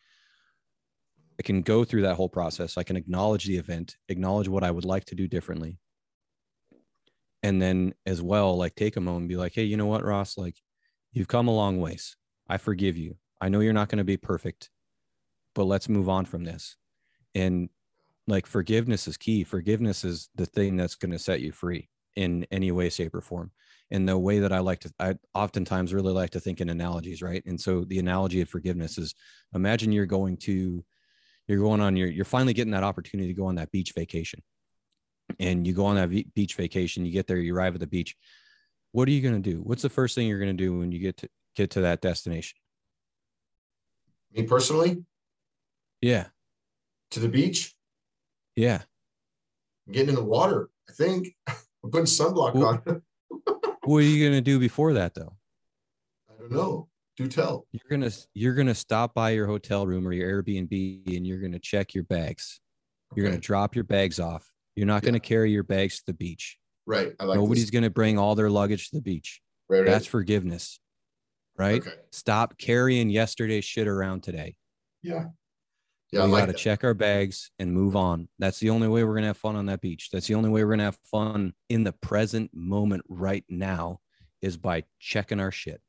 I 1.41 1.43
can 1.43 1.63
go 1.63 1.83
through 1.83 2.03
that 2.03 2.17
whole 2.17 2.29
process. 2.29 2.77
I 2.77 2.83
can 2.83 2.99
acknowledge 2.99 3.47
the 3.47 3.57
event, 3.57 3.97
acknowledge 4.11 4.47
what 4.47 4.63
I 4.63 4.71
would 4.71 4.85
like 4.85 5.07
to 5.07 5.15
do 5.15 5.27
differently. 5.27 5.79
And 7.43 7.63
then 7.63 7.95
as 8.05 8.21
well, 8.21 8.59
like 8.59 8.75
take 8.75 8.97
a 8.97 9.01
moment 9.01 9.23
and 9.23 9.29
be 9.31 9.37
like, 9.37 9.55
hey, 9.55 9.65
you 9.65 9.79
know 9.79 9.87
what, 9.87 10.05
Ross? 10.05 10.37
Like 10.37 10.57
you've 11.15 11.29
come 11.29 11.49
a 11.49 11.57
long 11.57 11.81
ways. 11.81 12.15
I 12.51 12.59
forgive 12.59 12.99
you. 12.99 13.17
I 13.41 13.49
know 13.49 13.61
you're 13.61 13.73
not 13.73 13.89
going 13.89 13.97
to 13.97 14.05
be 14.05 14.19
perfect, 14.19 14.69
but 15.55 15.65
let's 15.65 15.89
move 15.89 16.11
on 16.11 16.27
from 16.27 16.45
this. 16.45 16.77
And 17.35 17.71
like 18.27 18.45
forgiveness 18.45 19.09
is 19.09 19.17
key. 19.17 19.45
Forgiveness 19.45 20.05
is 20.05 20.29
the 20.35 20.45
thing 20.45 20.77
that's 20.77 20.95
going 20.95 21.13
to 21.13 21.19
set 21.19 21.41
you 21.41 21.53
free 21.53 21.89
in 22.17 22.47
any 22.51 22.73
way, 22.73 22.89
shape, 22.89 23.15
or 23.15 23.21
form. 23.21 23.51
And 23.91 24.09
the 24.09 24.19
way 24.19 24.39
that 24.39 24.53
I 24.53 24.61
like 24.61 24.81
to, 24.81 24.93
I 24.99 25.15
oftentimes 25.35 25.93
really 25.93 26.13
like 26.13 26.31
to 26.31 26.41
think 26.41 26.61
in 26.61 26.71
analogies, 26.71 27.23
right? 27.23 27.43
And 27.47 27.61
so 27.61 27.85
the 27.85 27.99
analogy 27.99 28.41
of 28.41 28.49
forgiveness 28.49 28.97
is 28.99 29.15
imagine 29.55 29.93
you're 29.93 30.07
going 30.07 30.39
to, 30.39 30.85
you're 31.47 31.61
going 31.61 31.81
on 31.81 31.97
your, 31.97 32.09
you're 32.09 32.25
finally 32.25 32.55
getting 32.55 32.73
that 32.73 32.85
opportunity 32.85 33.29
to 33.29 33.35
go 33.35 33.47
on 33.47 33.57
that 33.57 33.71
beach 33.71 33.93
vacation. 33.95 34.43
And 35.39 35.67
you 35.67 35.73
go 35.73 35.87
on 35.87 35.97
that 35.97 36.11
be- 36.11 36.29
beach 36.35 36.55
vacation, 36.55 37.05
you 37.05 37.13
get 37.13 37.27
there, 37.27 37.37
you 37.37 37.55
arrive 37.55 37.75
at 37.75 37.81
the 37.81 37.87
beach. 37.87 38.17
What 38.93 39.09
are 39.09 39.13
you 39.13 39.21
going 39.23 39.43
to 39.43 39.51
do? 39.51 39.59
What's 39.59 39.83
the 39.83 39.89
first 39.91 40.15
thing 40.15 40.27
you're 40.29 40.39
going 40.39 40.57
to 40.57 40.65
do 40.65 40.79
when 40.79 40.93
you 40.93 40.99
get 40.99 41.19
to 41.19 41.29
get 41.55 41.71
to 41.73 41.83
that 41.83 42.01
destination? 42.01 42.59
Me 44.35 44.45
personally, 44.45 45.05
Yeah. 46.01 46.27
to 47.11 47.21
the 47.21 47.29
beach, 47.29 47.75
Yeah. 48.57 48.83
getting 49.91 50.11
in 50.11 50.15
the 50.15 50.25
water. 50.25 50.71
I 50.89 50.93
think 50.93 51.35
I'm 51.85 51.91
putting 51.91 52.07
sunblock 52.07 52.55
Well- 52.55 52.83
on. 52.87 53.03
what 53.85 53.99
are 53.99 54.01
you 54.03 54.25
gonna 54.29 54.41
do 54.41 54.59
before 54.59 54.93
that 54.95 55.15
though? 55.15 55.37
I 56.31 56.35
don't 56.41 56.53
know. 56.53 56.89
Do 57.17 57.29
tell. 57.29 57.67
You're 57.73 57.91
gonna 57.91 58.11
you're 58.35 58.55
gonna 58.55 58.75
stop 58.75 59.15
by 59.15 59.31
your 59.31 59.47
hotel 59.47 59.87
room 59.87 60.07
or 60.07 60.13
your 60.13 60.43
Airbnb 60.43 61.17
and 61.17 61.27
you're 61.27 61.41
gonna 61.41 61.59
check 61.59 61.95
your 61.95 62.05
bags. 62.05 62.61
You're 63.15 63.27
Okay. 63.27 63.33
gonna 63.33 63.41
drop 63.41 63.75
your 63.75 63.85
bags 63.85 64.19
off. 64.19 64.51
You're 64.77 64.87
not 64.87 65.03
gonna 65.03 65.21
carry 65.21 65.51
your 65.53 65.63
bags 65.65 65.99
to 65.99 66.05
the 66.07 66.15
beach. 66.15 66.59
Right. 66.87 67.13
I 67.21 67.25
like 67.25 67.39
Nobody's 67.39 67.65
this. 67.65 67.71
gonna 67.71 67.91
bring 67.91 68.19
all 68.19 68.35
their 68.35 68.49
luggage 68.51 68.91
to 68.91 68.97
the 68.97 69.03
beach. 69.03 69.41
Right, 69.69 69.81
right. 69.81 69.87
That's 69.87 70.07
forgiveness, 70.07 70.81
right? 71.59 71.81
Okay. 71.81 71.95
Stop 72.13 72.57
carrying 72.59 73.11
yesterday's 73.11 73.65
shit 73.65 73.87
around 73.89 74.23
today. 74.23 74.57
Yeah. 75.03 75.27
Yeah. 76.13 76.27
We 76.27 76.33
like 76.33 76.47
got 76.47 76.53
to 76.53 76.59
check 76.59 76.85
our 76.85 76.95
bags 76.95 77.51
and 77.59 77.73
move 77.73 77.97
on. 77.97 78.29
That's 78.39 78.61
the 78.61 78.71
only 78.71 78.87
way 78.87 79.03
we're 79.03 79.15
going 79.15 79.23
to 79.23 79.29
have 79.29 79.37
fun 79.39 79.57
on 79.57 79.67
that 79.67 79.81
beach. 79.81 80.11
That's 80.13 80.27
the 80.27 80.35
only 80.35 80.51
way 80.51 80.63
we're 80.63 80.71
going 80.71 80.79
to 80.81 80.85
have 80.85 80.99
fun 81.11 81.55
in 81.71 81.85
the 81.85 81.93
present 81.93 82.51
moment 82.53 83.03
right 83.09 83.45
now 83.49 84.01
is 84.43 84.57
by 84.59 84.85
checking 85.01 85.41
our 85.41 85.51
shit, 85.51 85.81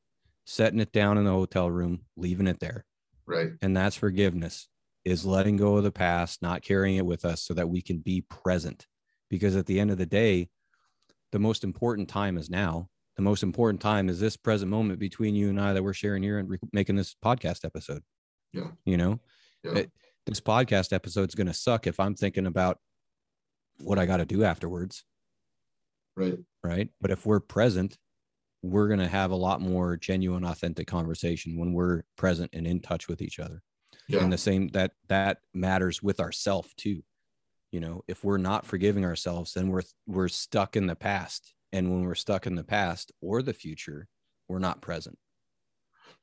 setting 0.46 0.80
it 0.80 0.94
down 0.94 1.18
in 1.18 1.26
the 1.26 1.32
hotel 1.32 1.70
room, 1.70 2.06
leaving 2.16 2.48
it 2.48 2.60
there. 2.60 2.86
Right. 3.26 3.50
And 3.62 3.76
that's 3.76 3.96
forgiveness 3.98 4.70
is 5.04 5.26
letting 5.26 5.58
go 5.58 5.76
of 5.76 5.84
the 5.84 5.92
past, 5.92 6.42
not 6.42 6.62
carrying 6.62 6.96
it 6.96 7.06
with 7.06 7.26
us 7.26 7.42
so 7.42 7.54
that 7.54 7.68
we 7.70 7.82
can 7.82 7.98
be 8.00 8.22
present. 8.22 8.88
Because 9.30 9.56
at 9.58 9.66
the 9.66 9.80
end 9.80 9.92
of 9.92 9.98
the 9.98 10.06
day, 10.06 10.50
the 11.34 11.40
most 11.40 11.64
important 11.66 12.08
time 12.08 12.38
is 12.38 12.50
now. 12.50 12.88
The 13.18 13.24
most 13.24 13.44
important 13.44 13.82
time 13.82 14.08
is 14.08 14.20
this 14.20 14.38
present 14.38 14.72
moment 14.72 15.00
between 15.00 15.36
you 15.36 15.50
and 15.50 15.60
I 15.60 15.74
that 15.74 15.84
we're 15.84 15.94
sharing 15.94 16.24
here 16.24 16.38
and 16.40 16.50
re- 16.50 16.60
making 16.72 16.96
this 16.96 17.16
podcast 17.24 17.66
episode. 17.66 18.04
Yeah. 18.54 18.72
You 18.86 18.96
know, 18.98 19.20
Yeah. 19.64 19.74
It- 19.80 19.92
this 20.26 20.40
podcast 20.40 20.94
episode 20.94 21.30
is 21.30 21.36
going 21.36 21.48
to 21.48 21.54
suck 21.54 21.88
if 21.88 22.00
I'm 22.00 22.16
thinking 22.16 22.46
about 22.46 22.80
what 23.80 24.00
I 24.00 24.06
got 24.06 24.18
to 24.18 24.26
do 24.26 24.44
afterwards. 24.44 25.04
right. 26.16 26.38
Right. 26.64 26.90
But 27.02 27.12
if 27.12 27.26
we're 27.26 27.42
present, 27.42 27.98
we're 28.62 28.88
going 28.88 29.00
to 29.02 29.08
have 29.08 29.32
a 29.32 29.36
lot 29.36 29.60
more 29.60 29.98
genuine, 29.98 30.46
authentic 30.46 30.88
conversation 30.88 31.58
when 31.58 31.74
we're 31.74 32.04
present 32.16 32.52
and 32.54 32.66
in 32.66 32.80
touch 32.80 33.10
with 33.10 33.22
each 33.22 33.40
other. 33.40 33.62
Yeah. 34.08 34.24
And 34.24 34.32
the 34.32 34.38
same 34.38 34.70
that 34.70 34.92
that 35.10 35.40
matters 35.54 36.02
with 36.02 36.20
ourself 36.20 36.74
too. 36.78 37.04
You 37.72 37.80
know, 37.80 38.04
if 38.08 38.24
we're 38.24 38.38
not 38.38 38.66
forgiving 38.66 39.04
ourselves, 39.04 39.54
then 39.54 39.68
we're 39.70 39.84
we're 40.08 40.30
stuck 40.30 40.76
in 40.76 40.88
the 40.88 40.96
past. 40.96 41.54
And 41.72 41.92
when 41.92 42.04
we're 42.04 42.16
stuck 42.16 42.46
in 42.46 42.56
the 42.56 42.64
past 42.64 43.12
or 43.22 43.42
the 43.42 43.54
future, 43.54 44.08
we're 44.48 44.60
not 44.60 44.82
present. 44.82 45.18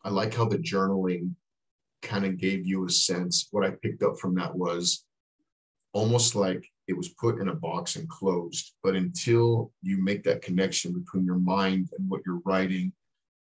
I 0.04 0.10
like 0.10 0.34
how 0.34 0.46
the 0.46 0.58
journaling 0.58 1.32
kind 2.02 2.24
of 2.24 2.38
gave 2.38 2.66
you 2.66 2.86
a 2.86 2.90
sense. 2.90 3.48
What 3.50 3.64
I 3.64 3.70
picked 3.82 4.02
up 4.02 4.18
from 4.18 4.34
that 4.36 4.54
was 4.54 5.04
almost 5.92 6.34
like 6.34 6.64
it 6.88 6.96
was 6.96 7.08
put 7.10 7.40
in 7.40 7.48
a 7.48 7.54
box 7.54 7.96
and 7.96 8.08
closed. 8.08 8.74
But 8.82 8.96
until 8.96 9.72
you 9.82 10.02
make 10.02 10.24
that 10.24 10.42
connection 10.42 10.92
between 10.92 11.24
your 11.24 11.38
mind 11.38 11.88
and 11.98 12.08
what 12.08 12.22
you're 12.26 12.42
writing, 12.44 12.92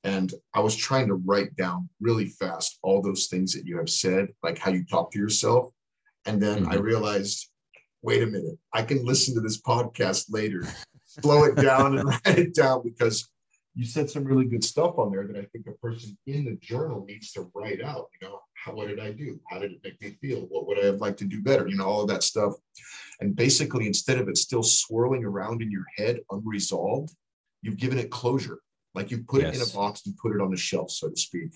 and 0.03 0.33
I 0.53 0.59
was 0.59 0.75
trying 0.75 1.07
to 1.07 1.15
write 1.15 1.55
down 1.55 1.89
really 1.99 2.27
fast 2.27 2.79
all 2.81 3.01
those 3.01 3.27
things 3.27 3.53
that 3.53 3.65
you 3.65 3.77
have 3.77 3.89
said, 3.89 4.29
like 4.43 4.57
how 4.57 4.71
you 4.71 4.83
talk 4.85 5.11
to 5.11 5.19
yourself. 5.19 5.71
And 6.25 6.41
then 6.41 6.65
I 6.67 6.75
Mhm. 6.75 6.83
realized, 6.83 7.49
wait 8.01 8.23
a 8.23 8.27
minute, 8.27 8.57
I 8.73 8.83
can 8.83 9.05
listen 9.05 9.35
to 9.35 9.41
this 9.41 9.61
podcast 9.61 10.25
later, 10.29 10.67
slow 11.05 11.43
it 11.43 11.55
down 11.55 11.97
and 11.97 12.05
write 12.25 12.39
it 12.39 12.53
down 12.55 12.83
because 12.83 13.30
you 13.74 13.86
said 13.86 14.09
some 14.09 14.26
really 14.26 14.45
good 14.45 14.63
stuff 14.63 14.97
on 14.97 15.11
there 15.11 15.26
that 15.28 15.38
I 15.38 15.45
think 15.45 15.65
a 15.67 15.72
person 15.74 16.17
in 16.28 16.45
the 16.45 16.57
journal 16.61 17.05
needs 17.07 17.32
to 17.34 17.49
write 17.53 17.82
out. 17.82 18.09
You 18.19 18.28
know, 18.28 18.39
how 18.53 18.74
what 18.74 18.89
did 18.89 18.99
I 18.99 19.11
do? 19.11 19.39
How 19.49 19.59
did 19.59 19.72
it 19.72 19.82
make 19.84 20.01
me 20.01 20.17
feel? 20.22 20.41
What 20.41 20.67
would 20.67 20.80
I 20.80 20.88
have 20.88 20.99
liked 20.99 21.19
to 21.19 21.26
do 21.26 21.41
better? 21.41 21.67
You 21.67 21.78
know, 21.78 21.86
all 21.86 22.01
of 22.01 22.09
that 22.09 22.24
stuff. 22.24 22.53
And 23.22 23.36
basically, 23.36 23.88
instead 23.88 24.17
of 24.17 24.28
it 24.28 24.38
still 24.38 24.63
swirling 24.63 25.24
around 25.24 25.61
in 25.61 25.72
your 25.72 25.86
head 25.95 26.19
unresolved, 26.32 27.15
you've 27.61 27.78
given 27.78 27.97
it 27.97 28.11
closure. 28.11 28.59
Like 28.93 29.09
you 29.09 29.24
put 29.24 29.43
it 29.43 29.55
in 29.55 29.61
a 29.61 29.74
box 29.74 30.05
and 30.05 30.17
put 30.17 30.36
it 30.36 30.41
on 30.41 30.51
the 30.51 30.57
shelf, 30.57 30.91
so 30.91 31.09
to 31.09 31.15
speak. 31.15 31.51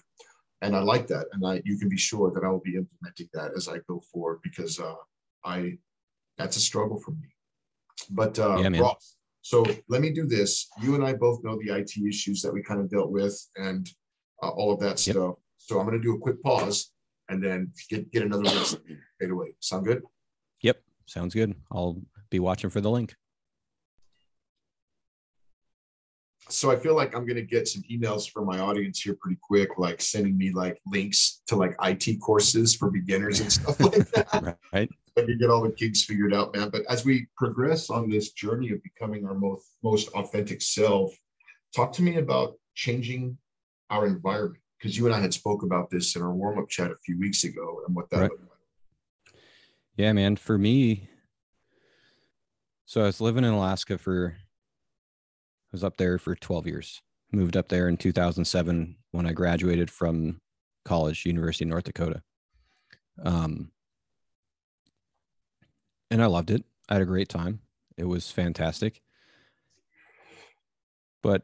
And 0.62 0.74
I 0.76 0.80
like 0.80 1.08
that. 1.08 1.26
And 1.34 1.46
I 1.46 1.62
you 1.66 1.78
can 1.78 1.90
be 1.90 1.98
sure 1.98 2.32
that 2.32 2.46
I 2.46 2.50
will 2.50 2.62
be 2.64 2.76
implementing 2.76 3.28
that 3.34 3.52
as 3.58 3.68
I 3.68 3.80
go 3.90 4.02
forward 4.12 4.40
because 4.42 4.80
uh 4.80 4.96
I 5.44 5.78
that's 6.38 6.56
a 6.56 6.62
struggle 6.62 7.00
for 7.00 7.12
me. 7.12 7.28
But 8.10 8.40
uh 8.40 8.58
Yeah. 8.64 8.80
Ross, 8.80 9.15
so 9.46 9.64
let 9.90 10.02
me 10.02 10.10
do 10.10 10.26
this. 10.26 10.68
You 10.82 10.96
and 10.96 11.06
I 11.06 11.14
both 11.14 11.44
know 11.44 11.56
the 11.62 11.78
IT 11.78 11.92
issues 11.98 12.42
that 12.42 12.52
we 12.52 12.64
kind 12.64 12.80
of 12.80 12.90
dealt 12.90 13.12
with 13.12 13.40
and 13.58 13.88
uh, 14.42 14.50
all 14.50 14.74
of 14.74 14.80
that 14.80 15.06
Yep. 15.06 15.16
stuff. 15.16 15.36
So 15.58 15.80
I'm 15.80 15.86
going 15.86 15.96
to 15.96 16.04
do 16.04 16.16
a 16.16 16.20
quick 16.20 16.42
pause 16.42 16.92
and 17.30 17.44
then 17.44 17.72
get 17.88 18.12
get 18.12 18.24
another 18.24 18.42
list 18.42 18.80
right 19.22 19.30
away. 19.30 19.54
Sound 19.60 19.86
good? 19.86 20.02
Yep. 20.62 20.82
Sounds 21.06 21.36
good. 21.36 21.54
I'll 21.72 22.02
be 22.32 22.40
watching 22.40 22.72
for 22.72 22.82
the 22.82 22.90
link. 22.90 23.14
So 26.50 26.72
I 26.72 26.76
feel 26.76 26.96
like 26.96 27.16
I'm 27.16 27.28
going 27.28 27.36
to 27.36 27.44
get 27.44 27.68
some 27.68 27.84
emails 27.84 28.28
from 28.28 28.48
my 28.48 28.58
audience 28.58 29.02
here 29.02 29.16
pretty 29.22 29.38
quick, 29.44 29.78
like 29.78 30.02
sending 30.02 30.36
me 30.36 30.52
like 30.54 30.82
links 30.88 31.44
to 31.50 31.56
like 31.56 31.76
IT 31.84 32.20
courses 32.20 32.76
for 32.76 32.90
beginners 32.90 33.42
and 33.42 33.52
stuff 33.52 33.80
like 33.80 33.94
that. 34.16 34.56
Right. 34.74 34.90
I 35.18 35.22
can 35.22 35.38
get 35.38 35.50
all 35.50 35.62
the 35.62 35.72
kinks 35.72 36.04
figured 36.04 36.34
out, 36.34 36.56
man. 36.56 36.70
But 36.70 36.84
as 36.90 37.06
we 37.06 37.28
progress 37.38 37.90
on 37.90 38.10
this 38.10 38.32
journey 38.32 38.72
of 38.72 38.84
becoming 38.84 39.26
our 39.26 39.34
most 39.34 39.66
most 39.84 40.10
authentic 40.10 40.62
self, 40.62 41.14
talk 41.76 41.94
to 41.94 42.02
me 42.02 42.18
about 42.18 42.56
changing 42.74 43.38
our 43.90 44.06
environment 44.08 44.62
because 44.78 44.98
you 44.98 45.06
and 45.06 45.16
I 45.16 45.20
had 45.22 45.34
spoke 45.34 45.64
about 45.64 45.90
this 45.90 46.16
in 46.16 46.22
our 46.22 46.34
warm 46.34 46.60
up 46.60 46.70
chat 46.70 46.92
a 46.92 46.98
few 47.06 47.18
weeks 47.18 47.44
ago 47.46 47.82
and 47.88 47.96
what 47.96 48.10
that 48.10 48.22
Right. 48.22 48.32
looked 48.32 48.42
like. 48.44 49.36
Yeah, 49.96 50.12
man. 50.12 50.36
For 50.36 50.58
me, 50.58 51.10
so 52.86 53.02
I 53.02 53.06
was 53.06 53.22
living 53.22 53.46
in 53.46 53.54
Alaska 53.54 53.98
for, 53.98 54.36
I 54.38 55.72
was 55.72 55.84
up 55.84 55.96
there 55.98 56.18
for 56.20 56.36
12 56.36 56.68
years. 56.68 57.02
Moved 57.32 57.56
up 57.56 57.70
there 57.70 57.88
in 57.88 57.96
2007 57.98 58.98
when 59.12 59.26
I 59.26 59.32
graduated 59.32 59.90
from 59.90 60.42
college, 60.84 61.26
University 61.26 61.64
of 61.64 61.70
North 61.70 61.86
Dakota. 61.86 62.22
Um, 63.24 63.72
and 66.12 66.22
I 66.22 66.28
loved 66.28 66.52
it. 66.52 66.64
I 66.90 66.96
had 66.96 67.02
a 67.02 67.08
great 67.08 67.30
time. 67.30 67.60
It 67.98 68.06
was 68.06 68.32
fantastic. 68.32 69.02
But 71.24 71.44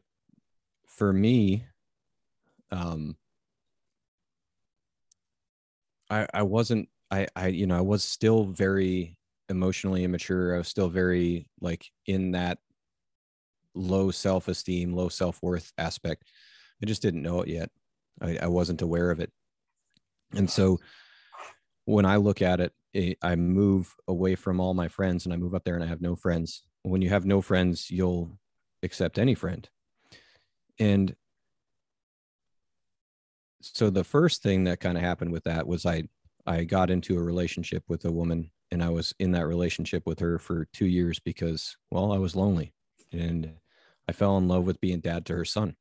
for 0.87 1.11
me, 1.11 1.65
um, 2.71 3.15
I 6.09 6.27
I 6.33 6.43
wasn't 6.43 6.89
I 7.09 7.27
I 7.35 7.47
you 7.47 7.65
know 7.65 7.77
I 7.77 7.81
was 7.81 8.03
still 8.03 8.43
very 8.43 9.17
emotionally 9.49 10.03
immature. 10.03 10.55
I 10.55 10.59
was 10.59 10.67
still 10.67 10.89
very 10.89 11.47
like 11.59 11.89
in 12.05 12.31
that 12.31 12.59
low 13.73 14.11
self-esteem, 14.11 14.93
low 14.93 15.09
self-worth 15.09 15.71
aspect. 15.77 16.25
I 16.81 16.85
just 16.85 17.01
didn't 17.01 17.23
know 17.23 17.41
it 17.41 17.47
yet. 17.47 17.69
I, 18.21 18.37
I 18.43 18.47
wasn't 18.47 18.81
aware 18.81 19.11
of 19.11 19.19
it. 19.19 19.31
And 20.35 20.49
so 20.49 20.79
when 21.85 22.05
I 22.05 22.17
look 22.17 22.41
at 22.41 22.59
it, 22.59 22.73
Eh, 22.93 23.13
I 23.21 23.35
move 23.35 23.95
away 24.07 24.35
from 24.35 24.59
all 24.59 24.73
my 24.73 24.87
friends 24.87 25.25
and 25.25 25.33
I 25.33 25.37
move 25.37 25.55
up 25.55 25.63
there 25.63 25.75
and 25.75 25.83
I 25.83 25.87
have 25.87 26.01
no 26.01 26.15
friends. 26.15 26.63
When 26.83 27.01
you 27.01 27.09
have 27.09 27.25
no 27.25 27.41
friends, 27.41 27.89
you'll 27.89 28.37
accept 28.83 29.17
any 29.17 29.35
friend. 29.35 29.69
And 30.79 31.15
so 33.61 33.89
the 33.89 34.03
first 34.03 34.41
thing 34.41 34.63
that 34.65 34.79
kind 34.79 34.97
of 34.97 35.03
happened 35.03 35.31
with 35.31 35.43
that 35.43 35.67
was 35.67 35.85
I 35.85 36.03
I 36.47 36.63
got 36.63 36.89
into 36.89 37.17
a 37.17 37.21
relationship 37.21 37.83
with 37.87 38.03
a 38.05 38.11
woman 38.11 38.49
and 38.71 38.83
I 38.83 38.89
was 38.89 39.13
in 39.19 39.31
that 39.33 39.45
relationship 39.45 40.07
with 40.07 40.19
her 40.19 40.39
for 40.39 40.65
2 40.73 40.85
years 40.87 41.19
because 41.19 41.77
well 41.91 42.11
I 42.11 42.17
was 42.17 42.35
lonely 42.35 42.73
and 43.11 43.53
I 44.09 44.13
fell 44.13 44.37
in 44.37 44.47
love 44.47 44.65
with 44.65 44.81
being 44.81 44.99
dad 44.99 45.25
to 45.27 45.35
her 45.35 45.45
son. 45.45 45.75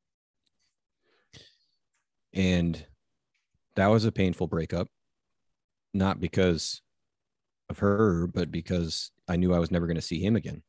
And 2.32 2.86
that 3.76 3.88
was 3.88 4.04
a 4.04 4.12
painful 4.12 4.46
breakup 4.46 4.88
not 5.92 6.20
because 6.20 6.82
of 7.70 7.78
her 7.78 8.26
but 8.26 8.50
because 8.50 9.12
I 9.28 9.36
knew 9.36 9.54
I 9.54 9.58
was 9.58 9.70
never 9.70 9.86
going 9.86 9.96
to 9.96 10.02
see 10.02 10.20
him 10.20 10.36
again. 10.36 10.62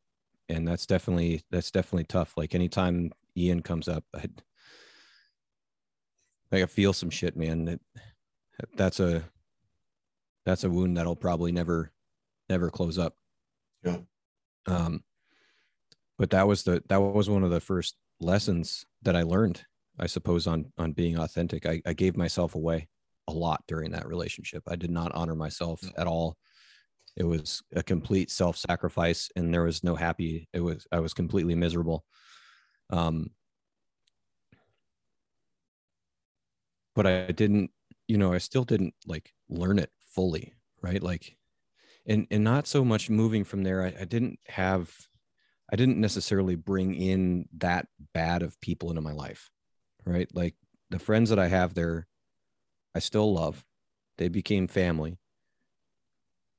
And 0.47 0.67
that's 0.67 0.85
definitely 0.85 1.43
that's 1.51 1.71
definitely 1.71 2.05
tough 2.05 2.33
like 2.37 2.55
anytime 2.55 3.11
Ian 3.35 3.61
comes 3.61 3.87
up 3.87 4.03
I 4.15 4.27
like 6.51 6.63
I 6.63 6.65
feel 6.65 6.93
some 6.93 7.09
shit, 7.09 7.35
man. 7.35 7.65
That 7.65 7.79
that's 8.75 8.99
a 8.99 9.23
that's 10.45 10.63
a 10.63 10.69
wound 10.69 10.97
that'll 10.97 11.15
probably 11.15 11.51
never 11.51 11.91
never 12.49 12.69
close 12.69 12.97
up. 12.97 13.15
Yeah. 13.83 13.97
Um 14.67 15.03
but 16.17 16.29
that 16.29 16.47
was 16.47 16.63
the 16.63 16.83
that 16.89 17.01
was 17.01 17.29
one 17.29 17.43
of 17.43 17.51
the 17.51 17.59
first 17.59 17.95
lessons 18.19 18.85
that 19.01 19.15
I 19.15 19.23
learned, 19.23 19.65
I 19.99 20.05
suppose, 20.07 20.45
on 20.45 20.71
on 20.77 20.91
being 20.91 21.17
authentic. 21.17 21.65
I, 21.65 21.81
I 21.85 21.93
gave 21.93 22.15
myself 22.15 22.53
away 22.53 22.89
a 23.27 23.33
lot 23.33 23.63
during 23.67 23.91
that 23.91 24.07
relationship. 24.07 24.63
I 24.67 24.75
did 24.75 24.91
not 24.91 25.13
honor 25.15 25.35
myself 25.35 25.81
at 25.97 26.07
all. 26.07 26.37
It 27.17 27.23
was 27.23 27.61
a 27.75 27.83
complete 27.83 28.31
self-sacrifice 28.31 29.29
and 29.35 29.53
there 29.53 29.63
was 29.63 29.83
no 29.83 29.95
happy. 29.95 30.47
It 30.53 30.61
was 30.61 30.87
I 30.91 30.99
was 30.99 31.13
completely 31.13 31.55
miserable. 31.55 32.05
Um 32.89 33.31
but 36.95 37.07
I 37.07 37.31
didn't, 37.31 37.71
you 38.07 38.17
know, 38.17 38.33
I 38.33 38.37
still 38.37 38.63
didn't 38.63 38.93
like 39.05 39.33
learn 39.49 39.79
it 39.79 39.91
fully, 39.99 40.53
right? 40.81 41.01
Like, 41.01 41.37
and 42.05 42.27
and 42.31 42.43
not 42.43 42.67
so 42.67 42.83
much 42.83 43.09
moving 43.09 43.43
from 43.43 43.63
there. 43.63 43.83
I, 43.83 43.93
I 44.01 44.05
didn't 44.05 44.39
have, 44.47 44.93
I 45.71 45.75
didn't 45.75 45.99
necessarily 45.99 46.55
bring 46.55 46.95
in 46.95 47.47
that 47.57 47.87
bad 48.13 48.41
of 48.41 48.59
people 48.59 48.89
into 48.89 49.01
my 49.01 49.13
life, 49.13 49.49
right? 50.05 50.27
Like 50.33 50.55
the 50.89 50.99
friends 50.99 51.29
that 51.29 51.39
I 51.39 51.47
have 51.47 51.73
there, 51.73 52.07
I 52.95 52.99
still 52.99 53.33
love. 53.33 53.63
They 54.17 54.27
became 54.27 54.67
family. 54.67 55.17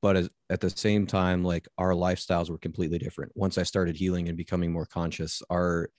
But 0.03 0.17
as, 0.17 0.29
at 0.51 0.61
the 0.61 0.69
same 0.69 1.07
time, 1.07 1.43
like 1.43 1.67
our 1.79 1.93
lifestyles 1.93 2.51
were 2.51 2.59
completely 2.59 2.99
different. 2.99 3.31
Once 3.33 3.57
I 3.57 3.63
started 3.63 3.95
healing 3.95 4.27
and 4.27 4.37
becoming 4.37 4.71
more 4.71 4.85
conscious, 4.85 5.41
our 5.49 5.89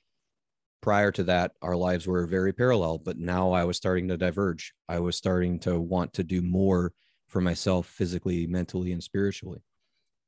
prior 0.80 1.10
to 1.12 1.24
that, 1.24 1.52
our 1.62 1.74
lives 1.74 2.06
were 2.06 2.26
very 2.26 2.52
parallel. 2.52 2.98
But 2.98 3.18
now 3.18 3.50
I 3.50 3.64
was 3.64 3.76
starting 3.76 4.06
to 4.08 4.16
diverge. 4.16 4.74
I 4.88 5.00
was 5.00 5.16
starting 5.16 5.58
to 5.60 5.80
want 5.80 6.12
to 6.14 6.22
do 6.22 6.42
more 6.42 6.92
for 7.28 7.40
myself 7.40 7.86
physically, 7.88 8.46
mentally, 8.46 8.92
and 8.92 9.02
spiritually 9.02 9.64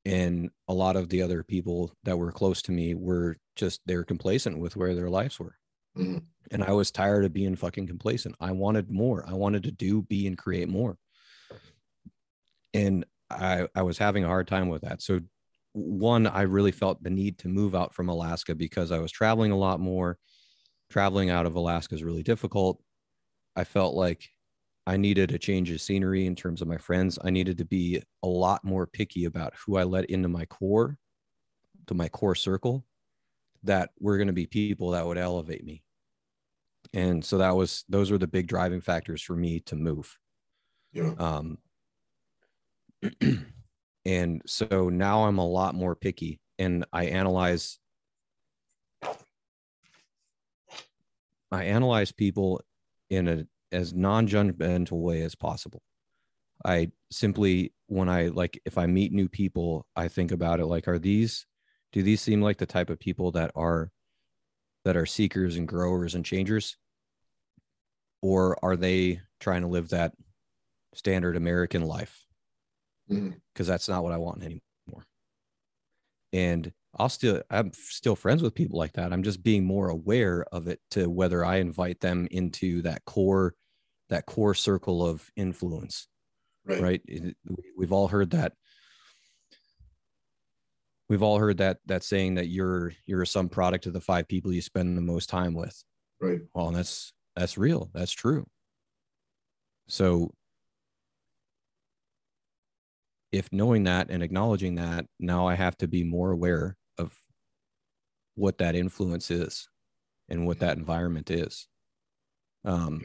and 0.06 0.50
a 0.68 0.72
lot 0.72 0.94
of 0.94 1.08
the 1.08 1.20
other 1.20 1.42
people 1.42 1.92
that 2.04 2.16
were 2.16 2.30
close 2.30 2.62
to 2.62 2.72
me 2.72 2.94
were 2.94 3.36
just 3.56 3.80
they're 3.86 4.04
complacent 4.04 4.56
with 4.56 4.76
where 4.76 4.94
their 4.94 5.10
lives 5.10 5.38
were 5.38 5.56
mm-hmm. 5.98 6.18
and 6.52 6.62
i 6.62 6.70
was 6.70 6.90
tired 6.92 7.24
of 7.24 7.32
being 7.32 7.56
fucking 7.56 7.86
complacent 7.86 8.34
i 8.40 8.52
wanted 8.52 8.88
more 8.88 9.24
i 9.28 9.32
wanted 9.34 9.64
to 9.64 9.72
do 9.72 10.02
be 10.02 10.26
and 10.26 10.38
create 10.38 10.68
more 10.68 10.96
and 12.72 13.04
i 13.30 13.66
i 13.74 13.82
was 13.82 13.98
having 13.98 14.24
a 14.24 14.28
hard 14.28 14.46
time 14.46 14.68
with 14.68 14.82
that 14.82 15.02
so 15.02 15.20
one 15.72 16.26
i 16.26 16.42
really 16.42 16.72
felt 16.72 17.02
the 17.02 17.10
need 17.10 17.38
to 17.38 17.48
move 17.48 17.74
out 17.74 17.94
from 17.94 18.08
alaska 18.08 18.54
because 18.54 18.92
i 18.92 18.98
was 18.98 19.12
traveling 19.12 19.52
a 19.52 19.56
lot 19.56 19.80
more 19.80 20.18
traveling 20.90 21.30
out 21.30 21.46
of 21.46 21.56
alaska 21.56 21.94
is 21.94 22.04
really 22.04 22.22
difficult 22.22 22.82
i 23.56 23.64
felt 23.64 23.94
like 23.94 24.28
I 24.86 24.96
needed 24.96 25.32
a 25.32 25.38
change 25.38 25.70
of 25.70 25.80
scenery 25.80 26.26
in 26.26 26.36
terms 26.36 26.62
of 26.62 26.68
my 26.68 26.78
friends. 26.78 27.18
I 27.22 27.30
needed 27.30 27.58
to 27.58 27.64
be 27.64 28.00
a 28.22 28.28
lot 28.28 28.64
more 28.64 28.86
picky 28.86 29.24
about 29.24 29.54
who 29.56 29.76
I 29.76 29.82
let 29.82 30.04
into 30.06 30.28
my 30.28 30.44
core, 30.46 30.96
to 31.88 31.94
my 31.94 32.08
core 32.08 32.36
circle, 32.36 32.86
that 33.64 33.90
were 33.98 34.16
going 34.16 34.28
to 34.28 34.32
be 34.32 34.46
people 34.46 34.90
that 34.90 35.04
would 35.04 35.18
elevate 35.18 35.64
me. 35.64 35.82
And 36.94 37.24
so 37.24 37.38
that 37.38 37.56
was 37.56 37.84
those 37.88 38.12
were 38.12 38.18
the 38.18 38.28
big 38.28 38.46
driving 38.46 38.80
factors 38.80 39.20
for 39.20 39.34
me 39.34 39.58
to 39.60 39.74
move. 39.74 40.16
Yeah. 40.92 41.14
Um, 41.18 41.58
and 44.04 44.42
so 44.46 44.88
now 44.88 45.24
I'm 45.24 45.38
a 45.38 45.46
lot 45.46 45.74
more 45.74 45.94
picky 45.94 46.40
and 46.58 46.84
I 46.92 47.06
analyze 47.06 47.78
I 51.52 51.64
analyze 51.64 52.12
people 52.12 52.60
in 53.08 53.28
a 53.28 53.46
as 53.72 53.94
non-judgmental 53.94 55.00
way 55.00 55.22
as 55.22 55.34
possible. 55.34 55.82
I 56.64 56.90
simply 57.10 57.72
when 57.86 58.08
i 58.08 58.26
like 58.28 58.60
if 58.64 58.78
i 58.78 58.86
meet 58.86 59.12
new 59.12 59.28
people 59.28 59.86
i 59.94 60.08
think 60.08 60.32
about 60.32 60.58
it 60.58 60.66
like 60.66 60.88
are 60.88 60.98
these 60.98 61.46
do 61.92 62.02
these 62.02 62.20
seem 62.20 62.42
like 62.42 62.58
the 62.58 62.66
type 62.66 62.90
of 62.90 62.98
people 62.98 63.30
that 63.32 63.50
are 63.54 63.90
that 64.84 64.96
are 64.96 65.06
seekers 65.06 65.56
and 65.56 65.66
growers 65.66 66.14
and 66.14 66.24
changers? 66.24 66.76
Or 68.22 68.56
are 68.64 68.76
they 68.76 69.20
trying 69.40 69.62
to 69.62 69.68
live 69.68 69.88
that 69.90 70.12
standard 70.94 71.36
american 71.36 71.82
life 71.82 72.25
because 73.08 73.22
mm-hmm. 73.22 73.64
that's 73.64 73.88
not 73.88 74.02
what 74.02 74.12
i 74.12 74.16
want 74.16 74.42
anymore 74.42 74.60
and 76.32 76.72
I'll 76.98 77.08
still 77.08 77.42
I'm 77.50 77.72
still 77.74 78.16
friends 78.16 78.42
with 78.42 78.54
people 78.54 78.78
like 78.78 78.94
that. 78.94 79.12
I'm 79.12 79.22
just 79.22 79.42
being 79.42 79.64
more 79.64 79.88
aware 79.88 80.44
of 80.52 80.66
it 80.66 80.80
to 80.92 81.10
whether 81.10 81.44
I 81.44 81.56
invite 81.56 82.00
them 82.00 82.26
into 82.30 82.82
that 82.82 83.04
core 83.04 83.54
that 84.08 84.26
core 84.26 84.54
circle 84.54 85.04
of 85.04 85.30
influence. 85.36 86.08
Right. 86.64 86.80
right? 86.80 87.02
We've 87.76 87.92
all 87.92 88.08
heard 88.08 88.30
that 88.30 88.52
we've 91.08 91.22
all 91.22 91.38
heard 91.38 91.58
that 91.58 91.78
that 91.86 92.02
saying 92.02 92.34
that 92.34 92.48
you're 92.48 92.92
you're 93.04 93.24
some 93.24 93.48
product 93.48 93.86
of 93.86 93.92
the 93.92 94.00
five 94.00 94.26
people 94.26 94.52
you 94.52 94.62
spend 94.62 94.96
the 94.96 95.02
most 95.02 95.28
time 95.28 95.54
with. 95.54 95.84
Right. 96.20 96.40
Well, 96.54 96.68
and 96.68 96.76
that's 96.76 97.12
that's 97.36 97.58
real. 97.58 97.90
That's 97.92 98.12
true. 98.12 98.46
So 99.88 100.32
if 103.36 103.52
knowing 103.52 103.84
that 103.84 104.08
and 104.10 104.22
acknowledging 104.22 104.76
that, 104.76 105.06
now 105.20 105.46
I 105.46 105.54
have 105.54 105.76
to 105.78 105.88
be 105.88 106.04
more 106.04 106.30
aware 106.30 106.76
of 106.98 107.14
what 108.34 108.58
that 108.58 108.74
influence 108.74 109.30
is 109.30 109.68
and 110.28 110.46
what 110.46 110.60
that 110.60 110.78
environment 110.78 111.30
is. 111.30 111.68
Um, 112.64 113.02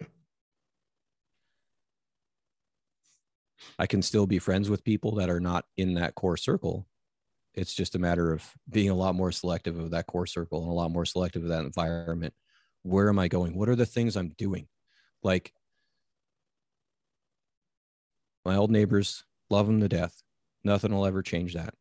I 3.77 3.87
can 3.87 4.01
still 4.01 4.25
be 4.25 4.39
friends 4.39 4.69
with 4.69 4.83
people 4.83 5.15
that 5.15 5.29
are 5.29 5.39
not 5.39 5.65
in 5.77 5.95
that 5.95 6.15
core 6.15 6.37
circle. 6.37 6.87
It's 7.53 7.73
just 7.73 7.95
a 7.95 7.99
matter 7.99 8.31
of 8.31 8.49
being 8.69 8.89
a 8.89 8.95
lot 8.95 9.15
more 9.15 9.31
selective 9.31 9.77
of 9.77 9.91
that 9.91 10.07
core 10.07 10.25
circle 10.25 10.61
and 10.61 10.71
a 10.71 10.73
lot 10.73 10.91
more 10.91 11.05
selective 11.05 11.43
of 11.43 11.49
that 11.49 11.65
environment. 11.65 12.33
Where 12.83 13.09
am 13.09 13.19
I 13.19 13.27
going? 13.27 13.55
What 13.55 13.69
are 13.69 13.75
the 13.75 13.85
things 13.85 14.15
I'm 14.15 14.33
doing? 14.37 14.67
Like 15.21 15.53
my 18.45 18.55
old 18.55 18.71
neighbors, 18.71 19.23
love 19.51 19.67
them 19.67 19.81
to 19.81 19.87
death. 19.87 20.21
Nothing 20.63 20.93
will 20.93 21.05
ever 21.05 21.21
change 21.21 21.53
that. 21.53 21.73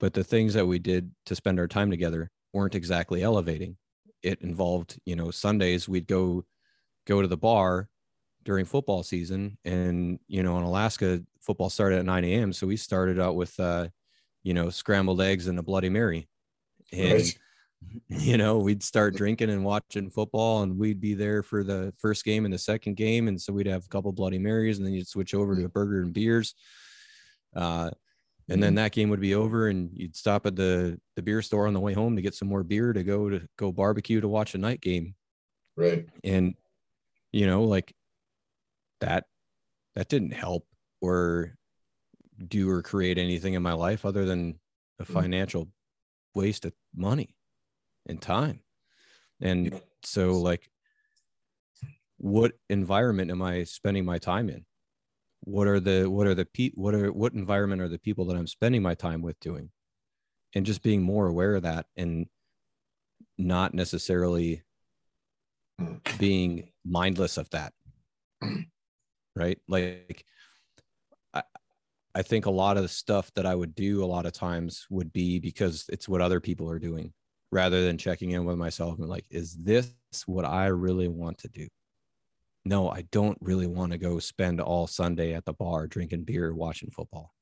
But 0.00 0.14
the 0.14 0.24
things 0.24 0.54
that 0.54 0.66
we 0.66 0.78
did 0.78 1.10
to 1.26 1.34
spend 1.34 1.58
our 1.58 1.68
time 1.68 1.90
together 1.90 2.30
weren't 2.52 2.74
exactly 2.74 3.22
elevating. 3.22 3.76
It 4.22 4.40
involved 4.42 4.98
you 5.04 5.16
know 5.16 5.30
sundays 5.30 5.88
we'd 5.88 6.06
go 6.06 6.44
go 7.06 7.22
to 7.22 7.28
the 7.28 7.36
bar 7.36 7.88
during 8.44 8.64
football 8.64 9.02
season. 9.02 9.58
And 9.64 10.18
you 10.28 10.42
know 10.42 10.56
in 10.58 10.64
alaska 10.64 11.22
football 11.40 11.70
started 11.70 12.00
at 12.00 12.04
9 12.04 12.24
a.m 12.24 12.52
so 12.52 12.66
we 12.66 12.76
started 12.76 13.18
out 13.18 13.34
with 13.34 13.58
uh 13.58 13.88
you 14.42 14.54
know 14.54 14.70
scrambled 14.70 15.20
eggs 15.20 15.46
and 15.46 15.58
a 15.58 15.62
bloody 15.62 15.88
mary. 15.88 16.28
And 16.92 17.12
right. 17.12 17.38
you 18.08 18.36
know 18.36 18.58
we'd 18.58 18.82
start 18.82 19.16
drinking 19.16 19.50
and 19.50 19.64
watching 19.64 20.10
football 20.10 20.62
and 20.62 20.78
we'd 20.78 21.00
be 21.00 21.14
there 21.14 21.42
for 21.42 21.62
the 21.62 21.92
first 21.96 22.24
game 22.24 22.44
and 22.44 22.54
the 22.54 22.58
second 22.58 22.96
game. 22.96 23.28
And 23.28 23.40
so 23.40 23.52
we'd 23.52 23.66
have 23.66 23.84
a 23.84 23.88
couple 23.88 24.12
bloody 24.12 24.38
marys 24.38 24.78
and 24.78 24.86
then 24.86 24.94
you'd 24.94 25.08
switch 25.08 25.34
over 25.34 25.56
to 25.56 25.64
a 25.64 25.68
burger 25.68 26.02
and 26.02 26.12
beers 26.12 26.54
uh 27.54 27.90
and 28.50 28.62
then 28.62 28.70
mm-hmm. 28.70 28.76
that 28.76 28.92
game 28.92 29.10
would 29.10 29.20
be 29.20 29.34
over 29.34 29.68
and 29.68 29.90
you'd 29.92 30.16
stop 30.16 30.46
at 30.46 30.56
the 30.56 30.98
the 31.16 31.22
beer 31.22 31.42
store 31.42 31.66
on 31.66 31.74
the 31.74 31.80
way 31.80 31.92
home 31.92 32.16
to 32.16 32.22
get 32.22 32.34
some 32.34 32.48
more 32.48 32.62
beer 32.62 32.92
to 32.92 33.04
go 33.04 33.28
to 33.28 33.46
go 33.58 33.70
barbecue 33.70 34.20
to 34.20 34.28
watch 34.28 34.54
a 34.54 34.58
night 34.58 34.80
game. 34.80 35.14
Right. 35.76 36.08
And 36.24 36.54
you 37.30 37.46
know 37.46 37.64
like 37.64 37.92
that 39.00 39.24
that 39.96 40.08
didn't 40.08 40.32
help 40.32 40.66
or 41.00 41.54
do 42.46 42.70
or 42.70 42.82
create 42.82 43.18
anything 43.18 43.54
in 43.54 43.62
my 43.62 43.74
life 43.74 44.06
other 44.06 44.24
than 44.24 44.58
a 44.98 45.04
mm-hmm. 45.04 45.12
financial 45.12 45.68
waste 46.34 46.64
of 46.64 46.72
money 46.96 47.34
and 48.06 48.20
time. 48.20 48.60
And 49.40 49.80
so 50.02 50.32
like 50.32 50.70
what 52.18 52.52
environment 52.68 53.30
am 53.30 53.40
i 53.40 53.62
spending 53.62 54.04
my 54.04 54.18
time 54.18 54.50
in 54.50 54.64
what 55.40 55.66
are 55.66 55.80
the 55.80 56.06
what 56.06 56.26
are 56.26 56.34
the 56.34 56.44
pe- 56.44 56.72
what 56.74 56.94
are 56.94 57.12
what 57.12 57.32
environment 57.32 57.80
are 57.80 57.88
the 57.88 57.98
people 57.98 58.24
that 58.26 58.36
i'm 58.36 58.46
spending 58.46 58.82
my 58.82 58.94
time 58.94 59.22
with 59.22 59.38
doing? 59.40 59.70
And 60.54 60.64
just 60.64 60.82
being 60.82 61.02
more 61.02 61.26
aware 61.26 61.56
of 61.56 61.62
that 61.64 61.86
and 61.96 62.26
not 63.36 63.74
necessarily 63.74 64.62
being 66.18 66.70
mindless 66.84 67.36
of 67.36 67.50
that. 67.50 67.72
Right? 69.36 69.58
Like 69.68 70.24
I, 71.32 71.42
I 72.14 72.22
think 72.22 72.46
a 72.46 72.50
lot 72.50 72.76
of 72.76 72.82
the 72.82 72.88
stuff 72.88 73.30
that 73.34 73.46
i 73.46 73.54
would 73.54 73.74
do 73.74 74.02
a 74.02 74.06
lot 74.06 74.26
of 74.26 74.32
times 74.32 74.86
would 74.90 75.12
be 75.12 75.38
because 75.38 75.84
it's 75.88 76.08
what 76.08 76.20
other 76.20 76.40
people 76.40 76.68
are 76.68 76.80
doing 76.80 77.12
rather 77.52 77.84
than 77.84 77.98
checking 77.98 78.32
in 78.32 78.44
with 78.44 78.56
myself 78.56 78.98
and 78.98 79.08
like 79.08 79.24
is 79.30 79.54
this 79.54 79.92
what 80.26 80.44
i 80.44 80.66
really 80.66 81.08
want 81.08 81.38
to 81.38 81.48
do 81.48 81.68
no, 82.64 82.90
I 82.90 83.02
don't 83.10 83.38
really 83.40 83.66
want 83.66 83.92
to 83.92 83.98
go 83.98 84.18
spend 84.18 84.60
all 84.60 84.86
Sunday 84.86 85.34
at 85.34 85.44
the 85.44 85.52
bar 85.52 85.86
drinking 85.86 86.24
beer, 86.24 86.54
watching 86.54 86.90
football. 86.90 87.32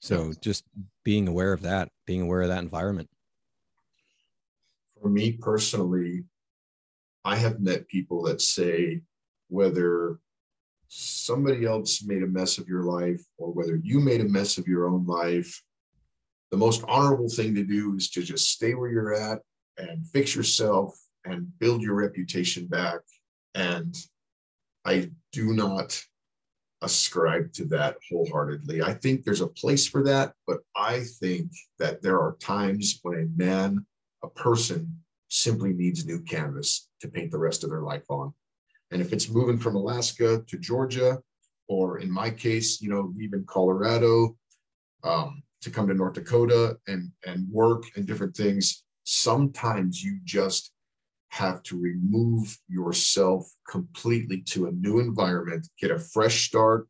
So 0.00 0.32
just 0.40 0.64
being 1.04 1.28
aware 1.28 1.52
of 1.52 1.62
that, 1.62 1.88
being 2.06 2.22
aware 2.22 2.42
of 2.42 2.48
that 2.48 2.62
environment. 2.62 3.08
For 5.00 5.08
me 5.08 5.32
personally, 5.32 6.24
I 7.24 7.36
have 7.36 7.60
met 7.60 7.86
people 7.86 8.22
that 8.24 8.40
say 8.40 9.02
whether 9.48 10.18
somebody 10.88 11.64
else 11.64 12.02
made 12.02 12.24
a 12.24 12.26
mess 12.26 12.58
of 12.58 12.66
your 12.66 12.82
life 12.82 13.22
or 13.38 13.52
whether 13.52 13.76
you 13.76 14.00
made 14.00 14.20
a 14.20 14.28
mess 14.28 14.58
of 14.58 14.66
your 14.66 14.88
own 14.88 15.06
life, 15.06 15.62
the 16.50 16.56
most 16.56 16.84
honorable 16.88 17.28
thing 17.28 17.54
to 17.54 17.62
do 17.62 17.94
is 17.94 18.10
to 18.10 18.22
just 18.22 18.50
stay 18.50 18.74
where 18.74 18.90
you're 18.90 19.14
at 19.14 19.38
and 19.78 20.04
fix 20.08 20.34
yourself 20.34 20.98
and 21.24 21.46
build 21.58 21.82
your 21.82 21.94
reputation 21.94 22.66
back. 22.66 23.00
And 23.54 23.96
I 24.84 25.10
do 25.32 25.52
not 25.52 26.02
ascribe 26.82 27.52
to 27.52 27.64
that 27.66 27.96
wholeheartedly. 28.10 28.82
I 28.82 28.94
think 28.94 29.24
there's 29.24 29.40
a 29.40 29.46
place 29.46 29.86
for 29.86 30.02
that, 30.04 30.32
but 30.46 30.60
I 30.76 31.04
think 31.20 31.52
that 31.78 32.02
there 32.02 32.18
are 32.18 32.36
times 32.40 32.98
when 33.02 33.18
a 33.20 33.38
man, 33.42 33.86
a 34.22 34.28
person, 34.28 34.98
simply 35.28 35.72
needs 35.72 36.04
new 36.04 36.20
canvas 36.22 36.88
to 37.00 37.08
paint 37.08 37.30
the 37.30 37.38
rest 37.38 37.64
of 37.64 37.70
their 37.70 37.82
life 37.82 38.04
on. 38.10 38.34
And 38.90 39.00
if 39.00 39.12
it's 39.12 39.30
moving 39.30 39.58
from 39.58 39.76
Alaska 39.76 40.42
to 40.46 40.58
Georgia, 40.58 41.22
or 41.68 42.00
in 42.00 42.10
my 42.10 42.28
case, 42.30 42.82
you 42.82 42.90
know, 42.90 43.14
even 43.18 43.44
Colorado, 43.46 44.36
um, 45.04 45.42
to 45.62 45.70
come 45.70 45.86
to 45.88 45.94
North 45.94 46.14
Dakota 46.14 46.76
and 46.88 47.10
and 47.24 47.48
work 47.48 47.84
and 47.96 48.06
different 48.06 48.36
things, 48.36 48.84
sometimes 49.04 50.02
you 50.02 50.18
just 50.24 50.72
have 51.32 51.62
to 51.62 51.80
remove 51.80 52.58
yourself 52.68 53.50
completely 53.66 54.42
to 54.42 54.66
a 54.66 54.72
new 54.72 55.00
environment, 55.00 55.66
get 55.80 55.90
a 55.90 55.98
fresh 55.98 56.46
start. 56.46 56.86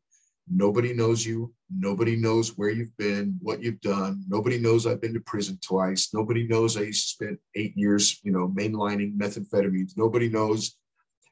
Nobody 0.51 0.93
knows 0.93 1.25
you. 1.25 1.53
Nobody 1.73 2.17
knows 2.17 2.57
where 2.57 2.69
you've 2.69 2.95
been, 2.97 3.37
what 3.41 3.63
you've 3.63 3.79
done. 3.79 4.21
Nobody 4.27 4.59
knows 4.59 4.85
I've 4.85 4.99
been 4.99 5.13
to 5.13 5.21
prison 5.21 5.57
twice. 5.61 6.09
Nobody 6.13 6.45
knows 6.45 6.75
I 6.75 6.91
spent 6.91 7.39
eight 7.55 7.71
years, 7.77 8.19
you 8.23 8.33
know, 8.33 8.49
mainlining 8.49 9.17
methamphetamines. 9.17 9.93
Nobody 9.95 10.27
knows. 10.27 10.75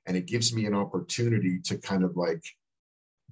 And 0.05 0.15
it 0.15 0.25
gives 0.25 0.55
me 0.55 0.65
an 0.65 0.73
opportunity 0.73 1.59
to 1.65 1.77
kind 1.77 2.05
of 2.05 2.15
like 2.15 2.41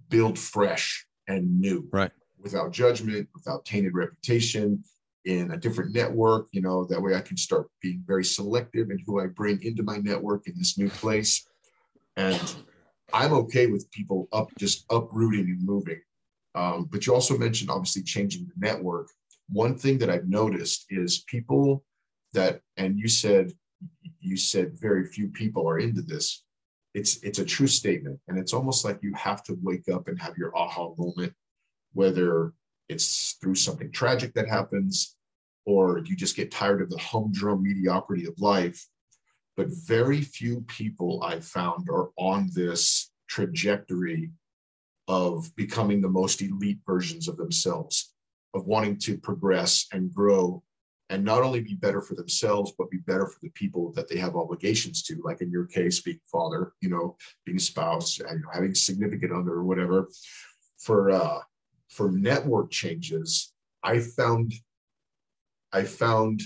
build 0.10 0.38
fresh 0.38 1.08
and 1.30 1.62
new. 1.62 1.88
Right. 1.94 2.12
Without 2.38 2.74
judgment, 2.74 3.30
without 3.34 3.64
tainted 3.64 3.94
reputation, 3.94 4.84
in 5.30 5.52
a 5.52 5.58
different 5.58 5.94
network. 5.94 6.48
You 6.52 6.62
know, 6.62 6.86
that 6.86 7.02
way 7.02 7.16
I 7.16 7.22
can 7.22 7.38
start 7.38 7.68
being 7.82 8.04
very 8.06 8.26
selective 8.26 8.90
in 8.90 8.98
who 9.06 9.22
I 9.22 9.28
bring 9.28 9.62
into 9.64 9.84
my 9.84 9.98
network 9.98 10.48
in 10.48 10.56
this 10.58 10.78
new 10.78 10.90
place. 10.90 11.48
And 12.18 12.56
I'm 13.14 13.34
okay 13.34 13.68
with 13.68 13.92
people 13.92 14.28
up 14.34 14.50
just 14.58 14.86
uprooting 14.90 15.46
and 15.46 15.64
moving. 15.64 16.02
Um, 16.56 16.90
but 16.92 17.06
you 17.06 17.14
also 17.14 17.38
mentioned 17.38 17.70
obviously 17.70 18.02
changing 18.02 18.48
the 18.48 18.68
network. 18.68 19.10
One 19.50 19.78
thing 19.78 20.00
that 20.00 20.10
I've 20.10 20.28
noticed 20.28 20.86
is 20.90 21.24
people 21.28 21.84
that, 22.34 22.62
and 22.78 22.98
you 22.98 23.08
said, 23.08 23.54
you 24.20 24.36
said 24.36 24.80
very 24.80 25.06
few 25.06 25.28
people 25.28 25.70
are 25.70 25.80
into 25.80 26.02
this. 26.02 26.44
It's 26.96 27.22
it's 27.22 27.38
a 27.38 27.46
true 27.46 27.68
statement, 27.68 28.20
and 28.28 28.40
it's 28.40 28.52
almost 28.52 28.84
like 28.84 29.00
you 29.04 29.14
have 29.14 29.44
to 29.44 29.56
wake 29.62 29.88
up 29.94 30.08
and 30.08 30.20
have 30.20 30.38
your 30.38 30.58
aha 30.58 30.90
moment, 30.98 31.34
whether 31.94 32.54
it's 32.90 33.38
through 33.40 33.56
something 33.56 33.92
tragic 33.92 34.34
that 34.34 34.50
happens, 34.50 35.16
or 35.70 36.00
you 36.00 36.16
just 36.16 36.36
get 36.36 36.50
tired 36.50 36.82
of 36.82 36.90
the 36.90 36.98
humdrum 36.98 37.62
mediocrity 37.62 38.26
of 38.26 38.34
life. 38.40 38.88
But 39.56 39.68
very 39.70 40.22
few 40.22 40.62
people 40.62 41.22
I've 41.22 41.46
found 41.46 41.90
are 41.92 42.10
on 42.18 42.50
this 42.56 43.12
trajectory 43.28 44.32
of 45.08 45.56
becoming 45.56 46.02
the 46.02 46.10
most 46.10 46.42
elite 46.42 46.80
versions 46.88 47.28
of 47.28 47.38
themselves, 47.38 48.16
of 48.56 48.66
wanting 48.66 48.98
to 49.00 49.20
progress 49.20 49.86
and 49.94 50.12
grow 50.12 50.64
and 51.12 51.24
not 51.24 51.44
only 51.44 51.60
be 51.60 51.76
better 51.76 52.02
for 52.02 52.16
themselves, 52.16 52.74
but 52.78 52.90
be 52.90 52.98
better 53.06 53.28
for 53.28 53.40
the 53.44 53.50
people 53.50 53.92
that 53.94 54.08
they 54.08 54.18
have 54.18 54.36
obligations 54.36 55.04
to, 55.04 55.22
like 55.24 55.42
in 55.42 55.52
your 55.52 55.66
case, 55.66 56.02
being 56.02 56.20
father, 56.32 56.74
you 56.82 56.90
know, 56.90 57.16
being 57.46 57.60
spouse, 57.60 58.20
and 58.20 58.44
having 58.54 58.74
significant 58.74 59.32
other 59.32 59.54
or 59.54 59.64
whatever. 59.64 60.10
For 60.80 61.12
uh, 61.12 61.40
for 61.90 62.12
network 62.12 62.70
changes, 62.72 63.54
I 63.84 64.00
found 64.00 64.54
I 65.72 65.84
found 65.84 66.42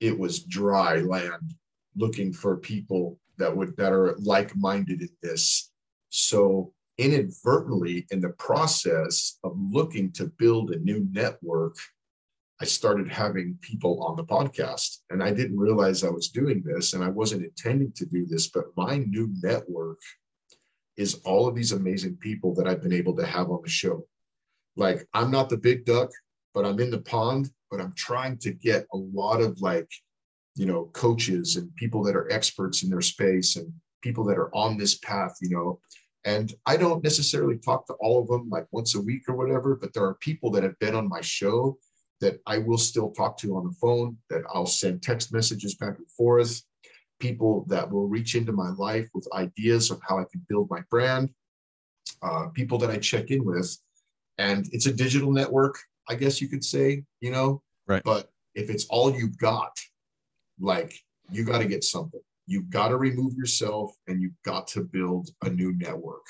it 0.00 0.18
was 0.18 0.44
dry 0.44 0.96
land 0.96 1.54
looking 1.96 2.32
for 2.32 2.56
people 2.56 3.18
that 3.38 3.54
would 3.56 3.76
that 3.76 3.92
are 3.92 4.16
like-minded 4.18 5.02
in 5.02 5.08
this. 5.22 5.72
So 6.10 6.72
inadvertently 6.98 8.06
in 8.10 8.20
the 8.20 8.30
process 8.30 9.38
of 9.42 9.56
looking 9.58 10.12
to 10.12 10.26
build 10.38 10.70
a 10.70 10.78
new 10.78 11.06
network, 11.10 11.76
I 12.60 12.64
started 12.64 13.08
having 13.08 13.58
people 13.60 14.02
on 14.04 14.16
the 14.16 14.24
podcast. 14.24 14.98
And 15.10 15.22
I 15.22 15.32
didn't 15.32 15.58
realize 15.58 16.04
I 16.04 16.10
was 16.10 16.28
doing 16.28 16.62
this 16.64 16.92
and 16.92 17.02
I 17.02 17.08
wasn't 17.08 17.42
intending 17.42 17.92
to 17.96 18.06
do 18.06 18.26
this, 18.26 18.48
but 18.48 18.66
my 18.76 18.98
new 18.98 19.34
network 19.42 19.98
is 20.96 21.20
all 21.24 21.48
of 21.48 21.56
these 21.56 21.72
amazing 21.72 22.16
people 22.16 22.54
that 22.54 22.68
I've 22.68 22.82
been 22.82 22.92
able 22.92 23.16
to 23.16 23.26
have 23.26 23.50
on 23.50 23.60
the 23.62 23.68
show. 23.68 24.06
Like 24.76 25.08
I'm 25.12 25.30
not 25.30 25.48
the 25.48 25.56
big 25.56 25.84
duck, 25.84 26.10
but 26.52 26.64
I'm 26.64 26.78
in 26.78 26.90
the 26.90 27.00
pond, 27.00 27.50
but 27.74 27.82
I'm 27.82 27.94
trying 27.96 28.38
to 28.38 28.52
get 28.52 28.86
a 28.92 28.96
lot 28.96 29.40
of 29.40 29.60
like, 29.60 29.90
you 30.54 30.64
know, 30.64 30.90
coaches 30.92 31.56
and 31.56 31.74
people 31.74 32.04
that 32.04 32.14
are 32.14 32.30
experts 32.30 32.84
in 32.84 32.88
their 32.88 33.00
space 33.00 33.56
and 33.56 33.72
people 34.00 34.22
that 34.26 34.38
are 34.38 34.54
on 34.54 34.78
this 34.78 34.98
path, 34.98 35.36
you 35.42 35.50
know. 35.50 35.80
And 36.24 36.54
I 36.66 36.76
don't 36.76 37.02
necessarily 37.02 37.58
talk 37.58 37.84
to 37.88 37.94
all 37.94 38.22
of 38.22 38.28
them 38.28 38.48
like 38.48 38.66
once 38.70 38.94
a 38.94 39.00
week 39.00 39.22
or 39.28 39.34
whatever, 39.34 39.74
but 39.74 39.92
there 39.92 40.04
are 40.04 40.14
people 40.20 40.52
that 40.52 40.62
have 40.62 40.78
been 40.78 40.94
on 40.94 41.08
my 41.08 41.20
show 41.20 41.76
that 42.20 42.38
I 42.46 42.58
will 42.58 42.78
still 42.78 43.10
talk 43.10 43.36
to 43.38 43.56
on 43.56 43.64
the 43.64 43.74
phone, 43.80 44.18
that 44.30 44.42
I'll 44.54 44.66
send 44.66 45.02
text 45.02 45.32
messages 45.32 45.74
back 45.74 45.98
and 45.98 46.10
forth, 46.12 46.62
people 47.18 47.64
that 47.68 47.90
will 47.90 48.06
reach 48.06 48.36
into 48.36 48.52
my 48.52 48.70
life 48.70 49.08
with 49.14 49.26
ideas 49.34 49.90
of 49.90 50.00
how 50.08 50.20
I 50.20 50.26
can 50.30 50.46
build 50.48 50.70
my 50.70 50.82
brand, 50.90 51.30
uh, 52.22 52.46
people 52.54 52.78
that 52.78 52.90
I 52.90 52.98
check 52.98 53.32
in 53.32 53.44
with 53.44 53.76
and 54.38 54.68
it's 54.72 54.86
a 54.86 54.92
digital 54.92 55.32
network 55.32 55.78
i 56.08 56.14
guess 56.14 56.40
you 56.40 56.48
could 56.48 56.64
say 56.64 57.02
you 57.20 57.30
know 57.30 57.62
right. 57.86 58.02
But 58.04 58.30
if 58.54 58.70
it's 58.70 58.86
all 58.86 59.14
you've 59.14 59.38
got 59.38 59.72
like 60.60 60.94
you 61.30 61.44
got 61.44 61.58
to 61.58 61.66
get 61.66 61.84
something. 61.84 62.20
You've 62.46 62.70
got 62.70 62.88
to 62.88 62.96
remove 62.96 63.34
yourself 63.34 63.94
and 64.06 64.20
you've 64.20 64.40
got 64.44 64.66
to 64.68 64.82
build 64.82 65.30
a 65.42 65.50
new 65.50 65.72
network. 65.72 66.26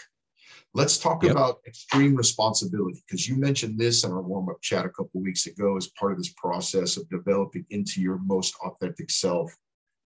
Let's 0.73 0.99
talk 0.99 1.23
yep. 1.23 1.33
about 1.33 1.61
extreme 1.67 2.17
responsibility 2.17 3.03
because 3.07 3.29
you 3.29 3.37
mentioned 3.37 3.79
this 3.79 4.05
in 4.05 4.11
our 4.11 4.23
warm-up 4.23 4.61
chat 4.61 4.85
a 4.85 4.91
couple 4.91 5.21
weeks 5.21 5.47
ago 5.47 5.77
as 5.77 5.89
part 5.89 6.13
of 6.13 6.19
this 6.19 6.33
process 6.37 6.97
of 6.97 7.09
developing 7.11 7.65
into 7.71 8.01
your 8.01 8.19
most 8.19 8.55
authentic 8.65 9.11
self. 9.11 9.55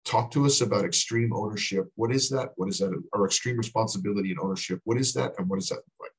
Talk 0.04 0.30
to 0.32 0.46
us 0.46 0.60
about 0.60 0.84
extreme 0.84 1.32
ownership. 1.34 1.86
What 1.96 2.12
is 2.12 2.28
that? 2.30 2.50
What 2.56 2.68
is 2.68 2.78
that 2.78 2.92
or 3.12 3.26
extreme 3.26 3.56
responsibility 3.56 4.30
and 4.30 4.40
ownership? 4.40 4.80
What 4.84 4.98
is 4.98 5.12
that 5.14 5.32
and 5.38 5.48
what 5.48 5.58
does 5.60 5.68
that 5.68 5.76
look 5.76 6.00
like 6.00 6.10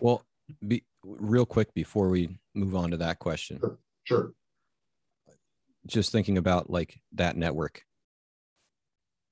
Well, 0.00 0.24
be, 0.66 0.84
real 1.04 1.46
quick 1.46 1.72
before 1.74 2.08
we 2.08 2.38
move 2.54 2.74
on 2.74 2.90
to 2.90 2.96
that 2.98 3.18
question. 3.18 3.58
Sure. 3.60 3.78
sure. 4.04 4.32
Just 5.86 6.12
thinking 6.12 6.38
about 6.38 6.70
like 6.70 7.00
that 7.12 7.36
network. 7.36 7.82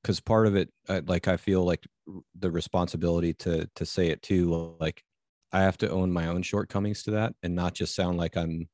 Cuz 0.03 0.20
part 0.20 0.46
of 0.46 0.57
it 0.57 0.70
like 0.88 1.28
I 1.28 1.36
feel 1.36 1.64
like 1.64 1.86
the 2.34 2.51
responsibility 2.51 3.34
to 3.34 3.68
to 3.74 3.86
say 3.86 4.09
it 4.09 4.22
too 4.22 4.76
like 4.80 5.05
I 5.53 5.61
have 5.61 5.76
to 5.78 5.90
own 5.90 6.11
my 6.11 6.26
own 6.26 6.42
shortcomings 6.42 7.03
to 7.05 7.12
that 7.12 7.34
and 7.42 7.55
not 7.55 7.74
just 7.74 7.94
sound 7.94 8.16
like 8.16 8.36
I'm 8.36 8.68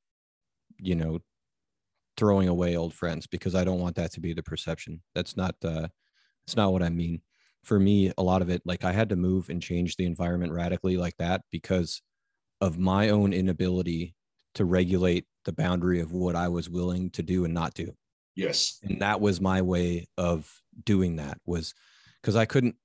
you 0.78 0.94
know 0.94 1.18
throwing 2.16 2.48
away 2.48 2.76
old 2.76 2.94
friends 2.94 3.26
because 3.26 3.54
I 3.54 3.64
don't 3.64 3.80
want 3.80 3.96
that 3.96 4.12
to 4.12 4.20
be 4.20 4.32
the 4.32 4.42
perception. 4.42 5.02
That's 5.14 5.36
not 5.36 5.56
uh 5.64 5.88
that's 6.46 6.56
not 6.56 6.72
what 6.72 6.82
I 6.82 6.90
mean 6.90 7.22
for 7.66 7.80
me, 7.80 8.12
a 8.16 8.22
lot 8.22 8.42
of 8.42 8.48
it, 8.48 8.62
like 8.64 8.84
I 8.84 8.92
had 8.92 9.08
to 9.08 9.16
move 9.16 9.50
and 9.50 9.60
change 9.60 9.96
the 9.96 10.06
environment 10.06 10.52
radically 10.52 10.96
like 10.96 11.16
that 11.18 11.42
because 11.50 12.00
of 12.60 12.78
my 12.78 13.08
own 13.08 13.32
inability 13.32 14.14
to 14.54 14.64
regulate 14.64 15.26
the 15.44 15.52
boundary 15.52 16.00
of 16.00 16.12
what 16.12 16.36
I 16.36 16.46
was 16.46 16.70
willing 16.70 17.10
to 17.10 17.24
do 17.24 17.44
and 17.44 17.52
not 17.52 17.74
do. 17.74 17.92
Yes. 18.36 18.78
And 18.84 19.02
that 19.02 19.20
was 19.20 19.40
my 19.40 19.62
way 19.62 20.06
of 20.16 20.48
doing 20.84 21.16
that 21.16 21.38
was 21.44 21.74
because 22.22 22.36
I 22.36 22.44
couldn't, 22.44 22.76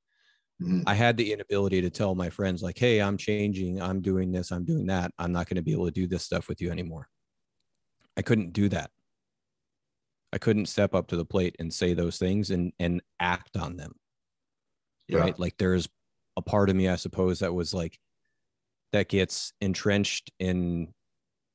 mm-hmm. 0.59 0.81
I 0.87 0.95
had 0.95 1.15
the 1.15 1.31
inability 1.31 1.81
to 1.81 1.91
tell 1.91 2.15
my 2.15 2.31
friends, 2.31 2.63
like, 2.63 2.79
hey, 2.79 3.01
I'm 3.01 3.17
changing, 3.17 3.79
I'm 3.79 4.01
doing 4.01 4.31
this, 4.31 4.49
I'm 4.49 4.65
doing 4.65 4.87
that. 4.87 5.11
I'm 5.19 5.31
not 5.31 5.47
going 5.47 5.57
to 5.57 5.61
be 5.61 5.73
able 5.73 5.85
to 5.85 5.91
do 5.91 6.07
this 6.07 6.23
stuff 6.23 6.49
with 6.49 6.59
you 6.59 6.71
anymore. 6.71 7.07
I 8.17 8.23
couldn't 8.23 8.53
do 8.53 8.67
that. 8.69 8.89
I 10.33 10.39
couldn't 10.39 10.65
step 10.65 10.95
up 10.95 11.07
to 11.09 11.17
the 11.17 11.25
plate 11.25 11.55
and 11.59 11.71
say 11.71 11.93
those 11.93 12.17
things 12.17 12.49
and 12.49 12.73
and 12.79 13.01
act 13.19 13.57
on 13.57 13.75
them 13.75 13.93
yeah. 15.07 15.19
right? 15.19 15.39
Like 15.39 15.57
there's 15.57 15.87
a 16.37 16.41
part 16.41 16.69
of 16.69 16.75
me 16.75 16.87
i 16.87 16.95
suppose 16.95 17.39
that 17.39 17.53
was 17.53 17.73
like 17.73 17.99
that 18.91 19.09
gets 19.09 19.53
entrenched 19.61 20.31
in 20.39 20.93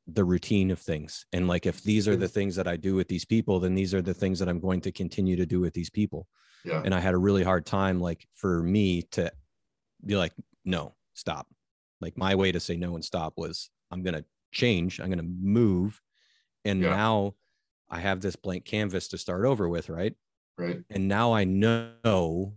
the 0.09 0.25
routine 0.25 0.71
of 0.71 0.79
things. 0.79 1.27
And 1.33 1.49
like 1.49 1.67
if 1.67 1.83
these 1.83 2.07
are 2.07 2.13
mm-hmm. 2.13 2.21
the 2.21 2.29
things 2.29 2.57
that 2.57 2.69
i 2.69 2.77
do 2.77 2.95
with 2.95 3.09
these 3.09 3.25
people 3.25 3.59
then 3.61 3.75
these 3.75 3.93
are 3.93 4.03
the 4.03 4.15
things 4.15 4.39
that 4.39 4.49
i'm 4.49 4.61
going 4.61 4.81
to 4.83 4.93
continue 4.93 5.37
to 5.37 5.47
do 5.47 5.61
with 5.61 5.75
these 5.75 5.91
people. 5.91 6.27
Yeah. 6.65 6.83
and 6.85 6.95
i 6.95 7.01
had 7.01 7.15
a 7.15 7.19
really 7.19 7.43
hard 7.43 7.67
time 7.67 8.01
like 8.01 8.27
for 8.35 8.63
me 8.63 9.03
to 9.13 9.31
be 10.05 10.17
like 10.17 10.33
no 10.65 10.95
stop. 11.15 11.47
Like 12.01 12.19
my 12.19 12.35
way 12.35 12.53
to 12.53 12.61
say 12.61 12.77
no 12.77 12.95
and 12.95 13.05
stop 13.05 13.35
was 13.37 13.71
i'm 13.91 14.03
going 14.03 14.15
to 14.15 14.25
change 14.53 15.01
i'm 15.01 15.07
going 15.07 15.19
to 15.19 15.35
move. 15.41 16.01
And 16.65 16.81
yeah. 16.81 16.91
now 16.91 17.35
i 17.91 17.99
have 17.99 18.21
this 18.21 18.37
blank 18.37 18.65
canvas 18.65 19.09
to 19.09 19.19
start 19.19 19.45
over 19.45 19.69
with 19.69 19.89
right? 19.89 20.15
Right. 20.57 20.79
And 20.91 21.09
now 21.09 21.33
i 21.33 21.45
know 21.45 22.57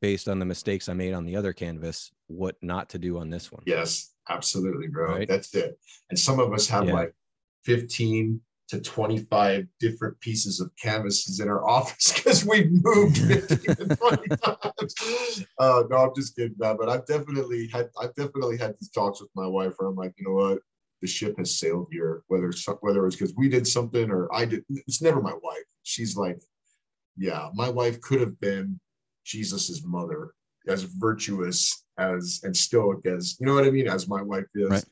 based 0.00 0.28
on 0.28 0.38
the 0.38 0.44
mistakes 0.44 0.88
I 0.88 0.94
made 0.94 1.12
on 1.12 1.24
the 1.24 1.36
other 1.36 1.52
canvas, 1.52 2.10
what 2.26 2.56
not 2.62 2.88
to 2.90 2.98
do 2.98 3.18
on 3.18 3.30
this 3.30 3.52
one. 3.52 3.62
Yes, 3.66 4.12
absolutely, 4.28 4.88
bro. 4.88 5.14
Right? 5.14 5.28
That's 5.28 5.54
it. 5.54 5.78
And 6.08 6.18
some 6.18 6.40
of 6.40 6.52
us 6.52 6.66
have 6.68 6.86
yeah. 6.86 6.94
like 6.94 7.14
15 7.64 8.40
to 8.70 8.80
25 8.80 9.66
different 9.80 10.18
pieces 10.20 10.60
of 10.60 10.70
canvases 10.80 11.40
in 11.40 11.48
our 11.48 11.68
office 11.68 12.12
because 12.12 12.46
we've 12.46 12.70
moved 12.70 13.18
15 13.48 13.58
to 13.74 13.96
20 13.96 14.28
times. 14.36 15.44
Uh, 15.58 15.82
no, 15.90 15.96
I'm 15.96 16.14
just 16.14 16.36
kidding, 16.36 16.54
man. 16.58 16.76
But 16.78 16.88
I've 16.88 17.06
definitely 17.06 17.68
had 17.68 17.90
I've 18.00 18.14
definitely 18.14 18.56
had 18.56 18.74
these 18.80 18.90
talks 18.90 19.20
with 19.20 19.30
my 19.34 19.46
wife 19.46 19.74
where 19.76 19.88
I'm 19.88 19.96
like, 19.96 20.14
you 20.16 20.24
know 20.26 20.34
what? 20.34 20.60
The 21.02 21.08
ship 21.08 21.36
has 21.38 21.58
sailed 21.58 21.88
here. 21.90 22.22
Whether 22.28 22.50
it's 22.50 22.66
whether 22.80 23.06
it's 23.06 23.16
because 23.16 23.34
we 23.36 23.48
did 23.48 23.66
something 23.66 24.10
or 24.10 24.32
I 24.32 24.44
did, 24.44 24.64
it's 24.70 25.02
never 25.02 25.20
my 25.20 25.34
wife. 25.42 25.64
She's 25.82 26.16
like, 26.16 26.40
yeah, 27.16 27.48
my 27.54 27.68
wife 27.68 28.00
could 28.00 28.20
have 28.20 28.38
been 28.38 28.78
Jesus's 29.24 29.84
mother, 29.84 30.32
as 30.68 30.84
virtuous 30.84 31.84
as 31.98 32.40
and 32.44 32.56
stoic 32.56 33.06
as 33.06 33.36
you 33.40 33.46
know 33.46 33.54
what 33.54 33.64
I 33.64 33.70
mean, 33.70 33.88
as 33.88 34.08
my 34.08 34.22
wife 34.22 34.46
is. 34.54 34.70
Right. 34.70 34.84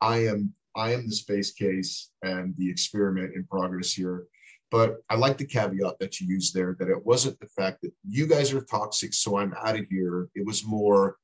I 0.00 0.26
am 0.26 0.52
I 0.76 0.92
am 0.92 1.08
the 1.08 1.14
space 1.14 1.52
case 1.52 2.10
and 2.22 2.54
the 2.58 2.70
experiment 2.70 3.34
in 3.34 3.44
progress 3.44 3.92
here. 3.92 4.26
But 4.70 4.96
I 5.08 5.14
like 5.14 5.38
the 5.38 5.46
caveat 5.46 5.98
that 6.00 6.20
you 6.20 6.26
used 6.26 6.52
there 6.52 6.76
that 6.78 6.88
it 6.88 7.06
wasn't 7.06 7.38
the 7.40 7.46
fact 7.46 7.82
that 7.82 7.92
you 8.06 8.26
guys 8.26 8.52
are 8.52 8.62
toxic, 8.62 9.14
so 9.14 9.38
I'm 9.38 9.54
out 9.64 9.78
of 9.78 9.86
here. 9.88 10.28
It 10.34 10.44
was 10.44 10.66
more 10.66 11.16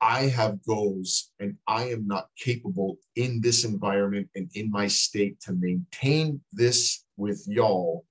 I 0.00 0.26
have 0.26 0.62
goals 0.64 1.30
and 1.40 1.56
I 1.66 1.84
am 1.90 2.06
not 2.06 2.28
capable 2.38 2.98
in 3.16 3.40
this 3.40 3.64
environment 3.64 4.28
and 4.36 4.48
in 4.54 4.70
my 4.70 4.86
state 4.86 5.40
to 5.40 5.52
maintain 5.54 6.40
this 6.52 7.04
with 7.16 7.44
y'all. 7.48 8.04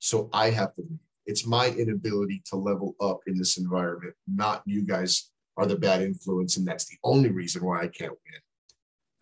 So 0.00 0.28
I 0.32 0.50
have 0.50 0.74
to 0.76 0.82
leave. 0.82 0.98
It's 1.28 1.46
my 1.46 1.68
inability 1.68 2.42
to 2.46 2.56
level 2.56 2.96
up 3.00 3.20
in 3.26 3.36
this 3.36 3.58
environment, 3.58 4.14
not 4.26 4.62
you 4.64 4.82
guys 4.82 5.30
are 5.58 5.66
the 5.66 5.76
bad 5.76 6.00
influence. 6.02 6.56
And 6.56 6.66
that's 6.66 6.86
the 6.86 6.96
only 7.04 7.30
reason 7.30 7.62
why 7.64 7.82
I 7.82 7.88
can't 7.88 8.12
win. 8.12 8.40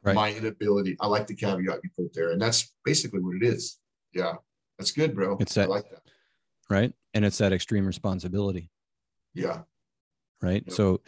Right. 0.05 0.15
My 0.15 0.33
inability. 0.33 0.97
I 1.01 1.09
like 1.09 1.27
the 1.27 1.35
caveat 1.35 1.81
you 1.83 1.91
put 1.99 2.15
there. 2.15 2.31
And 2.31 2.41
that's 2.41 2.73
basically 2.85 3.21
what 3.21 3.35
it 3.37 3.43
is. 3.43 3.79
Yeah. 4.15 4.35
That's 4.79 4.93
good, 4.93 5.15
bro. 5.17 5.37
It's 5.41 5.55
that, 5.55 5.65
I 5.65 5.67
like 5.67 5.91
that. 5.91 6.03
right 6.71 6.93
and 7.15 7.25
it's 7.25 7.39
that 7.39 7.53
extreme 7.53 7.87
responsibility 7.87 8.71
Yeah. 9.35 9.63
right 10.43 10.63
Yep. 10.67 10.75
so 10.77 11.01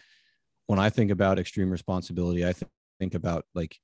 when 0.67 0.79
i 0.79 0.89
think 0.89 1.11
about 1.11 1.39
extreme 1.39 1.69
responsibility 1.71 2.43
i 2.47 2.53
th- 2.53 2.71
think 2.99 3.15
about 3.15 3.45
like 3.55 3.77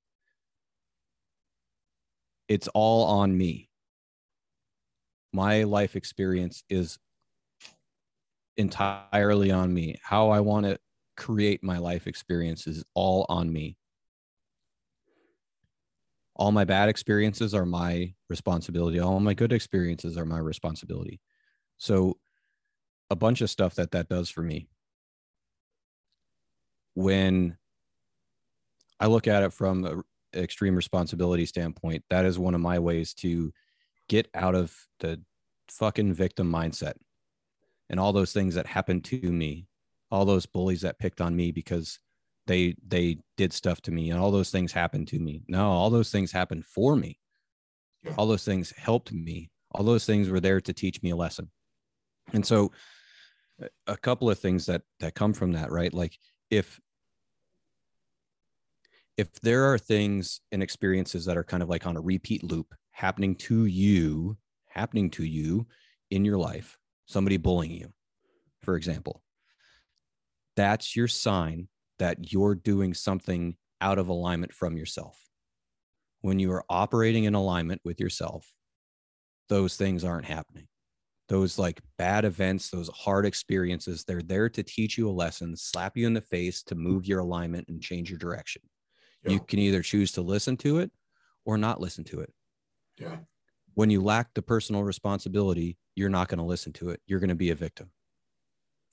it's 2.48 2.68
all 2.68 3.04
on 3.20 3.36
me 3.36 3.68
my 5.32 5.64
life 5.64 5.96
experience 5.96 6.62
is 6.70 6.98
entirely 8.56 9.50
on 9.50 9.72
me. 9.72 9.96
How 10.02 10.30
i 10.30 10.40
want 10.40 10.66
to 10.66 10.78
create 11.16 11.62
my 11.62 11.78
life 11.78 12.06
experience 12.06 12.66
is 12.66 12.84
all 12.94 13.26
on 13.28 13.52
me. 13.52 13.76
All 16.36 16.50
my 16.50 16.64
bad 16.64 16.88
experiences 16.88 17.54
are 17.54 17.66
my 17.66 18.14
responsibility. 18.28 18.98
All 18.98 19.20
my 19.20 19.34
good 19.34 19.52
experiences 19.52 20.16
are 20.18 20.24
my 20.24 20.38
responsibility. 20.38 21.20
So 21.78 22.18
a 23.10 23.16
bunch 23.16 23.40
of 23.40 23.50
stuff 23.50 23.76
that 23.76 23.92
that 23.92 24.08
does 24.08 24.30
for 24.30 24.42
me. 24.42 24.68
When 26.94 27.56
I 28.98 29.06
look 29.06 29.28
at 29.28 29.42
it 29.42 29.52
from 29.52 29.84
an 29.84 30.02
extreme 30.34 30.74
responsibility 30.74 31.46
standpoint, 31.46 32.04
that 32.10 32.24
is 32.24 32.38
one 32.38 32.54
of 32.54 32.60
my 32.60 32.78
ways 32.80 33.14
to 33.14 33.52
get 34.08 34.28
out 34.34 34.54
of 34.54 34.74
the 35.00 35.20
fucking 35.68 36.14
victim 36.14 36.50
mindset 36.50 36.94
and 37.90 38.00
all 38.00 38.12
those 38.12 38.32
things 38.32 38.54
that 38.54 38.66
happened 38.66 39.04
to 39.04 39.20
me, 39.20 39.66
all 40.10 40.24
those 40.24 40.46
bullies 40.46 40.82
that 40.82 40.98
picked 40.98 41.20
on 41.20 41.34
me 41.36 41.52
because 41.52 41.98
they 42.46 42.74
they 42.86 43.18
did 43.36 43.52
stuff 43.52 43.80
to 43.82 43.90
me 43.90 44.10
and 44.10 44.20
all 44.20 44.30
those 44.30 44.50
things 44.50 44.72
happened 44.72 45.08
to 45.08 45.18
me. 45.18 45.42
No, 45.48 45.70
all 45.70 45.90
those 45.90 46.10
things 46.10 46.32
happened 46.32 46.64
for 46.64 46.96
me. 46.96 47.18
Yeah. 48.02 48.14
All 48.18 48.26
those 48.26 48.44
things 48.44 48.72
helped 48.76 49.12
me. 49.12 49.50
All 49.70 49.84
those 49.84 50.04
things 50.04 50.28
were 50.28 50.40
there 50.40 50.60
to 50.60 50.72
teach 50.72 51.02
me 51.02 51.10
a 51.10 51.16
lesson. 51.16 51.50
And 52.32 52.44
so 52.44 52.72
a- 53.60 53.92
a 53.92 53.96
couple 53.96 54.30
of 54.30 54.38
things 54.38 54.66
that 54.66 54.82
that 55.00 55.14
come 55.14 55.32
from 55.32 55.52
that, 55.52 55.70
right? 55.70 55.92
Like 55.92 56.18
if 56.50 56.80
if 59.16 59.32
there 59.40 59.72
are 59.72 59.78
things 59.78 60.40
and 60.52 60.62
experiences 60.62 61.24
that 61.26 61.36
are 61.36 61.44
kind 61.44 61.62
of 61.62 61.68
like 61.68 61.86
on 61.86 61.96
a 61.96 62.00
repeat 62.00 62.42
loop 62.42 62.74
happening 62.90 63.34
to 63.34 63.66
you 63.66 64.36
happening 64.66 65.08
to 65.08 65.24
you 65.24 65.66
in 66.10 66.24
your 66.24 66.38
life 66.38 66.78
somebody 67.06 67.36
bullying 67.36 67.72
you 67.72 67.92
for 68.64 68.76
example. 68.76 69.22
That's 70.56 70.96
your 70.96 71.08
sign 71.08 71.68
that 71.98 72.32
you're 72.32 72.54
doing 72.54 72.94
something 72.94 73.56
out 73.80 73.98
of 73.98 74.08
alignment 74.08 74.52
from 74.52 74.76
yourself. 74.76 75.20
When 76.22 76.38
you 76.38 76.50
are 76.52 76.64
operating 76.68 77.24
in 77.24 77.34
alignment 77.34 77.82
with 77.84 78.00
yourself 78.00 78.50
those 79.50 79.76
things 79.76 80.04
aren't 80.04 80.24
happening. 80.24 80.66
Those 81.28 81.58
like 81.58 81.80
bad 81.98 82.24
events 82.24 82.70
those 82.70 82.88
hard 82.88 83.26
experiences 83.26 84.04
they're 84.04 84.22
there 84.22 84.48
to 84.48 84.62
teach 84.62 84.96
you 84.96 85.08
a 85.08 85.12
lesson 85.12 85.54
slap 85.54 85.98
you 85.98 86.06
in 86.06 86.14
the 86.14 86.22
face 86.22 86.62
to 86.64 86.74
move 86.74 87.06
your 87.06 87.20
alignment 87.20 87.68
and 87.68 87.82
change 87.82 88.08
your 88.08 88.18
direction. 88.18 88.62
You 89.26 89.40
can 89.40 89.58
either 89.58 89.82
choose 89.82 90.12
to 90.12 90.22
listen 90.22 90.56
to 90.58 90.78
it 90.78 90.90
or 91.44 91.58
not 91.58 91.80
listen 91.80 92.04
to 92.04 92.20
it. 92.20 92.32
Yeah. 92.98 93.16
When 93.74 93.90
you 93.90 94.02
lack 94.02 94.34
the 94.34 94.42
personal 94.42 94.82
responsibility, 94.84 95.76
you're 95.96 96.08
not 96.08 96.28
going 96.28 96.38
to 96.38 96.44
listen 96.44 96.72
to 96.74 96.90
it. 96.90 97.00
You're 97.06 97.20
going 97.20 97.28
to 97.28 97.34
be 97.34 97.50
a 97.50 97.54
victim. 97.54 97.90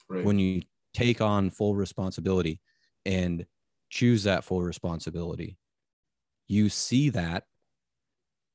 Right. 0.10 0.26
When 0.26 0.40
you 0.40 0.64
take 0.94 1.22
on 1.22 1.50
full 1.50 1.76
responsibility 1.76 2.60
and 3.06 3.46
choose 3.90 4.24
that 4.24 4.44
full 4.44 4.62
responsibility, 4.62 5.58
you 6.48 6.70
see 6.70 7.10
that 7.10 7.46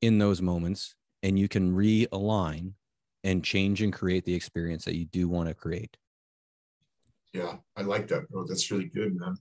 in 0.02 0.18
those 0.18 0.42
moments 0.42 0.94
and 1.22 1.38
you 1.38 1.48
can 1.48 1.74
realign 1.74 2.72
and 3.24 3.44
change 3.44 3.82
and 3.82 3.92
create 3.92 4.24
the 4.24 4.34
experience 4.34 4.84
that 4.84 4.96
you 4.96 5.04
do 5.06 5.28
want 5.28 5.48
to 5.48 5.54
create. 5.54 5.96
Yeah, 7.32 7.56
I 7.76 7.82
like 7.82 8.08
that, 8.08 8.28
bro. 8.30 8.46
That's 8.46 8.70
really 8.70 8.86
good, 8.86 9.16
man. 9.18 9.34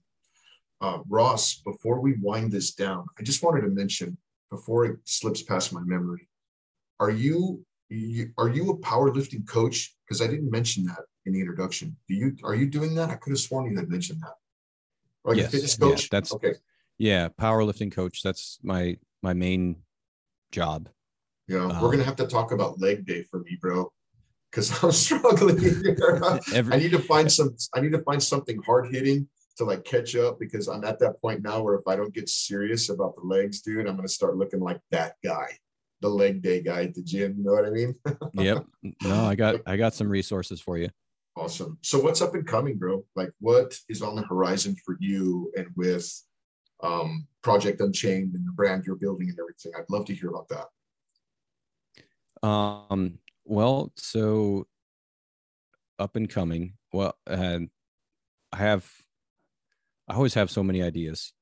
Uh, 0.80 0.98
Ross, 1.08 1.62
before 1.64 2.00
we 2.00 2.14
wind 2.20 2.52
this 2.52 2.74
down, 2.74 3.06
I 3.18 3.22
just 3.22 3.42
wanted 3.42 3.62
to 3.62 3.68
mention 3.68 4.18
before 4.50 4.84
it 4.84 4.98
slips 5.04 5.42
past 5.42 5.72
my 5.72 5.80
memory, 5.82 6.28
are 7.00 7.10
you, 7.10 7.64
you 7.88 8.32
are 8.38 8.48
you 8.48 8.70
a 8.70 8.78
powerlifting 8.78 9.46
coach? 9.46 9.94
Because 10.06 10.22
I 10.22 10.26
didn't 10.26 10.50
mention 10.50 10.84
that 10.86 11.00
in 11.24 11.32
the 11.32 11.40
introduction. 11.40 11.96
Do 12.08 12.14
you 12.14 12.36
are 12.44 12.54
you 12.54 12.66
doing 12.66 12.94
that? 12.94 13.10
I 13.10 13.16
could 13.16 13.30
have 13.30 13.40
sworn 13.40 13.70
you 13.70 13.76
had 13.76 13.88
mentioned 13.88 14.20
that. 14.22 14.34
Like 15.24 15.38
Yes, 15.38 15.48
a 15.48 15.50
fitness 15.50 15.78
yeah, 15.80 16.08
that's- 16.10 16.32
okay. 16.32 16.54
Yeah, 16.98 17.28
powerlifting 17.28 17.92
coach. 17.92 18.22
That's 18.22 18.58
my 18.62 18.96
my 19.22 19.34
main 19.34 19.82
job. 20.50 20.88
Yeah, 21.46 21.66
um, 21.66 21.80
we're 21.80 21.90
gonna 21.90 22.04
have 22.04 22.16
to 22.16 22.26
talk 22.26 22.52
about 22.52 22.80
leg 22.80 23.04
day 23.06 23.22
for 23.24 23.40
me, 23.40 23.58
bro. 23.60 23.92
Because 24.50 24.82
I'm 24.82 24.92
struggling 25.06 25.58
here. 25.58 25.96
I 26.72 26.76
need 26.76 26.92
to 26.92 26.98
find 26.98 27.30
some. 27.30 27.54
I 27.74 27.80
need 27.80 27.92
to 27.92 28.02
find 28.02 28.22
something 28.22 28.62
hard 28.62 28.90
hitting 28.92 29.28
to 29.58 29.64
like 29.64 29.84
catch 29.84 30.16
up 30.16 30.38
because 30.38 30.68
I'm 30.68 30.84
at 30.84 30.98
that 31.00 31.20
point 31.20 31.42
now 31.42 31.62
where 31.62 31.74
if 31.74 31.86
I 31.86 31.96
don't 31.96 32.14
get 32.14 32.28
serious 32.28 32.88
about 32.88 33.14
the 33.16 33.22
legs, 33.22 33.60
dude, 33.60 33.86
I'm 33.86 33.96
gonna 33.96 34.08
start 34.08 34.36
looking 34.38 34.60
like 34.60 34.80
that 34.90 35.16
guy, 35.22 35.48
the 36.00 36.08
leg 36.08 36.42
day 36.42 36.62
guy 36.62 36.82
at 36.84 36.94
the 36.94 37.02
gym. 37.02 37.36
You 37.38 37.44
know 37.44 37.52
what 37.52 37.64
I 37.66 37.70
mean? 37.70 37.94
yep. 38.34 38.66
No, 39.02 39.24
I 39.24 39.34
got 39.34 39.56
I 39.66 39.76
got 39.76 39.94
some 39.94 40.08
resources 40.08 40.60
for 40.60 40.78
you. 40.78 40.88
Awesome. 41.36 41.78
So 41.82 42.00
what's 42.00 42.22
up 42.22 42.34
and 42.34 42.46
coming, 42.46 42.78
bro? 42.78 43.04
Like 43.14 43.30
what 43.40 43.78
is 43.88 44.02
on 44.02 44.16
the 44.16 44.22
horizon 44.22 44.76
for 44.84 44.96
you 45.00 45.52
and 45.56 45.68
with 45.76 46.10
um 46.82 47.26
Project 47.42 47.80
Unchained 47.80 48.34
and 48.34 48.46
the 48.46 48.52
brand 48.52 48.84
you're 48.86 48.96
building 48.96 49.28
and 49.30 49.38
everything? 49.38 49.72
I'd 49.76 49.90
love 49.90 50.06
to 50.06 50.14
hear 50.14 50.30
about 50.30 50.48
that. 50.48 50.66
Um, 52.46 53.18
well, 53.44 53.92
so 53.96 54.66
up 55.98 56.16
and 56.16 56.28
coming. 56.28 56.74
Well, 56.92 57.14
and 57.26 57.70
I 58.52 58.58
have, 58.58 58.90
I 60.08 60.14
always 60.14 60.34
have 60.34 60.50
so 60.50 60.62
many 60.62 60.82
ideas, 60.82 61.32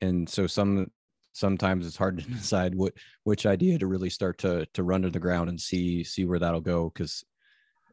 and 0.00 0.28
so 0.28 0.46
some 0.46 0.90
sometimes 1.34 1.86
it's 1.86 1.96
hard 1.96 2.18
to 2.18 2.24
decide 2.30 2.74
what 2.74 2.94
which 3.24 3.44
idea 3.44 3.78
to 3.78 3.86
really 3.86 4.10
start 4.10 4.38
to 4.38 4.66
to 4.72 4.82
run 4.82 5.02
to 5.02 5.10
the 5.10 5.20
ground 5.20 5.50
and 5.50 5.60
see 5.60 6.02
see 6.02 6.24
where 6.24 6.38
that'll 6.38 6.60
go 6.62 6.90
because, 6.90 7.22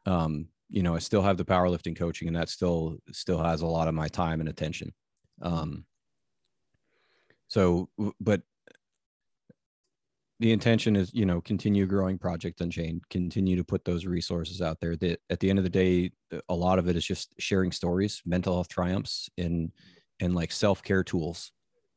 um, 0.06 0.48
you 0.70 0.84
know, 0.84 0.96
I 0.96 1.00
still 1.00 1.22
have 1.22 1.38
the 1.38 1.46
powerlifting 1.46 1.98
coaching, 1.98 2.30
and 2.30 2.38
that 2.38 2.48
still 2.48 2.98
still 3.12 3.44
has 3.44 3.62
a 3.62 3.68
lot 3.68 3.90
of 3.90 3.94
my 3.94 4.08
time 4.08 4.40
and 4.40 4.48
attention. 4.48 4.94
Um, 5.42 5.86
so, 7.50 7.90
but 8.22 8.42
the 10.42 10.52
intention 10.52 10.96
is 10.96 11.14
you 11.14 11.26
know 11.26 11.40
continue 11.40 11.86
growing 11.86 12.18
project 12.18 12.62
unchained 12.62 13.02
continue 13.10 13.56
to 13.56 13.64
put 13.64 13.86
those 13.86 14.06
resources 14.06 14.62
out 14.62 14.80
there 14.82 14.96
that 14.98 15.20
at 15.30 15.40
the 15.40 15.50
end 15.50 15.60
of 15.60 15.64
the 15.64 15.70
day 15.70 16.12
a 16.50 16.56
lot 16.56 16.80
of 16.80 16.90
it 16.90 16.96
is 16.96 17.06
just 17.06 17.36
sharing 17.38 17.72
stories 17.72 18.22
mental 18.26 18.56
health 18.56 18.68
triumphs 18.68 19.30
and 19.38 19.72
and 20.20 20.34
like 20.34 20.52
self-care 20.52 21.04
tools 21.04 21.52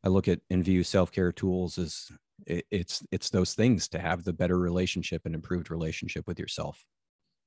i 0.05 0.09
look 0.09 0.29
at 0.29 0.41
and 0.51 0.65
view 0.65 0.85
self-care 0.85 1.33
tools 1.33 1.79
as 1.79 2.11
it, 2.47 2.67
it's 2.71 3.03
it's 3.11 3.31
those 3.31 3.55
things 3.55 3.89
to 3.89 3.99
have 3.99 4.23
the 4.25 4.33
better 4.33 4.59
relationship 4.59 5.23
and 5.25 5.35
improved 5.35 5.71
relationship 5.71 6.27
with 6.27 6.39
yourself 6.39 6.85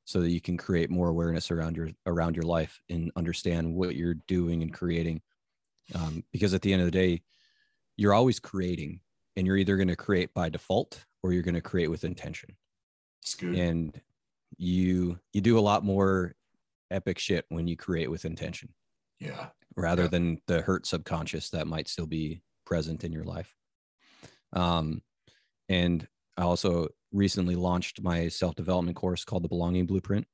so 0.06 0.22
that 0.22 0.32
you 0.32 0.40
can 0.42 0.58
create 0.58 0.90
more 0.90 1.10
awareness 1.10 1.52
around 1.52 1.76
your 1.76 1.90
around 2.06 2.36
your 2.36 2.46
life 2.46 2.82
and 2.90 3.12
understand 3.16 3.74
what 3.74 3.96
you're 3.96 4.16
doing 4.28 4.62
and 4.64 4.74
creating 4.74 5.22
um, 5.96 6.24
because 6.32 6.54
at 6.54 6.62
the 6.62 6.72
end 6.74 6.82
of 6.82 6.88
the 6.88 6.92
day 6.92 7.22
you're 7.98 8.14
always 8.14 8.40
creating 8.40 9.02
and 9.36 9.46
you're 9.46 9.58
either 9.58 9.76
going 9.78 9.88
to 9.88 9.96
create 9.96 10.34
by 10.34 10.50
default 10.50 11.06
or 11.24 11.34
you're 11.34 11.44
going 11.44 11.56
to 11.56 11.62
create 11.62 11.90
with 11.90 12.04
intention 12.04 12.56
It's 13.22 13.36
good. 13.36 13.56
and 13.56 14.02
you 14.58 15.20
you 15.34 15.42
do 15.42 15.60
a 15.60 15.68
lot 15.70 15.84
more 15.84 16.34
epic 16.90 17.20
shit 17.20 17.46
when 17.50 17.68
you 17.68 17.76
create 17.76 18.10
with 18.10 18.24
intention 18.24 18.74
yeah. 19.20 19.48
rather 19.76 20.04
Yeah. 20.04 20.08
than 20.10 20.42
the 20.48 20.62
hurt 20.62 20.86
subconscious 20.88 21.50
that 21.50 21.68
might 21.68 21.90
still 21.90 22.06
be 22.08 22.42
present 22.68 23.04
in 23.04 23.12
your 23.12 23.24
life 23.24 23.56
um 24.54 25.02
and 25.70 26.08
i 26.38 26.42
also 26.44 26.88
recently 27.12 27.56
launched 27.56 28.02
my 28.02 28.28
self-development 28.28 28.96
course 28.96 29.24
called 29.24 29.44
the 29.44 29.50
belonging 29.50 29.86
blueprint 29.86 30.28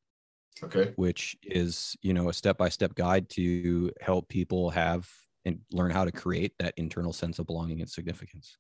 Okay. 0.61 0.93
which 0.97 1.36
is 1.43 1.95
you 2.01 2.13
know 2.13 2.29
a 2.29 2.34
step-by-step 2.34 2.93
guide 2.95 3.27
to 3.29 3.91
help 4.01 4.29
people 4.29 4.69
have 4.69 5.09
and 5.45 5.59
learn 5.71 5.91
how 5.91 6.05
to 6.05 6.11
create 6.11 6.53
that 6.59 6.73
internal 6.77 7.13
sense 7.13 7.39
of 7.39 7.45
belonging 7.45 7.81
and 7.81 7.89
significance. 7.89 8.57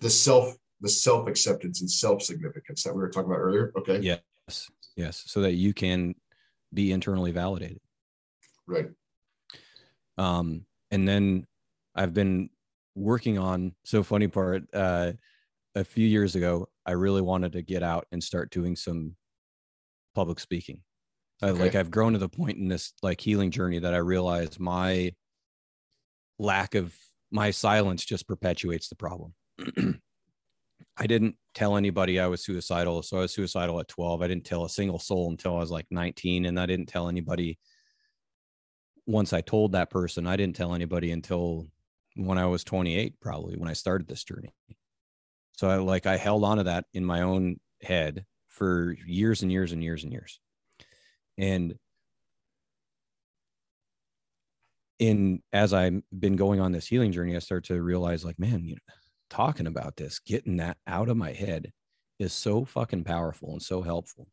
The 0.00 0.10
self, 0.10 0.54
the 0.80 0.88
self 0.88 1.28
acceptance 1.28 1.80
and 1.80 1.90
self 1.90 2.22
significance 2.22 2.82
that 2.84 2.94
we 2.94 3.00
were 3.00 3.10
talking 3.10 3.30
about 3.30 3.40
earlier. 3.40 3.72
Okay. 3.76 3.98
Yes. 3.98 4.70
Yes. 4.96 5.24
So 5.26 5.40
that 5.42 5.52
you 5.52 5.74
can 5.74 6.14
be 6.72 6.92
internally 6.92 7.32
validated. 7.32 7.80
Right. 8.66 8.88
Um, 10.18 10.64
and 10.90 11.06
then 11.06 11.46
I've 11.94 12.14
been 12.14 12.50
working 12.96 13.38
on 13.38 13.72
so 13.84 14.02
funny 14.02 14.26
part 14.26 14.64
uh 14.74 15.12
a 15.74 15.84
few 15.84 16.06
years 16.06 16.34
ago 16.34 16.66
i 16.86 16.92
really 16.92 17.20
wanted 17.20 17.52
to 17.52 17.62
get 17.62 17.82
out 17.82 18.06
and 18.10 18.24
start 18.24 18.50
doing 18.50 18.74
some 18.74 19.14
public 20.14 20.40
speaking. 20.40 20.80
I, 21.42 21.50
Okay. 21.50 21.60
like 21.60 21.74
i've 21.74 21.90
grown 21.90 22.14
to 22.14 22.18
the 22.18 22.28
point 22.28 22.56
in 22.56 22.68
this 22.68 22.94
like 23.02 23.20
healing 23.20 23.50
journey 23.50 23.78
that 23.78 23.92
i 23.92 23.98
realize 23.98 24.58
my 24.58 25.12
lack 26.38 26.74
of 26.74 26.96
my 27.30 27.50
silence 27.50 28.04
just 28.04 28.26
perpetuates 28.26 28.88
the 28.88 28.94
problem. 28.96 29.34
I 30.98 31.06
didn't 31.06 31.36
tell 31.54 31.76
anybody 31.76 32.18
i 32.20 32.26
was 32.26 32.42
suicidal 32.44 33.02
so 33.02 33.18
i 33.18 33.20
was 33.20 33.32
suicidal 33.32 33.80
at 33.80 33.88
12 33.88 34.22
i 34.22 34.26
didn't 34.28 34.44
tell 34.44 34.64
a 34.64 34.68
single 34.70 34.98
soul 34.98 35.30
until 35.30 35.56
i 35.56 35.58
was 35.58 35.70
like 35.70 35.86
19 35.90 36.46
and 36.46 36.60
i 36.60 36.66
didn't 36.66 36.86
tell 36.86 37.08
anybody 37.08 37.58
once 39.06 39.32
i 39.32 39.40
told 39.40 39.72
that 39.72 39.90
person 39.90 40.26
i 40.26 40.36
didn't 40.36 40.56
tell 40.56 40.74
anybody 40.74 41.12
until 41.12 41.66
when 42.16 42.38
I 42.38 42.46
was 42.46 42.64
28, 42.64 43.20
probably 43.20 43.56
when 43.56 43.68
I 43.68 43.74
started 43.74 44.08
this 44.08 44.24
journey. 44.24 44.52
So 45.52 45.68
I 45.70 45.76
like 45.76 46.06
I 46.06 46.16
held 46.16 46.44
on 46.44 46.58
to 46.58 46.64
that 46.64 46.84
in 46.92 47.04
my 47.04 47.22
own 47.22 47.58
head 47.82 48.24
for 48.48 48.96
years 49.06 49.42
and 49.42 49.52
years 49.52 49.72
and 49.72 49.82
years 49.82 50.02
and 50.02 50.12
years. 50.12 50.40
And 51.38 51.74
in 54.98 55.42
as 55.52 55.74
I've 55.74 56.00
been 56.18 56.36
going 56.36 56.60
on 56.60 56.72
this 56.72 56.86
healing 56.86 57.12
journey, 57.12 57.36
I 57.36 57.40
start 57.40 57.64
to 57.64 57.82
realize 57.82 58.24
like, 58.24 58.38
man, 58.38 58.64
you 58.64 58.74
know, 58.74 58.94
talking 59.28 59.66
about 59.66 59.96
this, 59.96 60.18
getting 60.18 60.56
that 60.58 60.78
out 60.86 61.08
of 61.08 61.16
my 61.16 61.32
head 61.32 61.72
is 62.18 62.32
so 62.32 62.64
fucking 62.64 63.04
powerful 63.04 63.52
and 63.52 63.62
so 63.62 63.82
helpful. 63.82 64.26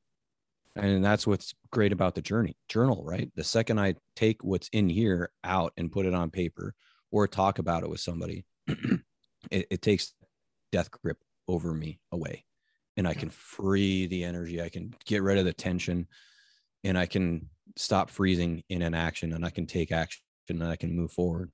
And 0.76 1.04
that's 1.06 1.28
what's 1.28 1.54
great 1.72 1.92
about 1.92 2.16
the 2.16 2.22
journey 2.22 2.56
journal, 2.68 3.04
right? 3.04 3.32
The 3.36 3.44
second 3.44 3.80
I 3.80 3.96
take 4.16 4.44
what's 4.44 4.70
in 4.70 4.90
here 4.90 5.32
out 5.44 5.74
and 5.78 5.92
put 5.92 6.06
it 6.06 6.14
on 6.16 6.32
paper, 6.32 6.74
or 7.14 7.28
talk 7.28 7.60
about 7.60 7.84
it 7.84 7.90
with 7.90 8.00
somebody, 8.00 8.44
it, 8.68 9.68
it 9.70 9.82
takes 9.82 10.14
death 10.72 10.90
grip 10.90 11.20
over 11.48 11.72
me 11.74 12.00
away. 12.12 12.44
And 12.98 13.08
I 13.08 13.14
can 13.14 13.30
free 13.30 14.08
the 14.08 14.24
energy. 14.24 14.62
I 14.62 14.70
can 14.70 14.94
get 15.06 15.22
rid 15.22 15.38
of 15.38 15.46
the 15.46 15.54
tension 15.54 16.08
and 16.84 16.98
I 16.98 17.06
can 17.06 17.50
stop 17.78 18.10
freezing 18.10 18.64
in 18.68 18.82
an 18.82 18.96
action 18.96 19.32
and 19.32 19.46
I 19.46 19.52
can 19.52 19.68
take 19.68 19.92
action 19.92 20.22
and 20.50 20.64
I 20.64 20.76
can 20.76 20.96
move 20.96 21.12
forward. 21.12 21.52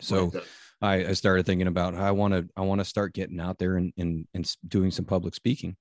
So 0.00 0.32
I, 0.80 1.06
I 1.06 1.12
started 1.12 1.46
thinking 1.46 1.66
about 1.66 1.94
I 1.94 2.12
want 2.12 2.34
to, 2.34 2.48
I 2.56 2.62
want 2.62 2.80
to 2.80 2.84
start 2.84 3.12
getting 3.12 3.40
out 3.40 3.58
there 3.58 3.76
and, 3.76 3.92
and, 3.98 4.26
and 4.34 4.56
doing 4.66 4.92
some 4.92 5.04
public 5.04 5.34
speaking. 5.34 5.76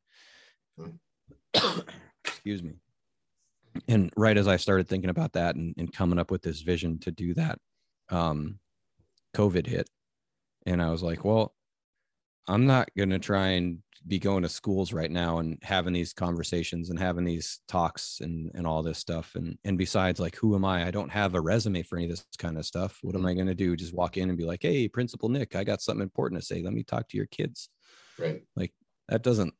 Excuse 2.25 2.63
me. 2.63 2.73
And 3.87 4.11
right 4.17 4.37
as 4.37 4.47
I 4.47 4.57
started 4.57 4.87
thinking 4.87 5.11
about 5.11 5.33
that 5.33 5.55
and, 5.55 5.75
and 5.77 5.93
coming 5.93 6.19
up 6.19 6.31
with 6.31 6.41
this 6.41 6.61
vision 6.61 6.99
to 6.99 7.11
do 7.11 7.35
that, 7.35 7.59
um, 8.09 8.59
COVID 9.35 9.67
hit. 9.67 9.89
And 10.65 10.81
I 10.81 10.89
was 10.91 11.03
like, 11.03 11.23
well, 11.23 11.53
I'm 12.47 12.65
not 12.65 12.89
going 12.97 13.11
to 13.11 13.19
try 13.19 13.49
and 13.49 13.79
be 14.07 14.17
going 14.17 14.43
to 14.43 14.49
schools 14.49 14.93
right 14.93 15.11
now 15.11 15.39
and 15.39 15.57
having 15.61 15.93
these 15.93 16.13
conversations 16.13 16.89
and 16.89 16.97
having 16.97 17.25
these 17.25 17.59
talks 17.67 18.19
and, 18.21 18.49
and 18.55 18.65
all 18.65 18.81
this 18.81 18.97
stuff. 18.97 19.33
And, 19.35 19.57
and 19.63 19.77
besides, 19.77 20.19
like, 20.19 20.35
who 20.35 20.55
am 20.55 20.65
I? 20.65 20.87
I 20.87 20.91
don't 20.91 21.11
have 21.11 21.35
a 21.35 21.41
resume 21.41 21.83
for 21.83 21.97
any 21.97 22.05
of 22.05 22.11
this 22.11 22.25
kind 22.37 22.57
of 22.57 22.65
stuff. 22.65 22.97
What 23.01 23.15
am 23.15 23.21
mm-hmm. 23.21 23.27
I 23.27 23.33
going 23.35 23.47
to 23.47 23.55
do? 23.55 23.75
Just 23.75 23.93
walk 23.93 24.17
in 24.17 24.29
and 24.29 24.37
be 24.37 24.45
like, 24.45 24.63
Hey, 24.63 24.87
Principal 24.87 25.29
Nick, 25.29 25.55
I 25.55 25.63
got 25.63 25.81
something 25.81 26.01
important 26.01 26.41
to 26.41 26.45
say. 26.45 26.61
Let 26.61 26.73
me 26.73 26.83
talk 26.83 27.07
to 27.09 27.17
your 27.17 27.27
kids. 27.27 27.69
Right. 28.17 28.41
Like, 28.55 28.73
that 29.09 29.21
doesn't, 29.21 29.53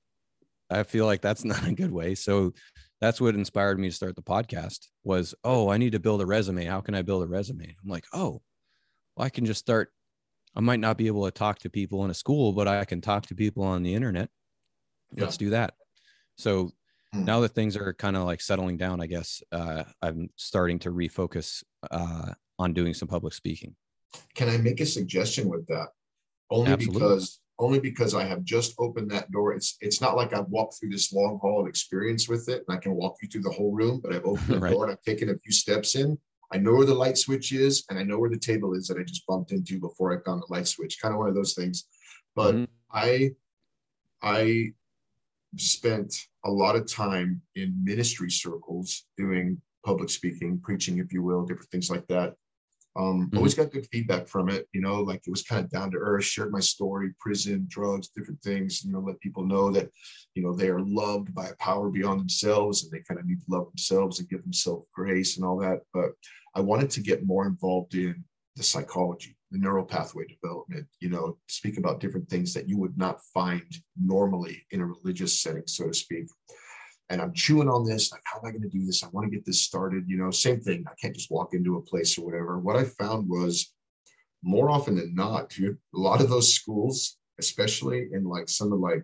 I 0.70 0.84
feel 0.84 1.06
like 1.06 1.22
that's 1.22 1.44
not 1.46 1.68
a 1.68 1.74
good 1.74 1.92
way. 1.92 2.16
So 2.16 2.54
that's 3.02 3.22
what 3.22 3.36
inspired 3.36 3.80
me 3.80 3.90
to 3.90 3.96
start 3.96 4.16
the 4.16 4.22
podcast 4.22 4.88
was, 5.04 5.36
Oh, 5.44 5.70
I 5.70 5.78
need 5.78 5.92
to 5.92 6.00
build 6.00 6.22
a 6.22 6.26
resume. 6.26 6.66
How 6.66 6.82
can 6.82 6.96
I 6.96 7.02
build 7.02 7.24
a 7.24 7.28
resume? 7.28 7.76
I'm 7.84 7.90
like, 7.90 8.06
Oh, 8.14 8.42
well, 9.20 9.26
I 9.26 9.30
can 9.30 9.46
just 9.46 9.60
start. 9.60 9.92
I 10.56 10.62
might 10.62 10.80
not 10.80 10.98
be 10.98 11.08
able 11.08 11.26
to 11.26 11.32
talk 11.32 11.60
to 11.60 11.70
people 11.70 12.04
in 12.06 12.12
a 12.12 12.14
school, 12.14 12.54
but 12.54 12.68
I 12.68 12.86
can 12.86 13.02
talk 13.02 13.28
to 13.28 13.36
people 13.36 13.64
on 13.64 13.84
the 13.84 13.94
internet. 13.94 14.30
Let's 15.16 15.38
do 15.38 15.52
that. 15.52 15.74
So 16.38 16.72
Hmm. 17.12 17.26
now 17.26 17.40
that 17.40 17.50
things 17.56 17.76
are 17.76 17.92
kind 17.94 18.16
of 18.16 18.24
like 18.26 18.40
settling 18.40 18.78
down, 18.78 19.02
I 19.02 19.08
guess 19.08 19.42
uh, 19.52 19.84
I'm 20.00 20.30
starting 20.36 20.78
to 20.80 20.92
refocus 20.92 21.64
uh, 21.90 22.34
on 22.60 22.74
doing 22.74 22.94
some 22.94 23.08
public 23.08 23.34
speaking. 23.34 23.76
Can 24.36 24.48
I 24.48 24.58
make 24.58 24.80
a 24.80 24.86
suggestion 24.86 25.50
with 25.50 25.66
that? 25.68 25.88
Only 26.52 26.74
Absolutely. 26.74 27.02
because 27.02 27.40
only 27.58 27.80
because 27.80 28.14
I 28.14 28.26
have 28.26 28.44
just 28.44 28.76
opened 28.78 29.10
that 29.10 29.32
door. 29.32 29.54
It's 29.54 29.76
it's 29.82 30.02
not 30.02 30.16
like 30.16 30.34
I've 30.34 30.50
walked 30.50 30.80
through 30.80 30.92
this 30.92 31.12
long 31.12 31.40
haul 31.42 31.62
of 31.62 31.68
experience 31.68 32.30
with 32.30 32.48
it 32.48 32.64
and 32.68 32.78
I 32.78 32.80
can 32.80 32.94
walk 32.94 33.16
you 33.24 33.28
through 33.28 33.42
the 33.42 33.50
whole 33.50 33.74
room, 33.74 34.00
but 34.02 34.14
I've 34.14 34.26
opened 34.26 34.48
the 34.50 34.60
Right. 34.60 34.72
door 34.72 34.84
and 34.86 34.92
I've 34.94 35.02
taken 35.02 35.30
a 35.30 35.38
few 35.40 35.52
steps 35.52 35.96
in. 35.96 36.18
I 36.52 36.58
know 36.58 36.74
where 36.74 36.86
the 36.86 36.94
light 36.96 37.18
switch 37.18 37.52
is 37.52 37.84
and 37.90 38.00
I 38.00 38.04
know 38.04 38.18
where 38.20 38.30
the 38.30 38.38
table 38.38 38.74
is 38.74 38.88
that 38.88 38.98
I 38.98 39.04
just 39.04 39.26
bumped 39.28 39.52
into 39.52 39.80
before 39.80 40.12
I 40.18 40.24
found 40.24 40.42
the 40.42 40.52
light 40.54 40.68
switch. 40.68 41.00
Kind 41.02 41.14
of 41.14 41.20
one 41.20 41.30
of 41.30 41.36
those 41.36 41.54
things. 41.54 41.86
But 42.36 42.56
Mhm. 42.56 42.68
I 42.92 43.36
I 44.22 44.74
spent 45.58 46.14
a 46.46 46.52
lot 46.52 46.76
of 46.76 46.86
time 46.86 47.42
in 47.56 47.84
ministry 47.84 48.30
circles 48.30 49.06
doing 49.18 49.62
public 49.86 50.10
speaking, 50.10 50.60
preaching, 50.60 51.00
if 51.00 51.14
you 51.14 51.24
will, 51.24 51.46
different 51.46 51.72
things 51.72 51.90
like 51.90 52.06
that. 52.08 52.36
Um, 53.00 53.30
Mhm. 53.30 53.38
always 53.38 53.54
got 53.54 53.72
good 53.72 53.88
feedback 53.88 54.28
from 54.28 54.50
it, 54.50 54.68
you 54.74 54.82
know, 54.82 55.02
like 55.02 55.22
it 55.26 55.30
was 55.30 55.44
kind 55.44 55.64
of 55.64 55.72
down 55.72 55.90
to 55.92 55.98
earth, 55.98 56.26
shared 56.26 56.52
my 56.52 56.60
story, 56.60 57.14
prison, 57.18 57.66
drugs, 57.70 58.10
different 58.10 58.42
things, 58.42 58.84
you 58.84 58.92
know, 58.92 59.00
let 59.00 59.22
people 59.22 59.46
know 59.46 59.72
that, 59.72 59.90
you 60.36 60.44
know, 60.44 60.54
they 60.54 60.68
are 60.68 60.82
loved 60.82 61.34
by 61.34 61.48
a 61.48 61.56
power 61.56 61.90
beyond 61.90 62.20
themselves 62.20 62.84
and 62.84 62.92
they 62.92 63.02
kind 63.08 63.18
of 63.18 63.26
need 63.26 63.40
to 63.40 63.46
love 63.48 63.68
themselves 63.68 64.20
and 64.20 64.28
give 64.28 64.44
themselves 64.44 64.86
grace 64.94 65.38
and 65.38 65.46
all 65.46 65.58
that. 65.58 65.80
But 65.94 66.12
I 66.56 66.60
wanted 66.60 66.90
to 66.92 67.02
get 67.02 67.26
more 67.26 67.48
involved 67.48 67.96
in 67.96 68.22
the 68.58 68.64
psychology, 68.64 69.38
the 69.52 69.60
neural 69.60 69.86
pathway 69.86 70.26
development, 70.28 70.86
you 71.00 71.10
know, 71.10 71.38
speak 71.48 71.78
about 71.78 72.02
different 72.02 72.28
things 72.30 72.54
that 72.54 72.68
you 72.68 72.78
would 72.78 72.98
not 72.98 73.24
find 73.34 73.64
normally 73.96 74.66
in 74.72 74.82
a 74.82 74.86
religious 74.86 75.42
setting, 75.42 75.68
so 75.68 75.88
to 75.88 75.94
speak. 75.94 76.26
And 77.10 77.22
I'm 77.22 77.34
chewing 77.34 77.70
on 77.70 77.86
this, 77.86 78.12
like, 78.12 78.22
how 78.24 78.38
am 78.38 78.46
I 78.46 78.52
going 78.52 78.62
to 78.62 78.70
do 78.70 78.86
this? 78.86 79.04
I 79.04 79.08
want 79.10 79.26
to 79.26 79.36
get 79.36 79.46
this 79.46 79.62
started, 79.62 80.06
you 80.08 80.18
know, 80.18 80.30
same 80.30 80.60
thing. 80.60 80.86
I 80.88 80.94
can't 81.02 81.16
just 81.16 81.32
walk 81.32 81.54
into 81.54 81.78
a 81.78 81.82
place 81.82 82.18
or 82.18 82.26
whatever. 82.26 82.60
What 82.60 82.76
I 82.76 82.84
found 82.84 83.28
was 83.28 83.74
more 84.44 84.70
often 84.70 84.96
than 84.96 85.16
not, 85.16 85.50
dude, 85.50 85.78
a 85.96 85.98
lot 85.98 86.22
of 86.22 86.30
those 86.30 86.54
schools, 86.54 87.18
especially 87.40 88.10
in 88.14 88.24
like 88.24 88.48
some 88.48 88.72
of 88.72 88.80
like 88.80 89.04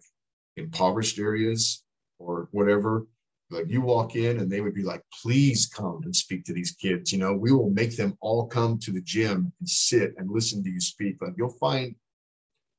impoverished 0.56 1.20
areas 1.20 1.84
or 2.20 2.48
whatever, 2.52 3.08
like 3.52 3.66
you 3.70 3.82
walk 3.82 4.16
in 4.16 4.40
and 4.40 4.52
they 4.52 4.62
would 4.62 4.74
be 4.74 4.84
like, 4.84 5.02
please 5.22 5.68
come 5.68 6.02
and 6.04 6.16
speak 6.16 6.46
to 6.46 6.54
these 6.54 6.72
kids. 6.72 7.12
You 7.12 7.20
know, 7.20 7.34
we 7.34 7.52
will 7.52 7.70
make 7.70 7.96
them 7.96 8.18
all 8.22 8.48
come 8.48 8.80
to 8.80 8.92
the 8.92 9.02
gym 9.02 9.52
and 9.60 9.70
sit 9.70 10.14
and 10.18 10.30
listen 10.30 10.64
to 10.64 10.70
you 10.70 10.80
speak. 10.80 11.18
Like 11.22 11.34
you'll 11.38 11.50
find 11.50 11.96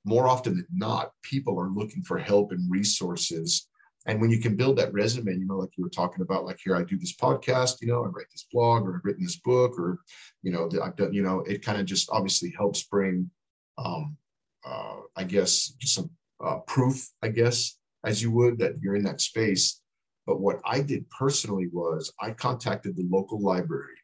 more 0.04 0.28
often 0.28 0.56
than 0.56 0.66
not, 0.72 1.10
people 1.22 1.60
are 1.60 1.68
looking 1.68 2.02
for 2.02 2.18
help 2.18 2.52
and 2.52 2.70
resources. 2.70 3.68
And 4.06 4.20
when 4.20 4.30
you 4.30 4.38
can 4.40 4.56
build 4.56 4.78
that 4.78 4.92
resume, 4.92 5.36
you 5.36 5.46
know, 5.46 5.58
like 5.58 5.76
you 5.76 5.84
were 5.84 5.90
talking 5.90 6.22
about, 6.22 6.44
like 6.44 6.60
here 6.62 6.76
I 6.76 6.84
do 6.84 6.96
this 6.96 7.14
podcast, 7.14 7.80
you 7.80 7.88
know, 7.88 8.04
I 8.04 8.08
write 8.08 8.30
this 8.30 8.46
blog 8.52 8.84
or 8.84 8.96
I've 8.96 9.04
written 9.04 9.24
this 9.24 9.36
book, 9.36 9.78
or 9.78 9.98
you 10.42 10.52
know, 10.52 10.70
I've 10.82 10.96
done, 10.96 11.12
you 11.12 11.22
know, 11.22 11.40
it 11.40 11.64
kind 11.64 11.80
of 11.80 11.86
just 11.86 12.08
obviously 12.10 12.54
helps 12.56 12.84
bring, 12.84 13.30
um, 13.78 14.16
uh, 14.64 14.96
I 15.16 15.24
guess, 15.24 15.74
just 15.80 15.94
some 15.94 16.10
uh, 16.44 16.58
proof, 16.66 17.08
I 17.22 17.28
guess, 17.28 17.78
as 18.04 18.22
you 18.22 18.30
would 18.30 18.58
that 18.58 18.74
you're 18.80 18.96
in 18.96 19.04
that 19.04 19.20
space. 19.20 19.80
But 20.26 20.40
what 20.40 20.60
I 20.64 20.80
did 20.80 21.08
personally 21.10 21.68
was 21.72 22.12
I 22.20 22.30
contacted 22.30 22.96
the 22.96 23.06
local 23.10 23.40
library 23.40 23.94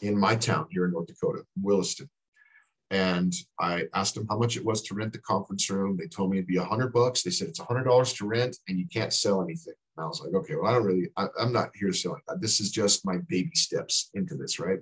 in 0.00 0.18
my 0.18 0.36
town 0.36 0.66
here 0.70 0.84
in 0.86 0.92
North 0.92 1.06
Dakota, 1.06 1.42
Williston. 1.60 2.08
And 2.94 3.34
I 3.58 3.88
asked 3.92 4.14
them 4.14 4.26
how 4.30 4.38
much 4.38 4.56
it 4.56 4.64
was 4.64 4.80
to 4.82 4.94
rent 4.94 5.12
the 5.12 5.18
conference 5.18 5.68
room. 5.68 5.96
They 5.96 6.06
told 6.06 6.30
me 6.30 6.38
it'd 6.38 6.46
be 6.46 6.58
a 6.58 6.64
hundred 6.64 6.92
bucks. 6.92 7.24
They 7.24 7.30
said 7.32 7.48
it's 7.48 7.58
a 7.58 7.64
hundred 7.64 7.84
dollars 7.84 8.12
to 8.14 8.24
rent 8.26 8.56
and 8.68 8.78
you 8.78 8.86
can't 8.86 9.12
sell 9.12 9.42
anything. 9.42 9.74
And 9.96 10.04
I 10.04 10.06
was 10.06 10.20
like, 10.24 10.32
okay, 10.32 10.54
well, 10.54 10.70
I 10.70 10.74
don't 10.74 10.84
really, 10.84 11.10
I, 11.16 11.26
I'm 11.40 11.52
not 11.52 11.70
here 11.74 11.88
to 11.88 11.94
sell. 11.94 12.16
This 12.38 12.60
is 12.60 12.70
just 12.70 13.04
my 13.04 13.16
baby 13.28 13.50
steps 13.54 14.10
into 14.14 14.36
this, 14.36 14.60
right? 14.60 14.78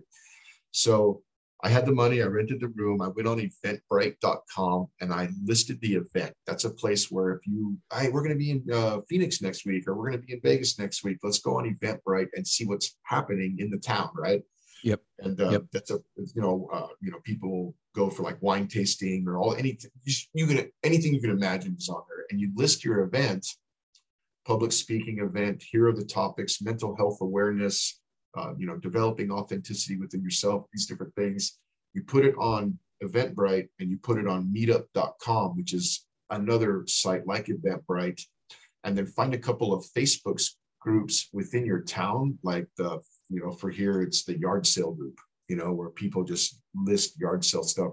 So 0.72 1.22
I 1.64 1.70
had 1.70 1.86
the 1.86 1.92
money, 1.92 2.20
I 2.20 2.26
rented 2.26 2.60
the 2.60 2.68
room, 2.68 3.00
I 3.00 3.08
went 3.08 3.28
on 3.28 3.38
eventbrite.com 3.38 4.88
and 5.00 5.10
I 5.10 5.30
listed 5.42 5.80
the 5.80 5.94
event. 5.94 6.34
That's 6.46 6.64
a 6.64 6.70
place 6.70 7.10
where 7.10 7.30
if 7.32 7.46
you, 7.46 7.78
hey, 7.94 8.10
we're 8.10 8.24
going 8.24 8.36
to 8.36 8.44
be 8.44 8.50
in 8.50 8.64
uh, 8.70 9.00
Phoenix 9.08 9.40
next 9.40 9.64
week 9.64 9.88
or 9.88 9.94
we're 9.94 10.10
going 10.10 10.20
to 10.20 10.26
be 10.26 10.34
in 10.34 10.40
Vegas 10.42 10.78
next 10.78 11.02
week, 11.02 11.16
let's 11.22 11.38
go 11.38 11.56
on 11.56 11.74
Eventbrite 11.74 12.28
and 12.34 12.46
see 12.46 12.66
what's 12.66 12.98
happening 13.04 13.56
in 13.58 13.70
the 13.70 13.78
town, 13.78 14.10
right? 14.14 14.42
Yep. 14.84 15.00
And 15.20 15.40
uh, 15.40 15.50
Yep. 15.50 15.62
that's 15.72 15.90
a, 15.90 16.00
you 16.16 16.42
know, 16.42 16.68
uh, 16.70 16.88
you 17.00 17.10
know, 17.10 17.18
people 17.24 17.74
go 17.94 18.10
for 18.10 18.22
like 18.22 18.40
wine 18.40 18.66
tasting 18.66 19.26
or 19.26 19.38
all 19.38 19.54
anything 19.54 19.90
you, 20.34 20.46
can 20.46 20.70
anything 20.82 21.14
you 21.14 21.20
can 21.20 21.30
imagine 21.30 21.76
is 21.78 21.88
on 21.88 22.02
there, 22.08 22.26
and 22.30 22.40
you 22.40 22.50
list 22.54 22.84
your 22.84 23.00
event, 23.02 23.46
public 24.46 24.72
speaking 24.72 25.18
event. 25.18 25.62
Here 25.62 25.88
are 25.88 25.92
the 25.92 26.04
topics: 26.04 26.62
mental 26.62 26.96
health 26.96 27.18
awareness, 27.20 28.00
uh, 28.36 28.52
you 28.56 28.66
know, 28.66 28.76
developing 28.76 29.30
authenticity 29.30 29.96
within 29.96 30.22
yourself. 30.22 30.66
These 30.72 30.86
different 30.86 31.14
things, 31.14 31.58
you 31.94 32.02
put 32.02 32.24
it 32.24 32.34
on 32.38 32.78
Eventbrite 33.02 33.68
and 33.78 33.90
you 33.90 33.98
put 33.98 34.18
it 34.18 34.26
on 34.26 34.52
meetup.com, 34.54 35.56
which 35.56 35.74
is 35.74 36.06
another 36.30 36.84
site 36.86 37.26
like 37.26 37.46
Eventbrite, 37.46 38.22
and 38.84 38.96
then 38.96 39.06
find 39.06 39.34
a 39.34 39.38
couple 39.38 39.74
of 39.74 39.84
Facebook 39.96 40.42
groups 40.80 41.28
within 41.32 41.64
your 41.64 41.80
town, 41.80 42.38
like 42.42 42.66
the, 42.76 43.00
you 43.28 43.40
know, 43.40 43.52
for 43.52 43.70
here, 43.70 44.02
it's 44.02 44.24
the 44.24 44.38
yard 44.38 44.66
sale 44.66 44.92
group, 44.92 45.18
you 45.52 45.58
know, 45.58 45.70
where 45.70 45.90
people 45.90 46.24
just 46.24 46.62
list 46.74 47.20
yard 47.20 47.44
sale 47.44 47.62
stuff. 47.62 47.92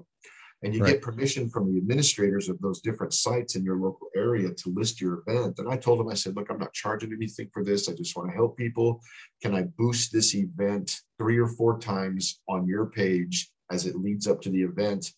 And 0.64 0.74
you 0.74 0.82
Right. 0.82 0.94
get 0.94 1.02
permission 1.02 1.50
from 1.50 1.70
the 1.70 1.78
administrators 1.78 2.48
of 2.48 2.58
those 2.62 2.80
different 2.80 3.14
sites 3.14 3.56
in 3.58 3.64
your 3.66 3.78
local 3.78 4.08
area 4.16 4.50
to 4.54 4.74
list 4.74 5.02
your 5.02 5.24
event. 5.28 5.60
And 5.60 5.68
I 5.68 5.76
told 5.76 6.00
them, 6.00 6.08
I 6.08 6.14
said, 6.14 6.38
look, 6.38 6.50
I'm 6.50 6.60
not 6.60 6.74
charging 6.74 7.12
anything 7.12 7.50
for 7.54 7.64
this. 7.66 7.90
I 7.90 7.94
just 7.94 8.16
want 8.16 8.30
to 8.30 8.36
help 8.36 8.56
people. 8.56 9.02
Can 9.42 9.54
I 9.56 9.64
boost 9.78 10.14
this 10.14 10.34
event 10.36 10.88
three 11.18 11.38
or 11.38 11.48
four 11.48 11.80
times 11.80 12.42
on 12.48 12.66
your 12.66 12.86
page 12.86 13.52
as 13.70 13.86
it 13.86 13.96
leads 13.98 14.26
up 14.26 14.42
to 14.42 14.50
the 14.50 14.64
event? 14.64 15.12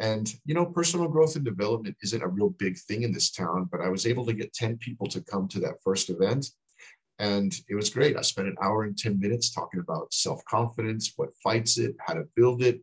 And, 0.00 0.26
you 0.46 0.54
know, 0.54 0.66
personal 0.66 1.08
growth 1.08 1.36
and 1.36 1.44
development 1.44 1.96
isn't 2.02 2.22
a 2.22 2.28
real 2.28 2.50
big 2.50 2.78
thing 2.78 3.02
in 3.02 3.12
this 3.12 3.30
town, 3.30 3.68
but 3.70 3.82
I 3.82 3.88
was 3.90 4.06
able 4.06 4.24
to 4.26 4.32
get 4.32 4.54
10 4.54 4.78
people 4.78 5.06
to 5.08 5.20
come 5.22 5.48
to 5.48 5.60
that 5.60 5.82
first 5.84 6.08
event. 6.08 6.46
And 7.18 7.54
it 7.68 7.74
was 7.74 7.90
great. 7.90 8.16
I 8.16 8.22
spent 8.22 8.48
an 8.48 8.56
hour 8.62 8.84
and 8.84 8.98
10 8.98 9.20
minutes 9.20 9.50
talking 9.50 9.80
about 9.80 10.12
self 10.12 10.44
confidence, 10.46 11.12
what 11.16 11.30
fights 11.42 11.78
it, 11.78 11.94
how 12.00 12.14
to 12.14 12.24
build 12.34 12.62
it, 12.62 12.82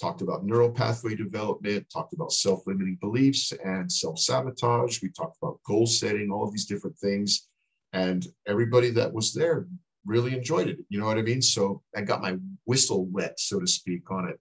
talked 0.00 0.22
about 0.22 0.44
neural 0.44 0.70
pathway 0.70 1.14
development, 1.14 1.86
talked 1.92 2.12
about 2.12 2.32
self 2.32 2.66
limiting 2.66 2.98
beliefs 3.00 3.52
and 3.64 3.90
self 3.90 4.18
sabotage. 4.18 5.02
We 5.02 5.10
talked 5.10 5.38
about 5.42 5.60
goal 5.66 5.86
setting, 5.86 6.30
all 6.30 6.44
of 6.44 6.52
these 6.52 6.66
different 6.66 6.98
things. 6.98 7.48
And 7.92 8.26
everybody 8.46 8.90
that 8.90 9.12
was 9.12 9.32
there 9.32 9.66
really 10.06 10.34
enjoyed 10.34 10.68
it. 10.68 10.78
You 10.88 11.00
know 11.00 11.06
what 11.06 11.18
I 11.18 11.22
mean? 11.22 11.42
So 11.42 11.82
I 11.96 12.02
got 12.02 12.22
my 12.22 12.36
whistle 12.64 13.06
wet, 13.06 13.40
so 13.40 13.60
to 13.60 13.66
speak, 13.66 14.10
on 14.10 14.28
it. 14.28 14.38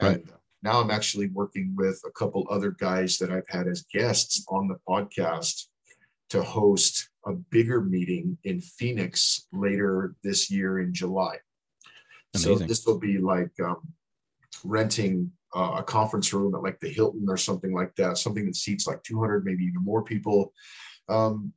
And 0.00 0.30
now 0.62 0.80
I'm 0.80 0.90
actually 0.90 1.28
working 1.28 1.74
with 1.76 2.00
a 2.06 2.10
couple 2.12 2.46
other 2.50 2.70
guys 2.70 3.18
that 3.18 3.30
I've 3.30 3.48
had 3.48 3.66
as 3.66 3.82
guests 3.92 4.44
on 4.48 4.68
the 4.68 4.78
podcast 4.88 5.66
to 6.30 6.42
host 6.42 7.09
a 7.26 7.32
bigger 7.32 7.82
meeting 7.82 8.38
in 8.44 8.60
Phoenix 8.60 9.46
later 9.52 10.14
this 10.22 10.50
year 10.50 10.80
in 10.80 10.92
July. 10.92 11.36
So 12.36 12.54
this 12.56 12.86
will 12.86 12.98
be 12.98 13.18
like 13.18 13.50
um, 13.62 13.82
renting 14.64 15.32
uh, 15.54 15.76
a 15.78 15.82
conference 15.82 16.32
room 16.32 16.54
at 16.54 16.62
like 16.62 16.78
the 16.80 16.88
Hilton 16.88 17.26
or 17.28 17.36
something 17.36 17.74
like 17.74 17.94
that, 17.96 18.18
something 18.18 18.46
that 18.46 18.56
seats 18.56 18.86
like 18.86 19.02
200, 19.02 19.44
maybe 19.44 19.64
even 19.64 19.84
more 19.84 20.02
people. 20.02 20.52
Um, 21.08 21.52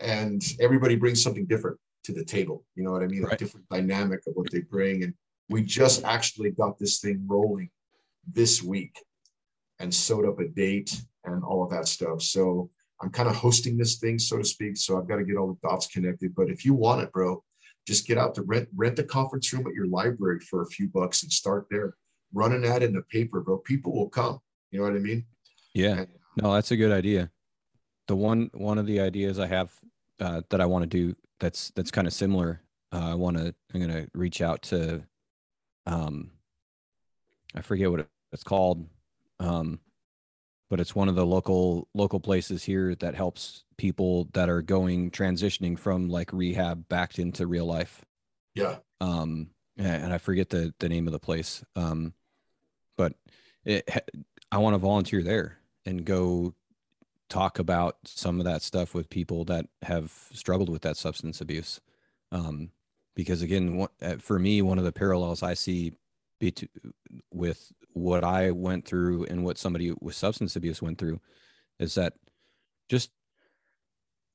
and 0.00 0.42
everybody 0.60 0.96
brings 0.96 1.22
something 1.22 1.46
different 1.46 1.78
to 2.04 2.12
the 2.12 2.24
table. 2.24 2.64
You 2.74 2.84
know 2.84 2.92
what 2.92 3.02
I 3.02 3.06
mean? 3.06 3.26
A 3.30 3.36
different 3.36 3.68
dynamic 3.68 4.20
of 4.26 4.34
what 4.34 4.50
they 4.50 4.60
bring. 4.60 5.02
And 5.02 5.14
we 5.48 5.62
just 5.62 6.04
actually 6.04 6.50
got 6.50 6.78
this 6.78 7.00
thing 7.00 7.24
rolling 7.26 7.70
this 8.32 8.62
week 8.62 8.98
and 9.80 9.92
sewed 9.92 10.26
up 10.26 10.40
a 10.40 10.48
date 10.48 10.98
and 11.24 11.44
all 11.44 11.62
of 11.62 11.70
that 11.70 11.88
stuff. 11.88 12.22
So 12.22 12.70
I'm 13.02 13.10
kind 13.10 13.28
of 13.28 13.36
hosting 13.36 13.76
this 13.76 13.96
thing, 13.96 14.18
so 14.18 14.38
to 14.38 14.44
speak. 14.44 14.76
So 14.76 14.98
I've 14.98 15.08
got 15.08 15.16
to 15.16 15.24
get 15.24 15.36
all 15.36 15.48
the 15.48 15.68
dots 15.68 15.86
connected. 15.86 16.34
But 16.34 16.48
if 16.48 16.64
you 16.64 16.74
want 16.74 17.02
it, 17.02 17.12
bro, 17.12 17.42
just 17.86 18.06
get 18.06 18.18
out 18.18 18.34
to 18.36 18.42
rent 18.42 18.68
rent 18.74 18.96
the 18.96 19.04
conference 19.04 19.52
room 19.52 19.66
at 19.66 19.74
your 19.74 19.86
library 19.86 20.40
for 20.40 20.62
a 20.62 20.66
few 20.66 20.88
bucks 20.88 21.22
and 21.22 21.32
start 21.32 21.66
there. 21.70 21.94
Run 22.32 22.52
an 22.52 22.64
ad 22.64 22.82
in 22.82 22.92
the 22.92 23.02
paper, 23.02 23.40
bro. 23.40 23.58
People 23.58 23.94
will 23.94 24.08
come. 24.08 24.38
You 24.70 24.78
know 24.78 24.86
what 24.86 24.94
I 24.96 24.98
mean? 24.98 25.24
Yeah. 25.74 25.98
And- 25.98 26.08
No, 26.42 26.52
that's 26.54 26.70
a 26.70 26.76
good 26.76 26.92
idea. 26.92 27.30
The 28.08 28.16
one 28.16 28.50
one 28.54 28.78
of 28.78 28.86
the 28.86 29.00
ideas 29.00 29.38
I 29.38 29.46
have 29.46 29.72
uh, 30.20 30.42
that 30.50 30.60
I 30.60 30.66
want 30.66 30.82
to 30.82 30.86
do 30.86 31.14
that's 31.40 31.70
that's 31.76 31.90
kind 31.90 32.06
of 32.06 32.12
similar. 32.12 32.62
Uh, 32.92 33.10
I 33.10 33.14
want 33.14 33.36
to 33.36 33.54
I'm 33.74 33.80
gonna 33.80 34.06
reach 34.14 34.40
out 34.40 34.62
to, 34.62 35.02
um, 35.86 36.30
I 37.54 37.60
forget 37.62 37.90
what 37.90 38.06
it's 38.32 38.44
called, 38.44 38.86
um, 39.40 39.80
but 40.68 40.80
it's 40.80 40.94
one 40.94 41.08
of 41.08 41.14
the 41.14 41.26
local 41.26 41.88
local 41.94 42.20
places 42.20 42.64
here 42.64 42.94
that 42.96 43.14
helps 43.14 43.64
people 43.76 44.28
that 44.32 44.48
are 44.48 44.62
going 44.62 45.10
transitioning 45.10 45.78
from 45.78 46.08
like 46.08 46.32
rehab 46.32 46.88
back 46.88 47.18
into 47.18 47.46
real 47.46 47.66
life. 47.66 48.04
Yeah. 48.54 48.76
Um, 49.00 49.50
and 49.76 50.12
I 50.12 50.18
forget 50.18 50.50
the 50.50 50.74
the 50.78 50.88
name 50.88 51.06
of 51.06 51.12
the 51.12 51.18
place. 51.18 51.64
Um, 51.74 52.14
but 52.96 53.14
it, 53.64 53.88
I 54.50 54.58
want 54.58 54.74
to 54.74 54.78
volunteer 54.78 55.22
there 55.22 55.58
and 55.84 56.04
go 56.04 56.54
talk 57.28 57.58
about 57.58 57.96
some 58.04 58.38
of 58.38 58.44
that 58.44 58.62
stuff 58.62 58.94
with 58.94 59.10
people 59.10 59.44
that 59.44 59.66
have 59.82 60.12
struggled 60.32 60.68
with 60.68 60.82
that 60.82 60.96
substance 60.96 61.40
abuse. 61.40 61.80
Um, 62.32 62.70
because 63.14 63.42
again, 63.42 63.76
what, 63.76 63.92
uh, 64.00 64.16
for 64.16 64.38
me, 64.38 64.62
one 64.62 64.78
of 64.78 64.84
the 64.84 64.92
parallels 64.92 65.42
I 65.42 65.54
see 65.54 65.94
with 67.32 67.72
what 67.92 68.24
I 68.24 68.50
went 68.50 68.86
through 68.86 69.24
and 69.24 69.44
what 69.44 69.58
somebody 69.58 69.92
with 70.00 70.14
substance 70.14 70.56
abuse 70.56 70.82
went 70.82 70.98
through 70.98 71.20
is 71.78 71.94
that 71.94 72.14
just 72.88 73.10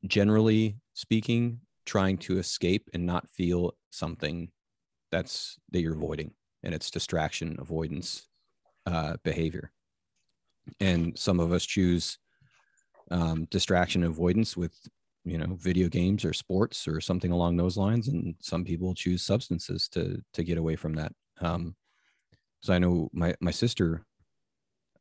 generally 0.06 0.78
speaking, 0.94 1.62
trying 1.86 2.18
to 2.18 2.40
escape 2.40 2.90
and 2.94 3.06
not 3.06 3.30
feel 3.30 3.74
something 3.92 4.50
that's 5.12 5.58
that 5.72 5.82
you're 5.82 5.96
avoiding 5.96 6.32
and 6.64 6.74
it's 6.74 6.92
distraction 6.92 7.56
avoidance 7.60 8.28
uh, 8.86 9.18
behavior. 9.24 9.72
And 10.80 11.18
some 11.18 11.40
of 11.40 11.52
us 11.52 11.66
choose 11.66 12.18
um, 13.10 13.46
distraction 13.50 14.04
avoidance 14.04 14.56
with 14.56 14.74
you 15.24 15.38
know 15.38 15.56
video 15.56 15.88
games 15.88 16.26
or 16.26 16.34
sports 16.34 16.88
or 16.88 17.00
something 17.00 17.32
along 17.32 17.56
those 17.56 17.78
lines 17.78 18.08
and 18.08 18.34
some 18.42 18.64
people 18.64 18.96
choose 18.96 19.22
substances 19.22 19.88
to 19.90 20.20
to 20.34 20.44
get 20.44 20.58
away 20.58 20.76
from 20.76 20.94
that. 20.94 21.14
Um 21.40 21.76
so 22.62 22.74
i 22.74 22.80
know 22.80 23.10
my 23.14 23.34
my 23.42 23.52
sister 23.52 24.04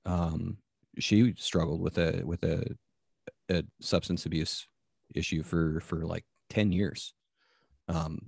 um 0.07 0.57
she 0.99 1.35
struggled 1.37 1.81
with 1.81 1.99
a 1.99 2.23
with 2.25 2.43
a 2.43 2.65
a 3.51 3.63
substance 3.81 4.27
abuse 4.27 4.67
issue 5.15 5.43
for 5.43 5.81
for 5.81 6.05
like 6.07 6.25
10 6.51 6.73
years 6.73 7.15
um 7.89 8.19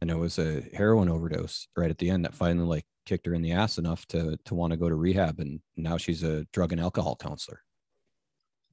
and 0.00 0.10
it 0.10 0.16
was 0.16 0.38
a 0.38 0.62
heroin 0.74 1.08
overdose 1.08 1.68
right 1.76 1.90
at 1.90 1.98
the 1.98 2.10
end 2.10 2.24
that 2.24 2.34
finally 2.34 2.66
like 2.66 2.84
kicked 3.06 3.26
her 3.26 3.34
in 3.34 3.42
the 3.42 3.52
ass 3.52 3.78
enough 3.78 4.06
to 4.06 4.36
to 4.44 4.54
want 4.54 4.72
to 4.72 4.76
go 4.76 4.88
to 4.88 4.94
rehab 4.94 5.38
and 5.40 5.60
now 5.76 5.96
she's 5.96 6.22
a 6.22 6.44
drug 6.52 6.72
and 6.72 6.80
alcohol 6.80 7.16
counselor 7.16 7.62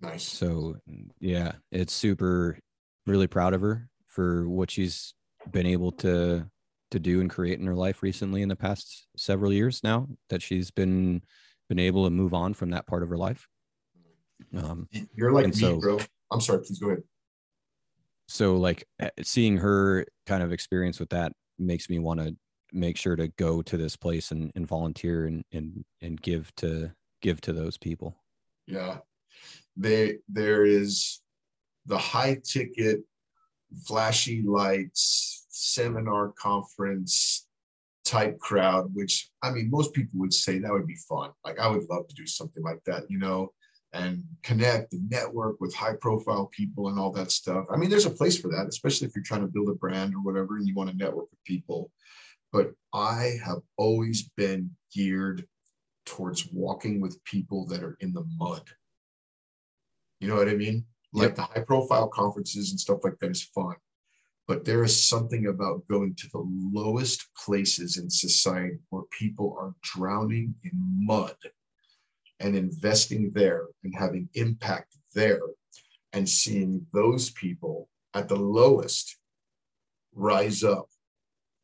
Nice. 0.02 0.24
so 0.24 0.76
yeah 1.20 1.54
it's 1.72 1.94
super 1.94 2.60
really 3.06 3.28
proud 3.28 3.54
of 3.54 3.62
her 3.62 3.90
for 4.08 4.50
what 4.50 4.70
she's 4.70 5.14
been 5.52 5.66
able 5.66 5.92
to 5.92 6.46
to 6.94 7.00
do 7.00 7.20
and 7.22 7.30
create 7.30 7.60
in 7.60 7.66
her 7.68 7.76
life 7.76 8.02
recently 8.04 8.42
in 8.42 8.50
the 8.50 8.56
past 8.56 9.08
several 9.18 9.52
years 9.52 9.84
now 9.84 10.08
that 10.30 10.42
she's 10.42 10.72
been 10.72 11.22
been 11.70 11.80
able 11.80 12.04
to 12.06 12.10
move 12.10 12.34
on 12.34 12.54
from 12.54 12.70
that 12.70 12.86
part 12.88 13.04
of 13.04 13.10
her 13.10 13.18
life 13.18 13.48
um 14.56 14.88
You're 15.16 15.32
like 15.32 15.48
me, 15.48 15.52
so- 15.54 15.80
bro. 15.80 16.00
I'm 16.32 16.42
sorry. 16.42 16.60
Please 16.64 16.80
go 16.80 16.88
ahead. 16.88 17.04
so 18.28 18.56
like 18.58 18.86
eh, 19.00 19.10
seeing 19.22 19.58
her 19.58 20.06
kind 20.26 20.42
of 20.44 20.52
experience 20.52 21.00
with 21.00 21.10
that 21.10 21.32
makes 21.60 21.90
me 21.90 22.00
want 22.00 22.20
to 22.20 22.36
make 22.72 22.98
sure 22.98 23.16
to 23.16 23.28
go 23.28 23.62
to 23.62 23.78
this 23.78 23.96
place 23.96 24.32
and, 24.32 24.52
and 24.56 24.68
volunteer 24.68 25.26
and, 25.26 25.44
and 25.52 25.86
and 26.02 26.22
give 26.22 26.54
to 26.58 26.92
give 27.22 27.40
to 27.42 27.54
those 27.54 27.78
people 27.78 28.16
Yeah. 28.68 28.98
They 29.78 30.18
there 30.30 30.66
is 30.66 31.22
the 31.86 31.98
high 31.98 32.38
ticket, 32.44 33.02
flashy 33.88 34.42
lights, 34.44 35.43
seminar 35.54 36.34
conference 36.38 37.48
type 38.06 38.38
crowd, 38.40 38.94
which 38.94 39.30
I 39.42 39.52
mean, 39.52 39.70
most 39.70 39.94
people 39.94 40.20
would 40.20 40.34
say 40.34 40.60
that 40.60 40.72
would 40.72 40.88
be 40.88 40.98
fun. 41.08 41.32
Like 41.46 41.60
I 41.60 41.68
would 41.68 41.88
love 41.90 42.08
to 42.08 42.16
do 42.16 42.26
something 42.28 42.64
like 42.64 42.84
that, 42.86 43.10
you 43.10 43.18
know, 43.18 43.54
and 43.94 44.24
connect 44.42 44.94
and 44.94 45.10
network 45.10 45.62
with 45.62 45.74
high 45.74 45.96
profile 46.02 46.48
people 46.48 46.90
and 46.90 47.00
all 47.00 47.12
that 47.12 47.32
stuff. 47.32 47.66
I 47.72 47.78
mean, 47.78 47.90
there's 47.90 48.06
a 48.06 48.12
place 48.12 48.38
for 48.38 48.50
that, 48.50 48.68
especially 48.68 49.08
if 49.08 49.16
you're 49.16 49.24
trying 49.24 49.42
to 49.42 49.48
build 49.48 49.70
a 49.70 49.76
brand 49.76 50.14
or 50.16 50.22
whatever 50.22 50.58
and 50.58 50.68
you 50.68 50.76
want 50.76 50.90
to 50.90 50.98
network 50.98 51.30
with 51.30 51.44
people. 51.46 51.92
But 52.52 52.74
I 52.94 53.38
have 53.44 53.60
always 53.78 54.30
been 54.36 54.72
geared 54.94 55.48
towards 56.06 56.48
walking 56.52 57.00
with 57.00 57.24
people 57.24 57.66
that 57.68 57.84
are 57.84 57.98
in 58.00 58.14
the 58.14 58.26
mud. 58.38 58.64
You 60.20 60.28
know 60.28 60.36
what 60.36 60.50
I 60.50 60.56
mean? 60.56 60.86
Like 61.14 61.30
Yep. 61.30 61.36
the 61.36 61.42
high 61.44 61.64
profile 61.66 62.08
conferences 62.08 62.72
and 62.72 62.80
stuff 62.80 63.00
like 63.04 63.20
that 63.20 63.32
is 63.32 63.44
fun. 63.44 63.76
But 64.48 64.66
there 64.66 64.84
is 64.84 65.08
something 65.08 65.48
about 65.48 65.88
going 65.88 66.16
to 66.16 66.28
the 66.30 66.46
lowest 66.74 67.28
places 67.34 67.98
in 67.98 68.10
society 68.10 68.78
where 68.90 69.04
people 69.12 69.56
are 69.58 69.74
drowning 69.82 70.54
in 70.64 70.72
mud 70.74 71.38
and 72.40 72.56
investing 72.56 73.32
there 73.34 73.68
and 73.84 73.96
having 73.96 74.28
impact 74.34 74.98
there 75.16 75.42
and 76.12 76.28
seeing 76.28 76.86
those 76.94 77.30
people 77.32 77.90
at 78.14 78.28
the 78.28 78.36
lowest 78.36 79.18
rise 80.14 80.64
up 80.64 80.88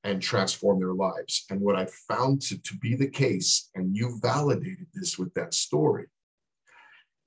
and 0.04 0.22
transform 0.22 0.80
their 0.80 0.94
lives. 0.94 1.46
And 1.50 1.60
what 1.60 1.76
I 1.76 1.88
found 2.08 2.42
to, 2.44 2.58
to 2.58 2.78
be 2.78 2.96
the 2.96 3.10
case, 3.10 3.70
and 3.76 3.96
you 3.96 4.20
validated 4.22 4.88
this 4.94 5.20
with 5.20 5.34
that 5.34 5.54
story, 5.54 6.06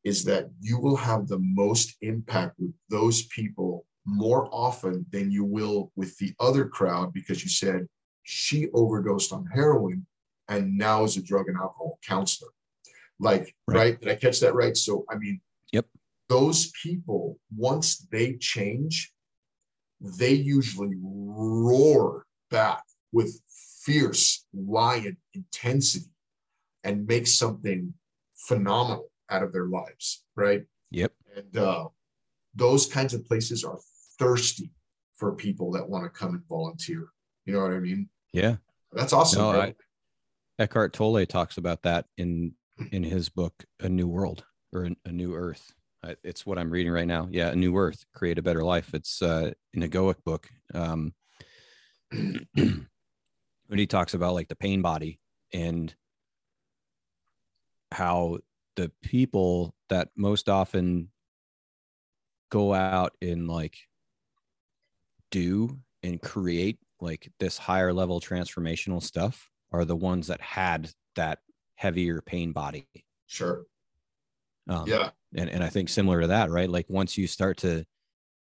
is 0.05 0.25
that 0.25 0.51
you 0.61 0.79
will 0.79 0.97
have 0.97 1.29
the 1.29 1.39
most 1.39 1.97
impact 2.01 2.59
with 2.59 2.73
those 2.89 3.27
people 3.27 3.85
more 4.05 4.49
often 4.53 5.07
than 5.11 5.31
you 5.31 5.45
will 5.45 5.93
with 5.97 6.17
the 6.19 6.35
other 6.41 6.67
crowd 6.67 7.13
because 7.13 7.43
you 7.43 7.49
said 7.49 7.87
she 8.25 8.69
overdosed 8.73 9.33
on 9.33 9.47
heroin 9.47 10.07
and 10.49 10.77
now 10.77 11.05
is 11.05 11.17
a 11.17 11.23
drug 11.23 11.49
and 11.49 11.57
alcohol 11.57 11.99
counselor. 12.07 12.51
Like, 13.21 13.55
right. 13.69 13.77
Right. 13.77 14.01
Did 14.01 14.09
I 14.11 14.15
catch 14.17 14.41
that 14.41 14.55
right? 14.55 14.77
So, 14.77 15.05
I 15.11 15.17
mean, 15.17 15.41
Yep. 15.73 15.87
those 16.29 16.73
people, 16.83 17.39
once 17.57 18.07
they 18.11 18.35
change, 18.35 19.13
they 20.01 20.33
usually 20.33 20.97
roar 21.01 22.27
back 22.51 22.83
with 23.13 23.41
fierce 23.85 24.45
lion 24.53 25.17
intensity 25.35 26.11
and 26.85 27.07
make 27.07 27.27
something 27.27 27.95
phenomenal 28.35 29.11
out 29.31 29.43
of 29.43 29.53
their 29.53 29.67
lives, 29.67 30.25
right? 30.37 30.65
Yep. 30.91 31.13
And 31.37 31.57
uh, 31.57 31.89
those 32.55 32.87
kinds 32.87 33.15
of 33.15 33.25
places 33.25 33.65
are 33.65 33.79
thirsty 34.23 34.71
for 35.17 35.33
people 35.33 35.73
that 35.73 35.89
want 35.89 36.05
to 36.05 36.11
come 36.11 36.35
and 36.35 36.47
volunteer. 36.49 37.09
You 37.45 37.55
know 37.55 37.63
what 37.63 37.73
I 37.73 37.81
mean? 37.81 38.09
Yeah. 38.33 38.57
That's 38.93 39.13
awesome. 39.13 39.43
No. 39.43 39.51
I- 39.51 39.75
Eckhart 40.59 40.93
Tolle 40.93 41.27
talks 41.27 41.57
about 41.57 41.83
that 41.83 42.07
in 42.17 42.55
in 42.93 43.03
his 43.03 43.29
book 43.29 43.65
A 43.81 43.89
New 43.89 44.07
World 44.07 44.45
or 44.73 44.89
A, 45.05 45.13
New 45.13 45.35
Earth. 45.35 45.73
It's 46.23 46.45
what 46.45 46.59
I'm 46.59 46.71
reading 46.71 46.93
right 46.93 47.07
now. 47.07 47.29
Yeah, 47.31 47.49
A 47.49 47.57
New 47.57 47.77
Earth, 47.77 48.05
Create 48.15 48.39
a 48.39 48.43
Better 48.43 48.63
Life. 48.63 48.93
It's 48.95 49.23
uh, 49.23 49.53
an 49.75 49.83
egoic 49.83 50.23
book. 50.25 50.49
Um, 50.75 51.15
when 52.11 52.87
he 53.71 53.87
talks 53.87 54.15
about 54.15 54.35
like 54.35 54.49
the 54.49 54.55
pain 54.57 54.83
body 54.83 55.21
and 55.53 55.95
how 57.91 58.39
the 58.77 58.91
people 59.03 59.75
that 59.89 60.09
most 60.17 60.49
often 60.49 61.09
go 62.51 62.75
out 62.75 63.15
and 63.23 63.49
like 63.49 63.79
do 65.33 65.79
and 66.05 66.23
create 66.23 66.79
like 67.01 67.29
this 67.41 67.59
higher 67.59 67.93
level 67.93 68.21
transformational 68.21 69.03
stuff 69.03 69.51
are 69.73 69.85
the 69.85 69.97
ones 69.97 70.29
that 70.29 70.41
had 70.41 70.91
that 71.17 71.41
heavier 71.75 72.21
pain 72.21 72.53
body. 72.53 72.87
sure. 73.27 73.65
Um, 74.69 74.87
Yeah. 74.87 75.11
And, 75.35 75.49
and 75.51 75.65
I 75.65 75.69
think 75.71 75.89
similar 75.89 76.21
to 76.21 76.27
that, 76.29 76.51
right? 76.51 76.69
Like 76.71 76.87
once 76.89 77.19
you 77.19 77.27
start 77.27 77.57
to 77.59 77.85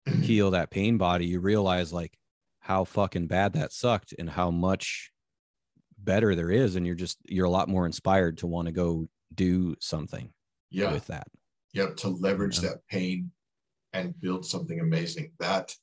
heal 0.23 0.51
that 0.51 0.71
pain 0.71 0.99
body, 0.99 1.25
you 1.27 1.41
realize 1.41 1.93
like 1.93 2.19
how 2.59 2.85
fucking 2.85 3.29
bad 3.29 3.55
that 3.55 3.73
sucked 3.73 4.13
and 4.19 4.29
how 4.29 4.51
much 4.51 5.11
better 5.99 6.35
there 6.35 6.51
is. 6.51 6.77
And 6.77 6.85
you're 6.85 6.95
just, 6.97 7.17
you're 7.25 7.47
a 7.47 7.51
lot 7.51 7.69
more 7.69 7.87
inspired 7.87 8.39
to 8.39 8.47
want 8.47 8.67
to 8.67 8.73
go 8.73 9.09
do 9.35 9.77
something 9.81 10.33
Yeah. 10.71 10.93
with 10.93 11.07
that. 11.07 11.29
Yep. 11.73 11.97
To 11.99 12.09
leverage 12.09 12.61
Yeah. 12.61 12.71
that 12.71 12.79
pain 12.91 13.31
and 13.93 14.19
build 14.21 14.45
something 14.45 14.81
amazing. 14.81 15.33
That 15.39 15.75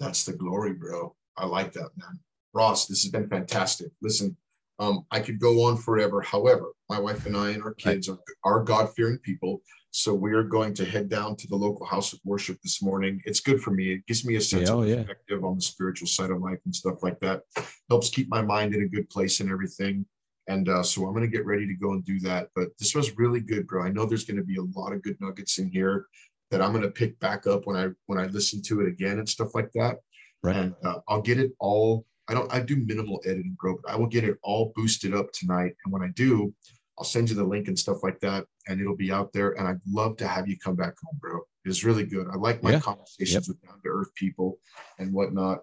that's 0.00 0.24
the 0.24 0.32
glory, 0.32 0.72
bro. 0.74 1.14
I 1.36 1.46
like 1.46 1.72
that, 1.72 1.90
man. 1.96 2.18
Ross, 2.54 2.86
this 2.86 3.02
has 3.02 3.12
been 3.12 3.28
fantastic. 3.28 3.88
Listen, 4.00 4.36
um, 4.78 5.06
I 5.10 5.20
could 5.20 5.40
go 5.40 5.64
on 5.64 5.76
forever. 5.76 6.20
However, 6.20 6.72
my 6.88 6.98
wife 6.98 7.26
and 7.26 7.36
I 7.36 7.50
and 7.50 7.62
our 7.62 7.74
kids 7.74 8.08
are, 8.08 8.18
are 8.44 8.62
God-fearing 8.62 9.18
people. 9.18 9.62
So 9.90 10.12
we 10.12 10.32
are 10.32 10.42
going 10.42 10.74
to 10.74 10.84
head 10.84 11.08
down 11.08 11.36
to 11.36 11.48
the 11.48 11.56
local 11.56 11.86
house 11.86 12.12
of 12.12 12.20
worship 12.24 12.58
this 12.62 12.82
morning. 12.82 13.22
It's 13.24 13.40
good 13.40 13.62
for 13.62 13.70
me. 13.70 13.92
It 13.92 14.06
gives 14.06 14.26
me 14.26 14.36
a 14.36 14.40
sense 14.40 14.68
Yeah, 14.68 14.74
oh, 14.74 14.82
of 14.82 14.88
yeah. 14.88 15.36
on 15.42 15.56
the 15.56 15.62
spiritual 15.62 16.08
side 16.08 16.30
of 16.30 16.40
life 16.40 16.58
and 16.66 16.74
stuff 16.74 17.02
like 17.02 17.18
that. 17.20 17.42
Helps 17.88 18.10
keep 18.10 18.28
my 18.28 18.42
mind 18.42 18.74
in 18.74 18.82
a 18.82 18.88
good 18.88 19.08
place 19.08 19.40
and 19.40 19.50
everything. 19.50 20.04
And 20.48 20.68
uh, 20.68 20.82
so 20.82 21.06
I'm 21.06 21.14
going 21.14 21.28
to 21.28 21.34
get 21.34 21.46
ready 21.46 21.66
to 21.66 21.74
go 21.74 21.92
and 21.92 22.04
do 22.04 22.20
that. 22.20 22.48
But 22.54 22.68
this 22.78 22.94
was 22.94 23.16
really 23.16 23.40
good, 23.40 23.66
bro. 23.66 23.84
I 23.84 23.90
know 23.90 24.04
there's 24.04 24.26
going 24.26 24.36
to 24.36 24.44
be 24.44 24.56
a 24.56 24.78
lot 24.78 24.92
of 24.92 25.02
good 25.02 25.16
nuggets 25.20 25.58
in 25.58 25.70
here 25.70 26.06
that 26.50 26.62
I'm 26.62 26.72
going 26.72 26.82
to 26.82 26.90
pick 26.90 27.18
back 27.18 27.46
up 27.46 27.66
when 27.66 27.76
I 27.76 27.88
when 28.06 28.18
I 28.18 28.26
listen 28.26 28.62
to 28.62 28.80
it 28.80 28.88
again 28.88 29.18
and 29.18 29.28
stuff 29.28 29.54
like 29.54 29.72
that. 29.72 29.96
Right. 30.42 30.56
And 30.56 30.74
uh, 30.84 31.00
I'll 31.08 31.22
get 31.22 31.38
it 31.38 31.52
all. 31.58 32.06
I 32.28 32.34
don't. 32.34 32.52
I 32.52 32.60
do 32.60 32.76
minimal 32.76 33.20
editing, 33.24 33.56
bro. 33.60 33.78
But 33.82 33.92
I 33.92 33.96
will 33.96 34.06
get 34.06 34.24
it 34.24 34.36
all 34.42 34.72
boosted 34.74 35.14
up 35.14 35.32
tonight. 35.32 35.74
And 35.84 35.92
when 35.92 36.02
I 36.02 36.08
do, 36.08 36.52
I'll 36.98 37.04
send 37.04 37.30
you 37.30 37.36
the 37.36 37.44
link 37.44 37.68
and 37.68 37.78
stuff 37.78 37.98
like 38.02 38.20
that, 38.20 38.46
and 38.68 38.80
it'll 38.80 38.96
be 38.96 39.12
out 39.12 39.32
there. 39.32 39.52
And 39.52 39.66
I'd 39.66 39.80
love 39.86 40.16
to 40.18 40.26
have 40.26 40.48
you 40.48 40.58
come 40.58 40.76
back 40.76 40.94
home, 41.02 41.18
bro. 41.20 41.40
It's 41.64 41.84
really 41.84 42.04
good. 42.04 42.28
I 42.32 42.36
like 42.36 42.62
my 42.62 42.72
Yeah. 42.72 42.80
conversations 42.80 43.48
with 43.48 43.60
down 43.62 43.80
to 43.82 43.88
earth 43.88 44.14
people 44.14 44.58
and 44.98 45.12
whatnot, 45.12 45.58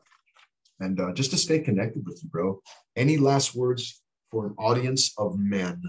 and 0.79 0.99
uh, 0.99 1.13
just 1.13 1.31
to 1.31 1.37
stay 1.37 1.59
connected 1.59 2.05
with 2.05 2.21
you, 2.23 2.29
bro. 2.29 2.61
Any 2.95 3.17
last 3.17 3.55
words 3.55 4.01
for 4.31 4.47
an 4.47 4.55
audience 4.57 5.13
of 5.17 5.37
men 5.37 5.81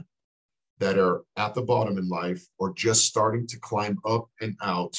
that 0.79 0.99
are 0.99 1.23
at 1.37 1.55
the 1.55 1.63
bottom 1.63 1.99
in 1.99 2.09
life 2.09 2.45
or 2.59 2.73
just 2.75 3.05
starting 3.05 3.47
to 3.47 3.59
climb 3.61 3.99
up 4.05 4.29
and 4.41 4.57
out 4.63 4.97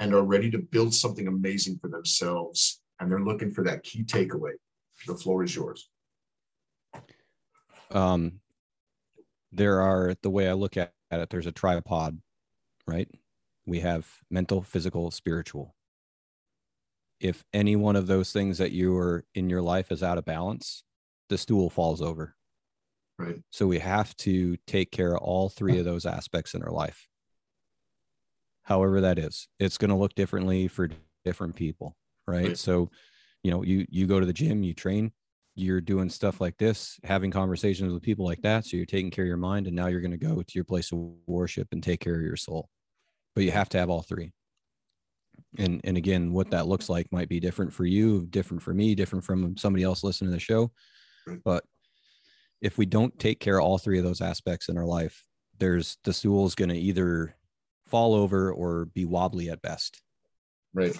and 0.00 0.14
are 0.14 0.22
ready 0.22 0.50
to 0.50 0.58
build 0.58 0.94
something 0.94 1.26
amazing 1.26 1.78
for 1.78 1.88
themselves 1.88 2.80
and 3.00 3.10
they're 3.10 3.20
looking 3.20 3.50
for 3.50 3.64
that 3.64 3.82
key 3.82 4.02
takeaway 4.02 4.52
the 5.06 5.14
floor 5.14 5.44
is 5.44 5.54
yours. 5.54 5.88
Um 7.90 8.40
there 9.50 9.80
are 9.80 10.14
the 10.22 10.28
way 10.28 10.46
i 10.48 10.52
look 10.52 10.76
at 10.76 10.92
it 11.10 11.30
there's 11.30 11.46
a 11.46 11.52
tripod 11.52 12.18
right? 12.88 13.08
We 13.66 13.80
have 13.80 14.08
mental 14.30 14.62
physical 14.62 15.10
spiritual. 15.10 15.76
If 17.20 17.44
any 17.52 17.76
one 17.76 17.96
of 17.96 18.06
those 18.06 18.32
things 18.32 18.58
that 18.58 18.72
you 18.72 18.96
are 18.96 19.24
in 19.34 19.50
your 19.50 19.60
life 19.60 19.92
is 19.92 20.02
out 20.02 20.18
of 20.18 20.24
balance 20.24 20.82
the 21.28 21.36
stool 21.36 21.68
falls 21.68 22.00
over 22.00 22.34
right 23.18 23.36
so 23.50 23.66
we 23.66 23.78
have 23.78 24.16
to 24.16 24.56
take 24.66 24.90
care 24.90 25.12
of 25.14 25.22
all 25.22 25.48
three 25.48 25.78
of 25.78 25.84
those 25.84 26.06
aspects 26.06 26.54
in 26.54 26.62
our 26.62 26.70
life 26.70 27.08
however 28.62 29.00
that 29.00 29.18
is 29.18 29.48
it's 29.58 29.78
going 29.78 29.90
to 29.90 29.96
look 29.96 30.14
differently 30.14 30.68
for 30.68 30.88
different 31.24 31.54
people 31.54 31.96
right? 32.26 32.48
Right. 32.48 32.58
so 32.58 32.90
you 33.42 33.50
know 33.50 33.62
you 33.62 33.86
you 33.88 34.06
go 34.06 34.20
to 34.20 34.26
the 34.26 34.32
gym 34.32 34.62
you 34.62 34.74
train 34.74 35.12
you're 35.54 35.80
doing 35.80 36.08
stuff 36.08 36.40
like 36.40 36.56
this 36.58 36.98
having 37.02 37.30
conversations 37.30 37.92
with 37.92 38.02
people 38.02 38.24
like 38.24 38.42
that 38.42 38.64
so 38.64 38.76
you're 38.76 38.86
taking 38.86 39.10
care 39.10 39.24
of 39.24 39.28
your 39.28 39.36
mind 39.36 39.66
and 39.66 39.74
now 39.74 39.86
you're 39.86 40.00
going 40.00 40.12
to 40.12 40.16
go 40.16 40.36
to 40.36 40.52
your 40.54 40.64
place 40.64 40.92
of 40.92 40.98
worship 41.26 41.68
and 41.72 41.82
take 41.82 42.00
care 42.00 42.14
of 42.14 42.22
your 42.22 42.36
soul 42.36 42.68
but 43.34 43.42
you 43.44 43.50
have 43.50 43.68
to 43.68 43.78
have 43.78 43.90
all 43.90 44.02
three 44.02 44.32
and 45.58 45.80
and 45.84 45.96
again 45.96 46.32
what 46.32 46.50
that 46.50 46.66
looks 46.66 46.88
like 46.88 47.10
might 47.10 47.28
be 47.28 47.40
different 47.40 47.72
for 47.72 47.84
you 47.84 48.26
different 48.26 48.62
for 48.62 48.74
me 48.74 48.94
different 48.94 49.24
from 49.24 49.56
somebody 49.56 49.82
else 49.82 50.04
listening 50.04 50.30
to 50.30 50.36
the 50.36 50.40
show 50.40 50.70
Right. 51.26 51.40
but 51.44 51.64
if 52.60 52.78
we 52.78 52.86
don't 52.86 53.18
take 53.18 53.40
care 53.40 53.58
of 53.58 53.64
all 53.64 53.78
three 53.78 53.98
of 53.98 54.04
those 54.04 54.20
aspects 54.20 54.68
in 54.68 54.76
our 54.76 54.86
life 54.86 55.24
there's 55.58 55.98
the 56.04 56.12
stool 56.12 56.46
is 56.46 56.54
going 56.54 56.68
to 56.68 56.76
either 56.78 57.34
fall 57.86 58.14
over 58.14 58.52
or 58.52 58.84
be 58.84 59.04
wobbly 59.04 59.48
at 59.48 59.60
best. 59.62 60.02
Right. 60.72 60.96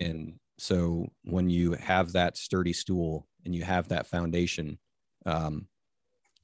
And 0.00 0.40
so 0.58 1.06
when 1.24 1.48
you 1.50 1.72
have 1.74 2.12
that 2.12 2.36
sturdy 2.36 2.72
stool 2.72 3.28
and 3.44 3.54
you 3.54 3.62
have 3.64 3.88
that 3.88 4.06
foundation 4.06 4.78
um 5.24 5.68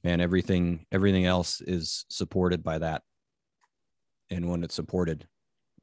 man 0.04 0.20
everything 0.20 0.86
everything 0.92 1.24
else 1.26 1.60
is 1.60 2.04
supported 2.08 2.62
by 2.62 2.78
that. 2.78 3.02
And 4.30 4.48
when 4.48 4.62
it's 4.62 4.74
supported 4.74 5.26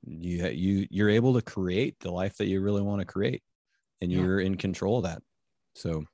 you 0.08 0.48
you 0.48 0.88
you're 0.90 1.10
able 1.10 1.34
to 1.34 1.42
create 1.42 2.00
the 2.00 2.12
life 2.12 2.38
that 2.38 2.48
you 2.48 2.62
really 2.62 2.84
want 2.84 3.02
to 3.02 3.06
create 3.06 3.44
and 4.02 4.12
Yeah. 4.12 4.22
you're 4.22 4.40
in 4.40 4.56
control 4.56 4.98
of 5.00 5.04
that. 5.04 5.22
So 5.74 6.06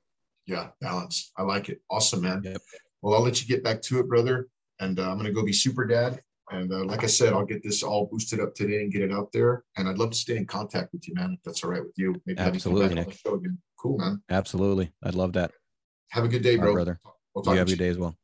yeah 0.46 0.68
balance. 0.80 1.32
I 1.36 1.42
like 1.42 1.68
it. 1.68 1.80
Awesome 1.90 2.22
man. 2.22 2.42
Yep. 2.44 2.60
well 3.02 3.14
i'll 3.14 3.22
let 3.22 3.40
you 3.40 3.48
get 3.48 3.64
back 3.64 3.82
to 3.82 3.98
it 4.00 4.08
brother 4.08 4.48
and 4.80 4.98
uh, 4.98 5.10
i'm 5.10 5.14
going 5.18 5.26
to 5.26 5.32
go 5.32 5.44
be 5.44 5.52
super 5.52 5.84
dad 5.84 6.20
and 6.50 6.72
uh, 6.72 6.84
like 6.84 7.02
i 7.04 7.06
said 7.06 7.32
i'll 7.32 7.44
get 7.44 7.62
this 7.62 7.82
all 7.82 8.06
boosted 8.10 8.40
up 8.40 8.54
today 8.54 8.82
and 8.82 8.92
get 8.92 9.02
it 9.02 9.12
out 9.12 9.30
there 9.32 9.64
and 9.76 9.88
i'd 9.88 9.98
love 9.98 10.10
to 10.10 10.16
stay 10.16 10.36
in 10.36 10.46
contact 10.46 10.92
with 10.92 11.06
you 11.08 11.14
man 11.14 11.32
if 11.32 11.42
that's 11.44 11.62
all 11.64 11.70
right 11.70 11.82
with 11.82 11.96
you. 11.96 12.14
Maybe 12.26 12.40
have 12.40 12.54
you 12.54 12.60
come 12.60 12.72
Absolutely, 12.72 12.88
back 12.88 12.90
on 12.90 13.04
the 13.04 13.10
Nick. 13.10 13.18
show 13.18 13.34
again. 13.34 13.58
Cool 13.78 13.98
man. 13.98 14.22
Absolutely. 14.30 14.92
I'd 15.02 15.14
love 15.16 15.32
that. 15.32 15.50
Have 16.10 16.24
a 16.24 16.28
good 16.28 16.42
day 16.42 16.56
bro. 16.56 16.72
brother. 16.72 17.00
We'll 17.34 17.44
you 17.52 17.58
have 17.58 17.68
your 17.68 17.78
day 17.78 17.88
as 17.88 17.98
well 17.98 18.16